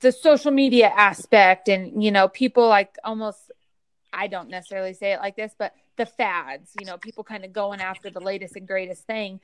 the 0.00 0.12
social 0.12 0.50
media 0.50 0.88
aspect, 0.88 1.68
and 1.68 2.02
you 2.02 2.10
know 2.10 2.28
people 2.28 2.68
like 2.68 2.96
almost. 3.04 3.50
I 4.12 4.26
don't 4.26 4.48
necessarily 4.48 4.92
say 4.92 5.12
it 5.12 5.20
like 5.20 5.36
this, 5.36 5.54
but 5.56 5.72
the 5.96 6.06
fads. 6.06 6.72
You 6.78 6.86
know, 6.86 6.98
people 6.98 7.24
kind 7.24 7.44
of 7.44 7.52
going 7.52 7.80
after 7.80 8.10
the 8.10 8.20
latest 8.20 8.56
and 8.56 8.66
greatest 8.66 9.06
thing 9.06 9.40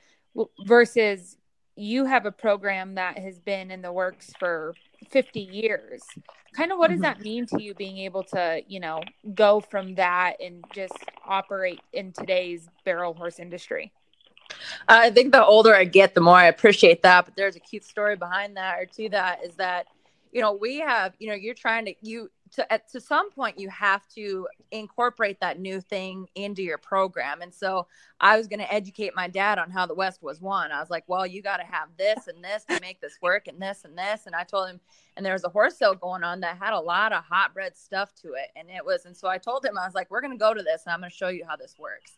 versus 0.65 1.37
you 1.75 2.05
have 2.05 2.25
a 2.25 2.31
program 2.31 2.95
that 2.95 3.17
has 3.17 3.39
been 3.39 3.71
in 3.71 3.81
the 3.81 3.91
works 3.91 4.33
for 4.39 4.73
50 5.09 5.39
years 5.39 6.01
kind 6.57 6.71
of 6.71 6.77
what 6.79 6.89
does 6.89 6.95
mm-hmm. 6.95 7.03
that 7.03 7.21
mean 7.21 7.45
to 7.45 7.61
you 7.61 7.73
being 7.75 7.99
able 7.99 8.23
to 8.23 8.61
you 8.67 8.79
know 8.79 9.01
go 9.33 9.59
from 9.59 9.95
that 9.95 10.33
and 10.41 10.63
just 10.73 10.97
operate 11.25 11.79
in 11.93 12.11
today's 12.11 12.67
barrel 12.83 13.13
horse 13.13 13.39
industry 13.39 13.91
I 14.87 15.09
think 15.11 15.31
the 15.31 15.45
older 15.45 15.75
I 15.75 15.83
get, 15.83 16.15
the 16.15 16.21
more 16.21 16.35
I 16.35 16.45
appreciate 16.45 17.03
that. 17.03 17.25
But 17.25 17.35
there's 17.35 17.55
a 17.55 17.59
cute 17.59 17.83
story 17.83 18.15
behind 18.15 18.57
that, 18.57 18.79
or 18.79 18.85
to 18.85 19.09
that, 19.09 19.43
is 19.43 19.55
that 19.55 19.87
you 20.31 20.41
know 20.41 20.53
we 20.53 20.79
have, 20.79 21.13
you 21.19 21.29
know, 21.29 21.35
you're 21.35 21.53
trying 21.53 21.85
to 21.85 21.93
you 22.01 22.29
to 22.53 22.71
at 22.71 22.89
to 22.91 23.01
some 23.01 23.31
point 23.31 23.59
you 23.59 23.69
have 23.69 24.07
to 24.09 24.47
incorporate 24.71 25.39
that 25.39 25.59
new 25.59 25.81
thing 25.81 26.27
into 26.35 26.61
your 26.63 26.77
program. 26.77 27.41
And 27.41 27.53
so 27.53 27.87
I 28.19 28.37
was 28.37 28.47
going 28.47 28.59
to 28.59 28.73
educate 28.73 29.15
my 29.15 29.27
dad 29.27 29.59
on 29.59 29.69
how 29.69 29.85
the 29.85 29.93
West 29.93 30.23
was 30.23 30.41
won. 30.41 30.71
I 30.71 30.79
was 30.79 30.89
like, 30.89 31.03
well, 31.07 31.25
you 31.25 31.41
got 31.41 31.57
to 31.57 31.65
have 31.65 31.89
this 31.97 32.27
and 32.27 32.43
this 32.43 32.63
to 32.65 32.79
make 32.81 32.99
this 32.99 33.17
work, 33.21 33.47
and 33.47 33.61
this 33.61 33.85
and 33.85 33.97
this. 33.97 34.25
And 34.25 34.35
I 34.35 34.43
told 34.43 34.69
him, 34.69 34.79
and 35.15 35.25
there 35.25 35.33
was 35.33 35.43
a 35.43 35.49
horse 35.49 35.77
sale 35.77 35.95
going 35.95 36.23
on 36.23 36.39
that 36.41 36.57
had 36.57 36.73
a 36.73 36.79
lot 36.79 37.13
of 37.13 37.23
hot 37.23 37.53
bred 37.53 37.77
stuff 37.77 38.13
to 38.21 38.29
it, 38.29 38.49
and 38.55 38.69
it 38.69 38.85
was. 38.85 39.05
And 39.05 39.15
so 39.15 39.27
I 39.27 39.37
told 39.37 39.65
him, 39.65 39.77
I 39.77 39.85
was 39.85 39.93
like, 39.93 40.09
we're 40.09 40.21
going 40.21 40.33
to 40.33 40.37
go 40.37 40.53
to 40.53 40.63
this, 40.63 40.83
and 40.85 40.93
I'm 40.93 40.99
going 40.99 41.11
to 41.11 41.15
show 41.15 41.29
you 41.29 41.45
how 41.47 41.55
this 41.55 41.75
works. 41.77 42.13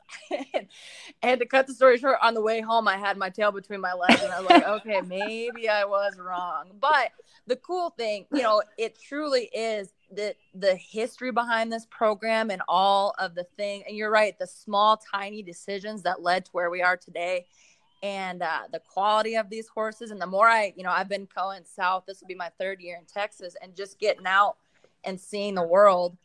and, 0.53 0.67
and 1.21 1.39
to 1.39 1.45
cut 1.45 1.67
the 1.67 1.73
story 1.73 1.97
short, 1.97 2.17
on 2.21 2.33
the 2.33 2.41
way 2.41 2.61
home, 2.61 2.87
I 2.87 2.97
had 2.97 3.17
my 3.17 3.29
tail 3.29 3.51
between 3.51 3.81
my 3.81 3.93
legs, 3.93 4.21
and 4.21 4.31
I 4.31 4.39
was 4.39 4.49
like, 4.49 4.67
okay, 4.67 5.01
maybe 5.01 5.67
I 5.67 5.85
was 5.85 6.17
wrong. 6.17 6.71
But 6.79 7.11
the 7.47 7.57
cool 7.57 7.89
thing, 7.91 8.25
you 8.31 8.41
know, 8.41 8.61
it 8.77 8.97
truly 8.99 9.49
is 9.53 9.93
the 10.11 10.35
the 10.55 10.75
history 10.75 11.31
behind 11.31 11.71
this 11.71 11.85
program 11.89 12.49
and 12.49 12.61
all 12.67 13.13
of 13.19 13.35
the 13.35 13.43
thing 13.57 13.83
and 13.87 13.95
you're 13.95 14.11
right 14.11 14.37
the 14.39 14.47
small 14.47 14.97
tiny 14.97 15.43
decisions 15.43 16.03
that 16.03 16.21
led 16.21 16.45
to 16.45 16.51
where 16.51 16.69
we 16.69 16.81
are 16.81 16.97
today 16.97 17.45
and 18.01 18.41
uh, 18.41 18.61
the 18.71 18.79
quality 18.79 19.35
of 19.35 19.49
these 19.49 19.67
horses. 19.67 20.11
And 20.11 20.21
the 20.21 20.27
more 20.27 20.47
i 20.47 20.73
you 20.75 20.83
know 20.83 20.91
i've 20.91 21.09
been 21.09 21.27
going 21.35 21.63
south 21.65 22.05
this 22.07 22.21
will 22.21 22.27
be 22.27 22.35
my 22.35 22.49
third 22.59 22.81
year 22.81 22.97
in 22.97 23.05
texas 23.05 23.55
and 23.61 23.75
just 23.75 23.99
getting 23.99 24.25
out 24.25 24.57
and 25.03 25.19
seeing 25.19 25.55
the 25.55 25.63
world 25.63 26.17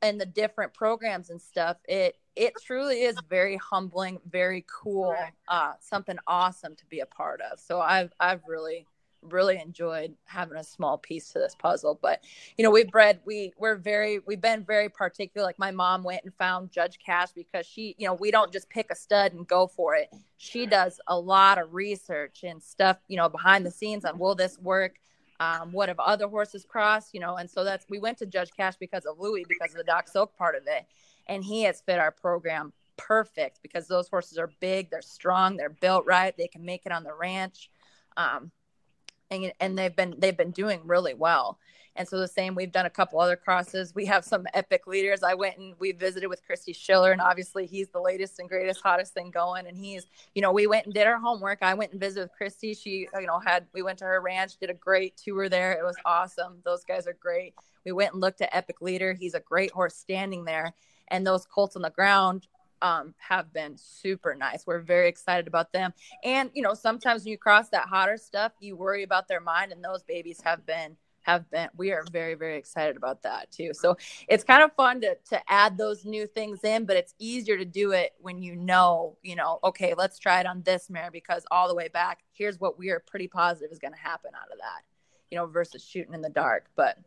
and 0.00 0.20
the 0.20 0.26
different 0.26 0.74
programs 0.74 1.30
and 1.30 1.40
stuff 1.40 1.76
it 1.88 2.16
it 2.34 2.54
truly 2.64 3.02
is 3.02 3.16
very 3.28 3.56
humbling 3.56 4.18
very 4.28 4.64
cool 4.66 5.14
uh, 5.48 5.72
something 5.80 6.16
awesome 6.26 6.74
to 6.76 6.86
be 6.86 7.00
a 7.00 7.06
part 7.06 7.40
of. 7.40 7.58
So 7.60 7.80
i've 7.80 8.12
i've 8.20 8.42
really 8.46 8.86
really 9.22 9.60
enjoyed 9.60 10.14
having 10.24 10.58
a 10.58 10.64
small 10.64 10.98
piece 10.98 11.32
to 11.32 11.38
this 11.38 11.54
puzzle 11.54 11.98
but 12.02 12.20
you 12.56 12.64
know 12.64 12.70
we 12.70 12.84
bred 12.84 13.20
we 13.24 13.52
we're 13.58 13.76
very 13.76 14.20
we've 14.26 14.40
been 14.40 14.64
very 14.64 14.88
particular. 14.88 15.46
Like 15.46 15.58
my 15.58 15.70
mom 15.70 16.02
went 16.02 16.24
and 16.24 16.34
found 16.34 16.70
judge 16.70 16.98
cash 17.04 17.28
because 17.34 17.66
she 17.66 17.94
you 17.98 18.06
know 18.06 18.14
we 18.14 18.30
don't 18.30 18.52
just 18.52 18.68
pick 18.68 18.90
a 18.90 18.94
stud 18.94 19.32
and 19.32 19.46
go 19.46 19.66
for 19.66 19.94
it. 19.94 20.08
She 20.36 20.66
does 20.66 21.00
a 21.06 21.18
lot 21.18 21.58
of 21.58 21.74
research 21.74 22.44
and 22.44 22.62
stuff 22.62 22.98
you 23.08 23.16
know 23.16 23.28
behind 23.28 23.66
the 23.66 23.70
scenes 23.70 24.04
on 24.04 24.18
will 24.18 24.34
this 24.34 24.58
work? 24.58 24.96
Um, 25.40 25.72
what 25.72 25.88
have 25.88 25.98
other 25.98 26.28
horses 26.28 26.64
crossed 26.68 27.14
you 27.14 27.20
know? 27.20 27.36
And 27.36 27.50
so 27.50 27.64
that's 27.64 27.86
we 27.88 27.98
went 27.98 28.18
to 28.18 28.26
judge 28.26 28.50
cash 28.56 28.74
because 28.78 29.04
of 29.04 29.18
louis 29.18 29.44
because 29.48 29.72
of 29.72 29.78
the 29.78 29.84
Doc's 29.84 30.16
Oak 30.16 30.36
part 30.36 30.54
of 30.54 30.62
it. 30.66 30.86
And 31.28 31.44
he 31.44 31.62
has 31.64 31.80
fit 31.80 31.98
our 31.98 32.10
program 32.12 32.72
perfect 32.96 33.60
because 33.62 33.88
those 33.88 34.08
horses 34.08 34.38
are 34.38 34.50
big 34.60 34.90
they're 34.90 35.00
strong 35.00 35.56
they're 35.56 35.70
built 35.70 36.04
right 36.04 36.36
they 36.36 36.46
can 36.46 36.64
make 36.64 36.82
it 36.86 36.92
on 36.92 37.04
the 37.04 37.14
ranch. 37.14 37.70
Um, 38.16 38.52
and, 39.32 39.52
and 39.60 39.78
they've 39.78 39.94
been 39.94 40.14
they've 40.18 40.36
been 40.36 40.50
doing 40.52 40.80
really 40.84 41.14
well. 41.14 41.58
And 41.94 42.08
so 42.08 42.18
the 42.18 42.28
same, 42.28 42.54
we've 42.54 42.72
done 42.72 42.86
a 42.86 42.90
couple 42.90 43.20
other 43.20 43.36
crosses. 43.36 43.94
We 43.94 44.06
have 44.06 44.24
some 44.24 44.46
epic 44.54 44.86
leaders. 44.86 45.22
I 45.22 45.34
went 45.34 45.58
and 45.58 45.74
we 45.78 45.92
visited 45.92 46.28
with 46.28 46.42
Christy 46.42 46.72
Schiller, 46.72 47.12
and 47.12 47.20
obviously 47.20 47.66
he's 47.66 47.88
the 47.88 48.00
latest 48.00 48.38
and 48.38 48.48
greatest, 48.48 48.80
hottest 48.80 49.12
thing 49.12 49.30
going. 49.30 49.66
And 49.66 49.76
he's, 49.76 50.06
you 50.34 50.40
know, 50.40 50.52
we 50.52 50.66
went 50.66 50.86
and 50.86 50.94
did 50.94 51.06
our 51.06 51.18
homework. 51.18 51.58
I 51.60 51.74
went 51.74 51.92
and 51.92 52.00
visited 52.00 52.22
with 52.22 52.36
Christy. 52.36 52.72
She, 52.72 53.08
you 53.12 53.26
know, 53.26 53.38
had 53.38 53.66
we 53.74 53.82
went 53.82 53.98
to 53.98 54.06
her 54.06 54.20
ranch, 54.22 54.56
did 54.56 54.70
a 54.70 54.74
great 54.74 55.18
tour 55.18 55.50
there. 55.50 55.72
It 55.72 55.84
was 55.84 55.96
awesome. 56.06 56.62
Those 56.64 56.82
guys 56.82 57.06
are 57.06 57.16
great. 57.20 57.54
We 57.84 57.92
went 57.92 58.12
and 58.12 58.22
looked 58.22 58.40
at 58.40 58.54
Epic 58.56 58.80
Leader. 58.80 59.12
He's 59.12 59.34
a 59.34 59.40
great 59.40 59.72
horse 59.72 59.94
standing 59.94 60.44
there, 60.46 60.72
and 61.08 61.26
those 61.26 61.44
colts 61.44 61.76
on 61.76 61.82
the 61.82 61.90
ground 61.90 62.46
um, 62.82 63.14
have 63.18 63.52
been 63.52 63.76
super 63.78 64.34
nice. 64.34 64.66
We're 64.66 64.80
very 64.80 65.08
excited 65.08 65.46
about 65.46 65.72
them. 65.72 65.94
And, 66.24 66.50
you 66.52 66.62
know, 66.62 66.74
sometimes 66.74 67.22
when 67.22 67.30
you 67.30 67.38
cross 67.38 67.68
that 67.70 67.86
hotter 67.86 68.18
stuff, 68.18 68.52
you 68.60 68.76
worry 68.76 69.04
about 69.04 69.28
their 69.28 69.40
mind, 69.40 69.72
and 69.72 69.82
those 69.82 70.02
babies 70.02 70.40
have 70.44 70.66
been 70.66 70.96
have 71.22 71.48
been 71.52 71.68
we 71.76 71.92
are 71.92 72.04
very 72.10 72.34
very 72.34 72.56
excited 72.56 72.96
about 72.96 73.22
that 73.22 73.48
too 73.52 73.70
so 73.72 73.96
it's 74.28 74.42
kind 74.42 74.60
of 74.60 74.72
fun 74.74 75.00
to 75.00 75.16
to 75.28 75.40
add 75.48 75.78
those 75.78 76.04
new 76.04 76.26
things 76.26 76.64
in 76.64 76.84
but 76.84 76.96
it's 76.96 77.14
easier 77.18 77.56
to 77.56 77.64
do 77.64 77.92
it 77.92 78.12
when 78.18 78.42
you 78.42 78.56
know 78.56 79.16
you 79.22 79.36
know 79.36 79.60
okay 79.62 79.94
let's 79.96 80.18
try 80.18 80.40
it 80.40 80.46
on 80.46 80.62
this 80.62 80.90
mare 80.90 81.10
because 81.12 81.46
all 81.52 81.68
the 81.68 81.74
way 81.76 81.86
back 81.86 82.24
here's 82.32 82.58
what 82.58 82.76
we 82.76 82.90
are 82.90 82.98
pretty 82.98 83.28
positive 83.28 83.70
is 83.70 83.78
going 83.78 83.92
to 83.92 84.00
happen 84.00 84.32
out 84.34 84.50
of 84.50 84.58
that 84.58 84.82
you 85.30 85.38
know 85.38 85.46
versus 85.46 85.84
shooting 85.84 86.12
in 86.12 86.22
the 86.22 86.28
dark 86.28 86.66
but 86.74 86.98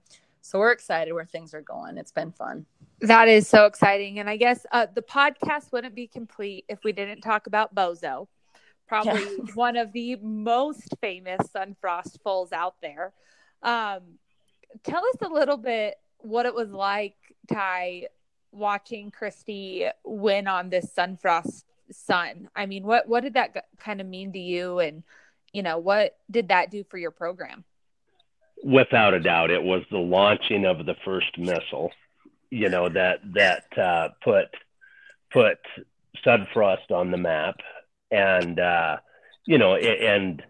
so 0.46 0.60
we're 0.60 0.72
excited 0.72 1.12
where 1.12 1.26
things 1.26 1.56
are 1.56 1.62
going. 1.64 1.98
It's 1.98 2.12
been 2.12 2.32
fun. 2.32 2.68
That 3.02 3.28
is 3.28 3.48
so 3.48 3.66
exciting. 3.66 4.20
And 4.20 4.30
i 4.30 4.38
guess 4.38 4.64
uh, 4.72 4.86
the 4.94 5.02
podcast 5.02 5.72
wouldn't 5.72 5.96
be 5.96 6.06
complete 6.06 6.66
if 6.70 6.84
we 6.84 6.92
didn't 6.92 7.22
talk 7.22 7.48
about 7.48 7.74
bozo. 7.74 8.28
Probably 8.88 9.24
yeah. 9.24 9.46
one 9.56 9.76
of 9.76 9.92
the 9.92 10.18
most 10.18 10.94
famous 11.02 11.50
Sun 11.50 11.76
Frost 11.82 12.20
foals 12.24 12.52
out 12.52 12.76
there. 12.80 13.12
Um, 13.64 14.02
tell 14.84 15.04
us 15.04 15.16
a 15.24 15.28
little 15.28 15.58
bit 15.58 15.96
what 16.20 16.46
it 16.46 16.54
was 16.54 16.70
like 16.70 17.16
Tigh 17.52 18.08
watching 18.52 19.10
christy 19.10 19.88
win 20.04 20.48
on 20.48 20.70
this 20.70 20.94
sunfrost 20.96 21.64
son. 21.92 22.50
I 22.56 22.68
mean 22.68 22.84
what 22.84 23.08
what 23.08 23.24
did 23.24 23.34
that 23.34 23.66
kind 23.80 24.00
of 24.00 24.06
mean 24.06 24.32
to 24.34 24.40
you? 24.40 24.78
And 24.78 25.02
you 25.54 25.64
know 25.64 25.80
what 25.80 26.18
did 26.30 26.50
that 26.50 26.70
do 26.70 26.84
for 26.84 27.00
your 27.00 27.12
program 27.12 27.64
without 28.66 29.14
a 29.14 29.20
doubt 29.20 29.52
it 29.52 29.64
was 29.64 29.84
the 29.92 29.98
launching 29.98 30.66
of 30.66 30.86
the 30.86 30.96
first 31.06 31.38
missile 31.38 31.92
you 32.50 32.70
know 32.70 32.90
that 32.90 33.20
that 33.34 33.78
uh, 33.78 34.10
put 34.24 34.48
put 35.32 35.60
Sun 36.24 36.48
Frost 36.54 36.92
on 36.92 37.12
the 37.12 37.18
map, 37.18 37.58
and 38.12 38.60
uh, 38.60 38.98
you 39.46 39.58
know, 39.58 39.76
and 39.76 40.42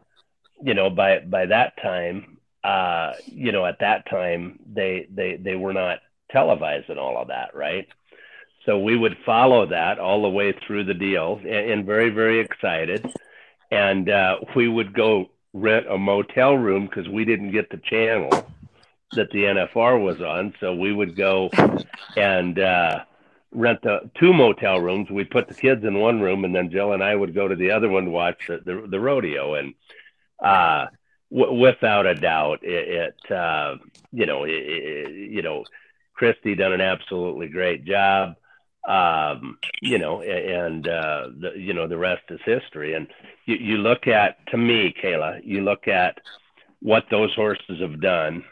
you 0.61 0.73
know, 0.73 0.89
by 0.89 1.19
by 1.19 1.47
that 1.47 1.73
time, 1.81 2.37
uh, 2.63 3.13
you 3.25 3.51
know, 3.51 3.65
at 3.65 3.79
that 3.79 4.09
time 4.09 4.59
they 4.71 5.07
they 5.11 5.37
they 5.37 5.55
were 5.55 5.73
not 5.73 5.99
televising 6.33 6.97
all 6.97 7.17
of 7.17 7.29
that, 7.29 7.55
right? 7.55 7.87
so 8.65 8.79
we 8.79 8.97
would 8.97 9.15
follow 9.27 9.67
that 9.67 9.99
all 9.99 10.23
the 10.23 10.29
way 10.29 10.51
through 10.51 10.85
the 10.85 10.93
deal, 10.95 11.39
and, 11.43 11.71
and 11.71 11.85
very 11.85 12.09
very 12.09 12.39
excited. 12.39 13.05
And 13.71 14.09
uh, 14.09 14.37
we 14.55 14.67
would 14.67 14.93
go 14.93 15.29
rent 15.55 15.87
a 15.89 15.97
motel 15.97 16.55
room 16.55 16.85
because 16.85 17.07
we 17.07 17.23
didn't 17.23 17.51
get 17.51 17.69
the 17.69 17.77
channel 17.77 18.29
that 19.13 19.31
the 19.31 19.43
NFR 19.43 20.03
was 20.03 20.21
on. 20.21 20.53
So 20.59 20.75
we 20.75 20.91
would 20.91 21.15
go 21.15 21.49
and 22.17 22.59
uh, 22.59 23.05
rent 23.51 23.81
the 23.81 24.09
two 24.19 24.33
motel 24.33 24.81
rooms. 24.81 25.09
We'd 25.09 25.31
put 25.31 25.47
the 25.47 25.53
kids 25.53 25.85
in 25.85 25.97
one 25.99 26.19
room, 26.19 26.43
and 26.43 26.53
then 26.53 26.69
Jill 26.71 26.91
and 26.91 27.01
I 27.01 27.15
would 27.15 27.33
go 27.33 27.47
to 27.47 27.55
the 27.55 27.71
other 27.71 27.87
one 27.89 28.05
to 28.05 28.11
watch 28.11 28.47
the, 28.47 28.57
the, 28.57 28.87
the 28.89 28.99
rodeo. 28.99 29.55
And 29.55 29.73
uh, 30.43 30.87
w- 31.31 31.59
without 31.61 32.05
a 32.05 32.15
doubt, 32.15 32.59
it, 32.63 33.15
it 33.23 33.31
uh, 33.31 33.77
you 34.11 34.25
know, 34.25 34.43
it, 34.43 34.51
it, 34.51 35.31
you 35.31 35.41
know, 35.41 35.63
Christy 36.13 36.55
done 36.55 36.73
an 36.73 36.81
absolutely 36.81 37.47
great 37.47 37.85
job. 37.85 38.35
Um, 38.87 39.57
you 39.81 39.97
know, 39.97 40.21
and 40.21 40.87
uh, 40.87 41.29
the, 41.39 41.53
you 41.57 41.73
know 41.73 41.87
the 41.87 41.97
rest 41.97 42.23
is 42.29 42.39
history. 42.45 42.93
And 42.93 43.07
you, 43.45 43.55
you 43.55 43.77
look 43.77 44.07
at, 44.07 44.45
to 44.47 44.57
me, 44.57 44.93
Kayla, 45.03 45.41
you 45.43 45.61
look 45.61 45.87
at 45.87 46.19
what 46.81 47.05
those 47.09 47.33
horses 47.33 47.81
have 47.81 47.99
done 47.99 48.43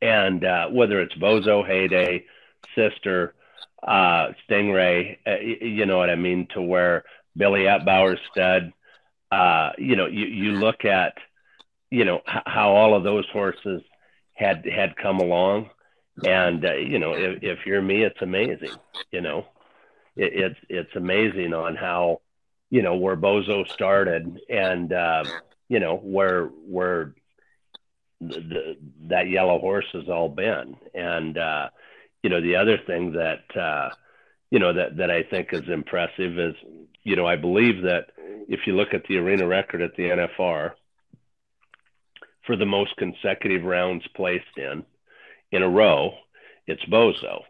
and 0.00 0.44
uh, 0.44 0.68
whether 0.68 1.00
it's 1.00 1.14
Bozo, 1.14 1.68
Hayday, 1.68 2.24
Sister, 2.74 3.34
uh, 3.82 4.28
Stingray, 4.48 5.16
uh, 5.26 5.38
you 5.40 5.86
know 5.86 5.98
what 5.98 6.10
I 6.10 6.16
mean, 6.16 6.46
to 6.54 6.62
where 6.62 7.04
Billy 7.36 7.66
at 7.66 7.82
Etbauer 7.82 8.16
stud, 8.30 8.72
uh, 9.30 9.70
you 9.78 9.96
know, 9.96 10.06
you, 10.06 10.26
you 10.26 10.52
look 10.52 10.84
at, 10.84 11.14
you 11.90 12.04
know, 12.04 12.16
h- 12.28 12.42
how 12.46 12.70
all 12.70 12.94
of 12.94 13.04
those 13.04 13.26
horses 13.32 13.82
had 14.34 14.64
had 14.66 14.96
come 14.96 15.18
along, 15.18 15.70
and 16.24 16.64
uh, 16.64 16.74
you 16.74 16.98
know, 16.98 17.12
if, 17.12 17.42
if 17.42 17.58
you're 17.66 17.82
me, 17.82 18.02
it's 18.02 18.22
amazing. 18.22 18.72
You 19.10 19.20
know, 19.20 19.46
it, 20.16 20.32
it's 20.34 20.60
it's 20.68 20.96
amazing 20.96 21.52
on 21.52 21.76
how, 21.76 22.20
you 22.70 22.82
know, 22.82 22.96
where 22.96 23.16
Bozo 23.16 23.68
started, 23.72 24.40
and 24.48 24.92
uh, 24.92 25.24
you 25.68 25.80
know 25.80 25.96
where 25.96 26.46
where 26.46 27.14
the, 28.20 28.76
that 29.08 29.28
yellow 29.28 29.58
horse 29.58 29.86
has 29.92 30.08
all 30.08 30.28
been. 30.28 30.76
And 30.94 31.36
uh, 31.36 31.68
you 32.22 32.30
know, 32.30 32.40
the 32.40 32.56
other 32.56 32.78
thing 32.86 33.12
that 33.12 33.60
uh, 33.60 33.90
you 34.50 34.58
know 34.58 34.72
that 34.72 34.96
that 34.96 35.10
I 35.10 35.22
think 35.22 35.52
is 35.52 35.68
impressive 35.68 36.38
is, 36.38 36.54
you 37.04 37.16
know, 37.16 37.26
I 37.26 37.36
believe 37.36 37.82
that 37.82 38.06
if 38.48 38.60
you 38.66 38.74
look 38.74 38.94
at 38.94 39.04
the 39.08 39.18
arena 39.18 39.46
record 39.46 39.82
at 39.82 39.96
the 39.96 40.04
NFR 40.04 40.72
for 42.46 42.56
the 42.56 42.64
most 42.64 42.96
consecutive 42.96 43.64
rounds 43.64 44.04
placed 44.14 44.56
in 44.56 44.84
in 45.52 45.62
a 45.62 45.68
row, 45.68 46.14
it's 46.66 46.84
Bozo. 46.84 47.42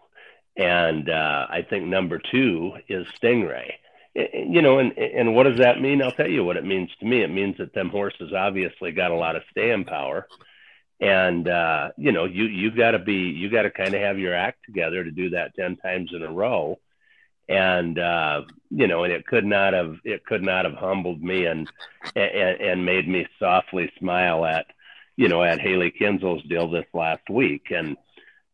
And 0.57 1.11
uh, 1.11 1.47
I 1.49 1.63
think 1.69 1.87
number 1.87 2.19
two 2.19 2.73
is 2.89 3.07
Stingray. 3.21 3.73
You 4.15 4.63
know, 4.63 4.79
and 4.79 4.97
and 4.97 5.35
what 5.35 5.43
does 5.43 5.59
that 5.59 5.81
mean? 5.81 6.01
I'll 6.01 6.11
tell 6.11 6.31
you 6.31 6.43
what 6.43 6.57
it 6.57 6.65
means 6.65 6.89
to 7.01 7.07
me. 7.07 7.23
It 7.23 7.29
means 7.31 7.59
that 7.59 7.75
them 7.75 7.91
horses 7.91 8.33
obviously 8.33 8.93
got 8.93 9.11
a 9.11 9.17
lot 9.17 9.37
of 9.37 9.43
staying 9.51 9.85
power, 9.85 10.27
and 11.01 11.47
uh, 11.47 11.91
you 11.99 12.13
know 12.13 12.25
you 12.25 12.45
you 12.45 12.71
got 12.71 12.93
to 12.93 12.99
be 12.99 13.13
you 13.13 13.51
got 13.51 13.63
to 13.63 13.71
kind 13.71 13.93
of 13.93 14.01
have 14.01 14.19
your 14.19 14.35
act 14.35 14.65
together 14.65 15.05
to 15.05 15.11
do 15.11 15.31
that 15.31 15.55
10 15.55 15.77
times 15.77 16.13
in 16.15 16.23
a 16.23 16.33
row 16.33 16.79
and 17.49 17.99
uh, 17.99 18.43
you 18.71 18.87
know 18.87 19.05
and 19.05 19.13
it 19.13 19.27
could 19.27 19.45
not 19.45 19.73
have 19.73 19.97
it 20.05 20.25
could 20.25 20.43
not 20.43 20.65
have 20.65 20.75
humbled 20.75 21.23
me 21.23 21.47
and 21.47 21.69
and, 22.15 22.61
and 22.61 22.87
made 22.87 23.09
me 23.09 23.27
softly 23.39 23.91
smile 23.99 24.45
at 24.45 24.67
you 25.17 25.29
know 25.29 25.43
at 25.43 25.61
Hailey 25.61 25.91
Kinsel's 25.91 26.43
deal 26.45 26.71
this 26.71 26.87
last 26.95 27.29
week 27.31 27.67
and 27.71 27.97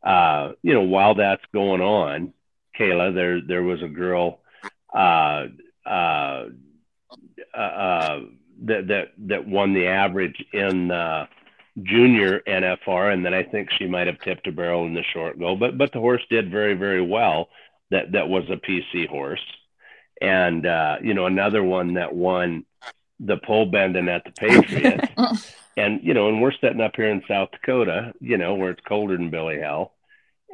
uh, 0.02 0.52
you 0.62 0.74
know 0.74 0.82
while 0.82 1.14
that's 1.14 1.44
going 1.52 1.80
on 1.80 2.32
Kayla 2.78 3.14
there 3.14 3.40
there 3.40 3.62
was 3.62 3.82
a 3.82 3.88
girl 3.88 4.40
uh, 4.94 5.46
uh, 5.86 6.44
uh, 7.54 8.20
that 8.64 8.86
that 8.88 9.12
that 9.18 9.46
won 9.46 9.74
the 9.74 9.86
average 9.86 10.42
in 10.52 10.90
uh, 10.90 11.26
junior 11.82 12.40
NFR, 12.46 13.12
and 13.12 13.24
then 13.24 13.34
I 13.34 13.42
think 13.42 13.70
she 13.78 13.86
might 13.86 14.06
have 14.06 14.20
tipped 14.20 14.46
a 14.46 14.52
barrel 14.52 14.86
in 14.86 14.94
the 14.94 15.02
short 15.12 15.38
go. 15.38 15.56
But 15.56 15.76
but 15.78 15.92
the 15.92 16.00
horse 16.00 16.22
did 16.30 16.50
very 16.50 16.74
very 16.74 17.02
well. 17.02 17.48
That 17.90 18.12
that 18.12 18.28
was 18.28 18.44
a 18.48 18.56
PC 18.56 19.08
horse, 19.08 19.44
and 20.20 20.66
uh, 20.66 20.96
you 21.02 21.14
know 21.14 21.26
another 21.26 21.62
one 21.62 21.94
that 21.94 22.14
won 22.14 22.64
the 23.20 23.36
pole 23.36 23.66
bending 23.66 24.08
at 24.08 24.24
the 24.24 24.32
Patriot. 24.32 25.10
and 25.76 26.00
you 26.02 26.14
know, 26.14 26.28
and 26.28 26.40
we're 26.40 26.52
setting 26.52 26.80
up 26.80 26.96
here 26.96 27.10
in 27.10 27.22
South 27.28 27.50
Dakota, 27.52 28.12
you 28.20 28.36
know, 28.36 28.54
where 28.54 28.70
it's 28.70 28.82
colder 28.86 29.16
than 29.16 29.30
Billy 29.30 29.58
Hell, 29.58 29.92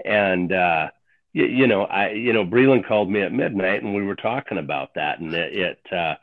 and 0.05 0.53
uh, 0.53 0.89
you, 1.33 1.47
you 1.47 1.67
know, 1.67 1.83
I 1.85 2.11
you 2.11 2.33
know, 2.33 2.45
Breelyn 2.45 2.87
called 2.87 3.11
me 3.11 3.23
at 3.23 3.33
midnight, 3.33 3.83
and 3.83 3.95
we 3.95 4.03
were 4.03 4.17
talking 4.17 4.59
about 4.59 4.95
that, 4.95 5.21
and 5.21 5.35
it. 5.35 5.55
it 5.55 5.93
uh, 5.93 6.15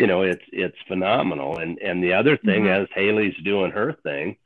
you 0.00 0.06
know 0.06 0.22
it's 0.22 0.44
it's 0.50 0.76
phenomenal 0.88 1.58
and 1.58 1.78
and 1.78 2.02
the 2.02 2.14
other 2.14 2.38
thing 2.38 2.64
mm-hmm. 2.64 2.82
as 2.82 2.88
Hailey's 2.94 3.36
doing 3.44 3.70
her 3.70 3.92
thing 4.02 4.38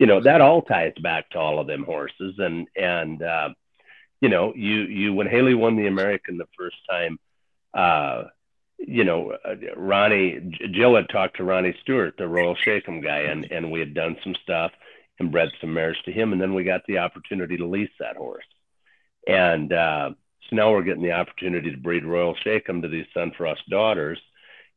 you 0.00 0.06
know 0.06 0.20
that 0.20 0.40
all 0.40 0.62
ties 0.62 0.94
back 1.00 1.30
to 1.30 1.38
all 1.38 1.60
of 1.60 1.68
them 1.68 1.84
horses 1.84 2.34
and 2.38 2.66
and 2.76 3.22
uh 3.22 3.50
you 4.20 4.28
know 4.28 4.52
you 4.56 4.80
you 4.82 5.14
when 5.14 5.28
Hailey 5.28 5.54
won 5.54 5.76
the 5.76 5.86
american 5.86 6.38
the 6.38 6.48
first 6.58 6.76
time 6.90 7.20
uh 7.72 8.24
you 8.78 9.04
know 9.04 9.32
uh, 9.44 9.54
ronnie 9.76 10.52
jill 10.72 10.96
had 10.96 11.08
talked 11.08 11.36
to 11.36 11.44
ronnie 11.44 11.76
stewart 11.80 12.14
the 12.18 12.28
Royal 12.28 12.54
Shake 12.56 12.88
Em 12.88 13.00
guy 13.00 13.20
and 13.20 13.50
and 13.50 13.70
we 13.70 13.80
had 13.80 13.94
done 13.94 14.16
some 14.22 14.34
stuff 14.42 14.72
and 15.18 15.32
bred 15.32 15.50
some 15.60 15.72
mares 15.72 15.98
to 16.04 16.12
him 16.12 16.32
and 16.32 16.40
then 16.40 16.54
we 16.54 16.64
got 16.64 16.82
the 16.86 16.98
opportunity 16.98 17.56
to 17.56 17.66
lease 17.66 17.90
that 17.98 18.16
horse 18.16 18.44
and 19.26 19.72
uh 19.72 20.10
so 20.48 20.54
now 20.54 20.70
we're 20.70 20.82
getting 20.82 21.02
the 21.02 21.12
opportunity 21.12 21.72
to 21.72 21.76
breed 21.76 22.04
Royal 22.04 22.36
Shake 22.44 22.68
Em 22.68 22.82
to 22.82 22.88
these 22.88 23.06
Sun 23.12 23.32
Frost 23.36 23.68
daughters 23.68 24.20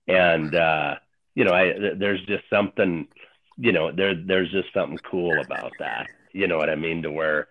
and 0.09 0.55
uh, 0.55 0.95
you 1.35 1.45
know, 1.45 1.53
I 1.53 1.73
there's 1.95 2.25
just 2.25 2.43
something, 2.49 3.07
you 3.57 3.71
know, 3.71 3.91
there 3.91 4.15
there's 4.15 4.51
just 4.51 4.73
something 4.73 4.97
cool 5.09 5.39
about 5.39 5.71
that. 5.79 6.07
You 6.33 6.47
know 6.47 6.57
what 6.57 6.69
I 6.69 6.75
mean? 6.75 7.03
To 7.03 7.11
where 7.11 7.47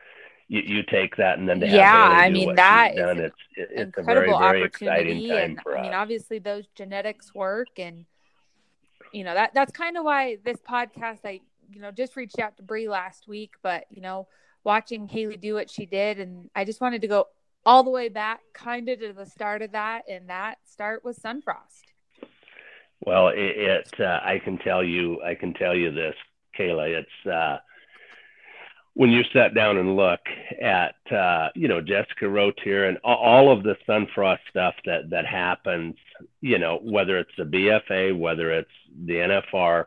you, 0.49 0.63
you 0.65 0.83
take 0.83 1.17
that 1.17 1.39
and 1.39 1.49
then 1.49 1.61
to 1.61 1.69
yeah, 1.69 2.09
I 2.11 2.31
mean 2.31 2.55
that 2.55 2.93
is 2.93 2.99
done, 2.99 3.19
it's 3.19 3.37
it's 3.57 3.99
a 3.99 4.03
very 4.03 4.31
very 4.31 4.65
exciting 4.65 5.29
time 5.29 5.39
and, 5.39 5.61
for 5.63 5.77
us. 5.77 5.81
I 5.81 5.83
mean, 5.83 5.95
obviously 5.95 6.39
those 6.39 6.67
genetics 6.75 7.35
work, 7.35 7.69
and 7.77 8.07
you 9.13 9.25
know 9.25 9.35
that 9.35 9.53
that's 9.55 9.73
kind 9.73 9.97
of 9.97 10.05
why 10.05 10.39
this 10.45 10.59
podcast 10.59 11.19
I 11.25 11.41
you 11.71 11.81
know 11.81 11.91
just 11.91 12.17
reached 12.17 12.39
out 12.39 12.57
to 12.57 12.63
Bree 12.63 12.89
last 12.89 13.29
week, 13.29 13.53
but 13.63 13.85
you 13.91 14.01
know 14.01 14.27
watching 14.65 15.07
Hailey 15.07 15.37
do 15.37 15.55
what 15.55 15.71
she 15.71 15.85
did, 15.85 16.19
and 16.19 16.49
I 16.57 16.65
just 16.65 16.81
wanted 16.81 17.03
to 17.03 17.09
go 17.09 17.29
all 17.67 17.83
the 17.83 17.91
way 17.91 18.09
back 18.09 18.41
kind 18.55 18.89
of 18.89 19.01
to 19.01 19.13
the 19.13 19.27
start 19.27 19.61
of 19.61 19.73
that, 19.73 20.05
and 20.09 20.31
that 20.31 20.59
start 20.65 21.05
was 21.05 21.21
Sun 21.21 21.43
Frost. 21.43 21.93
Well, 23.01 23.29
it, 23.29 23.37
it 23.37 24.01
uh, 24.01 24.21
I 24.25 24.41
can 24.43 24.57
tell 24.59 24.83
you, 24.83 25.23
I 25.23 25.35
can 25.35 25.53
tell 25.53 25.75
you 25.75 25.93
this, 25.93 26.15
Kayla. 26.59 27.01
It's 27.01 27.27
uh, 27.31 27.59
when 28.99 29.11
you 29.11 29.23
sat 29.33 29.55
down 29.55 29.77
and 29.77 29.95
look 29.95 30.19
at, 30.61 30.97
uh, 31.13 31.51
you 31.55 31.69
know, 31.69 31.81
Jessica 31.81 32.29
Routier 32.29 32.87
and 32.87 32.99
all 33.05 33.53
of 33.53 33.63
the 33.63 33.77
Sun 33.87 34.09
Frost 34.13 34.43
stuff 34.51 34.75
that 34.87 35.11
that 35.11 35.25
happens, 35.25 35.95
you 36.41 36.59
know, 36.59 36.81
whether 36.83 37.17
it's 37.17 37.31
the 37.39 37.45
BFA, 37.45 38.19
whether 38.19 38.51
it's 38.51 38.69
the 39.07 39.15
NFR 39.15 39.85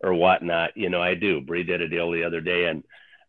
or 0.00 0.14
whatnot, 0.14 0.74
you 0.78 0.88
know, 0.88 1.02
I 1.02 1.14
do. 1.14 1.42
Bree 1.42 1.62
did 1.62 1.82
a 1.82 1.88
deal 1.88 2.10
the 2.10 2.24
other 2.24 2.40
day, 2.40 2.64
and 2.64 2.82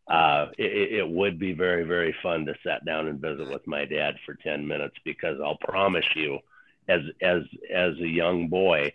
uh, 0.09 0.51
it, 0.57 0.99
it 0.99 1.09
would 1.09 1.37
be 1.37 1.51
very, 1.51 1.83
very 1.83 2.15
fun 2.23 2.45
to 2.45 2.55
sit 2.63 2.85
down 2.85 3.09
and 3.09 3.19
visit 3.19 3.51
with 3.51 3.67
my 3.67 3.83
dad 3.83 4.15
for 4.25 4.35
ten 4.35 4.65
minutes 4.65 4.95
because 5.03 5.41
I'll 5.43 5.57
promise 5.57 6.05
you, 6.15 6.39
as 6.87 7.01
as 7.21 7.41
as 7.69 7.91
a 7.99 8.07
young 8.07 8.47
boy 8.47 8.93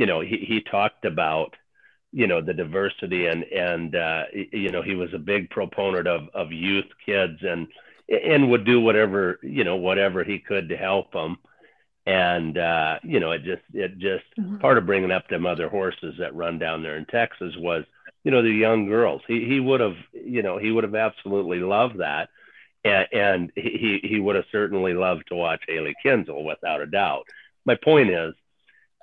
you 0.00 0.06
know, 0.06 0.20
he, 0.20 0.38
he 0.48 0.62
talked 0.62 1.04
about, 1.04 1.56
you 2.12 2.26
know, 2.26 2.40
the 2.40 2.54
diversity 2.54 3.26
and, 3.26 3.44
and, 3.44 3.94
uh, 3.94 4.24
you 4.32 4.70
know, 4.70 4.82
he 4.82 4.94
was 4.94 5.14
a 5.14 5.18
big 5.18 5.48
proponent 5.50 6.08
of, 6.08 6.28
of 6.34 6.50
youth 6.50 6.86
kids 7.06 7.38
and, 7.42 7.68
and 8.08 8.50
would 8.50 8.64
do 8.64 8.80
whatever, 8.80 9.38
you 9.42 9.62
know, 9.62 9.76
whatever 9.76 10.24
he 10.24 10.38
could 10.38 10.68
to 10.68 10.76
help 10.76 11.12
them. 11.12 11.38
And, 12.06 12.58
uh, 12.58 12.98
you 13.04 13.20
know, 13.20 13.30
it 13.30 13.44
just, 13.44 13.62
it 13.72 13.98
just 13.98 14.24
mm-hmm. 14.38 14.58
part 14.58 14.78
of 14.78 14.86
bringing 14.86 15.12
up 15.12 15.28
them 15.28 15.46
other 15.46 15.68
horses 15.68 16.16
that 16.18 16.34
run 16.34 16.58
down 16.58 16.82
there 16.82 16.96
in 16.96 17.04
Texas 17.06 17.54
was, 17.56 17.84
you 18.24 18.32
know, 18.32 18.42
the 18.42 18.50
young 18.50 18.86
girls. 18.86 19.22
He, 19.28 19.44
he 19.44 19.60
would 19.60 19.80
have, 19.80 19.96
you 20.12 20.42
know, 20.42 20.58
he 20.58 20.72
would 20.72 20.84
have 20.84 20.96
absolutely 20.96 21.60
loved 21.60 21.98
that. 21.98 22.28
And, 22.82 23.06
and 23.12 23.52
he, 23.54 24.00
he 24.02 24.18
would 24.18 24.34
have 24.36 24.46
certainly 24.50 24.94
loved 24.94 25.24
to 25.28 25.36
watch 25.36 25.62
Hailey 25.68 25.94
Kinsel 26.02 26.44
without 26.44 26.80
a 26.80 26.86
doubt. 26.86 27.26
My 27.64 27.76
point 27.76 28.10
is, 28.10 28.34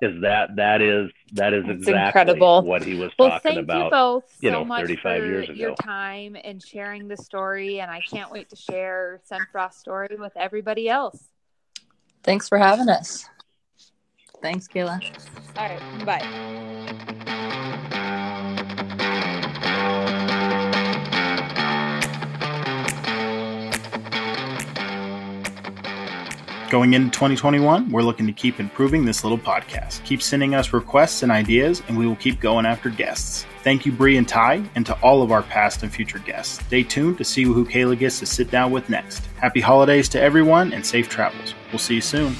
is 0.00 0.22
that 0.22 0.56
that 0.56 0.80
is 0.80 1.10
that 1.32 1.52
is 1.52 1.64
exactly 1.68 2.20
incredible. 2.20 2.62
what 2.62 2.84
he 2.84 2.94
was 2.94 3.10
well, 3.18 3.30
talking 3.30 3.54
thank 3.54 3.64
about. 3.64 3.84
You 3.84 3.90
both 3.90 4.24
you 4.40 4.50
so 4.50 4.58
know, 4.58 4.64
much 4.64 4.82
35 4.82 5.20
for 5.20 5.26
years 5.26 5.48
ago. 5.48 5.58
Your 5.58 5.74
time 5.74 6.36
and 6.42 6.62
sharing 6.62 7.08
the 7.08 7.16
story, 7.16 7.80
and 7.80 7.90
I 7.90 8.00
can't 8.00 8.30
wait 8.30 8.48
to 8.50 8.56
share 8.56 9.20
Sun 9.24 9.46
Frost 9.50 9.80
story 9.80 10.16
with 10.16 10.32
everybody 10.36 10.88
else. 10.88 11.24
Thanks 12.22 12.48
for 12.48 12.58
having 12.58 12.88
us. 12.88 13.28
Thanks, 14.40 14.68
Kayla. 14.68 15.00
All 15.56 15.68
right, 15.68 16.04
bye. 16.04 17.24
Going 26.70 26.92
into 26.92 27.08
2021, 27.08 27.90
we're 27.90 28.02
looking 28.02 28.26
to 28.26 28.32
keep 28.32 28.60
improving 28.60 29.06
this 29.06 29.24
little 29.24 29.38
podcast. 29.38 30.04
Keep 30.04 30.20
sending 30.20 30.54
us 30.54 30.74
requests 30.74 31.22
and 31.22 31.32
ideas, 31.32 31.82
and 31.88 31.96
we 31.96 32.06
will 32.06 32.16
keep 32.16 32.40
going 32.40 32.66
after 32.66 32.90
guests. 32.90 33.46
Thank 33.64 33.86
you, 33.86 33.92
Bree 33.92 34.18
and 34.18 34.28
Tigh, 34.28 34.62
and 34.74 34.84
to 34.84 34.92
all 35.00 35.22
of 35.22 35.32
our 35.32 35.42
past 35.42 35.82
and 35.82 35.90
future 35.90 36.18
guests. 36.18 36.62
Stay 36.66 36.82
tuned 36.82 37.16
to 37.18 37.24
see 37.24 37.44
who 37.44 37.64
Kayla 37.64 37.98
gets 37.98 38.18
to 38.18 38.26
sit 38.26 38.50
down 38.50 38.70
with 38.70 38.90
next. 38.90 39.24
Happy 39.38 39.62
holidays 39.62 40.10
to 40.10 40.20
everyone 40.20 40.74
and 40.74 40.84
safe 40.84 41.08
travels. 41.08 41.54
We'll 41.72 41.78
see 41.78 41.94
you 41.94 42.00
soon. 42.02 42.36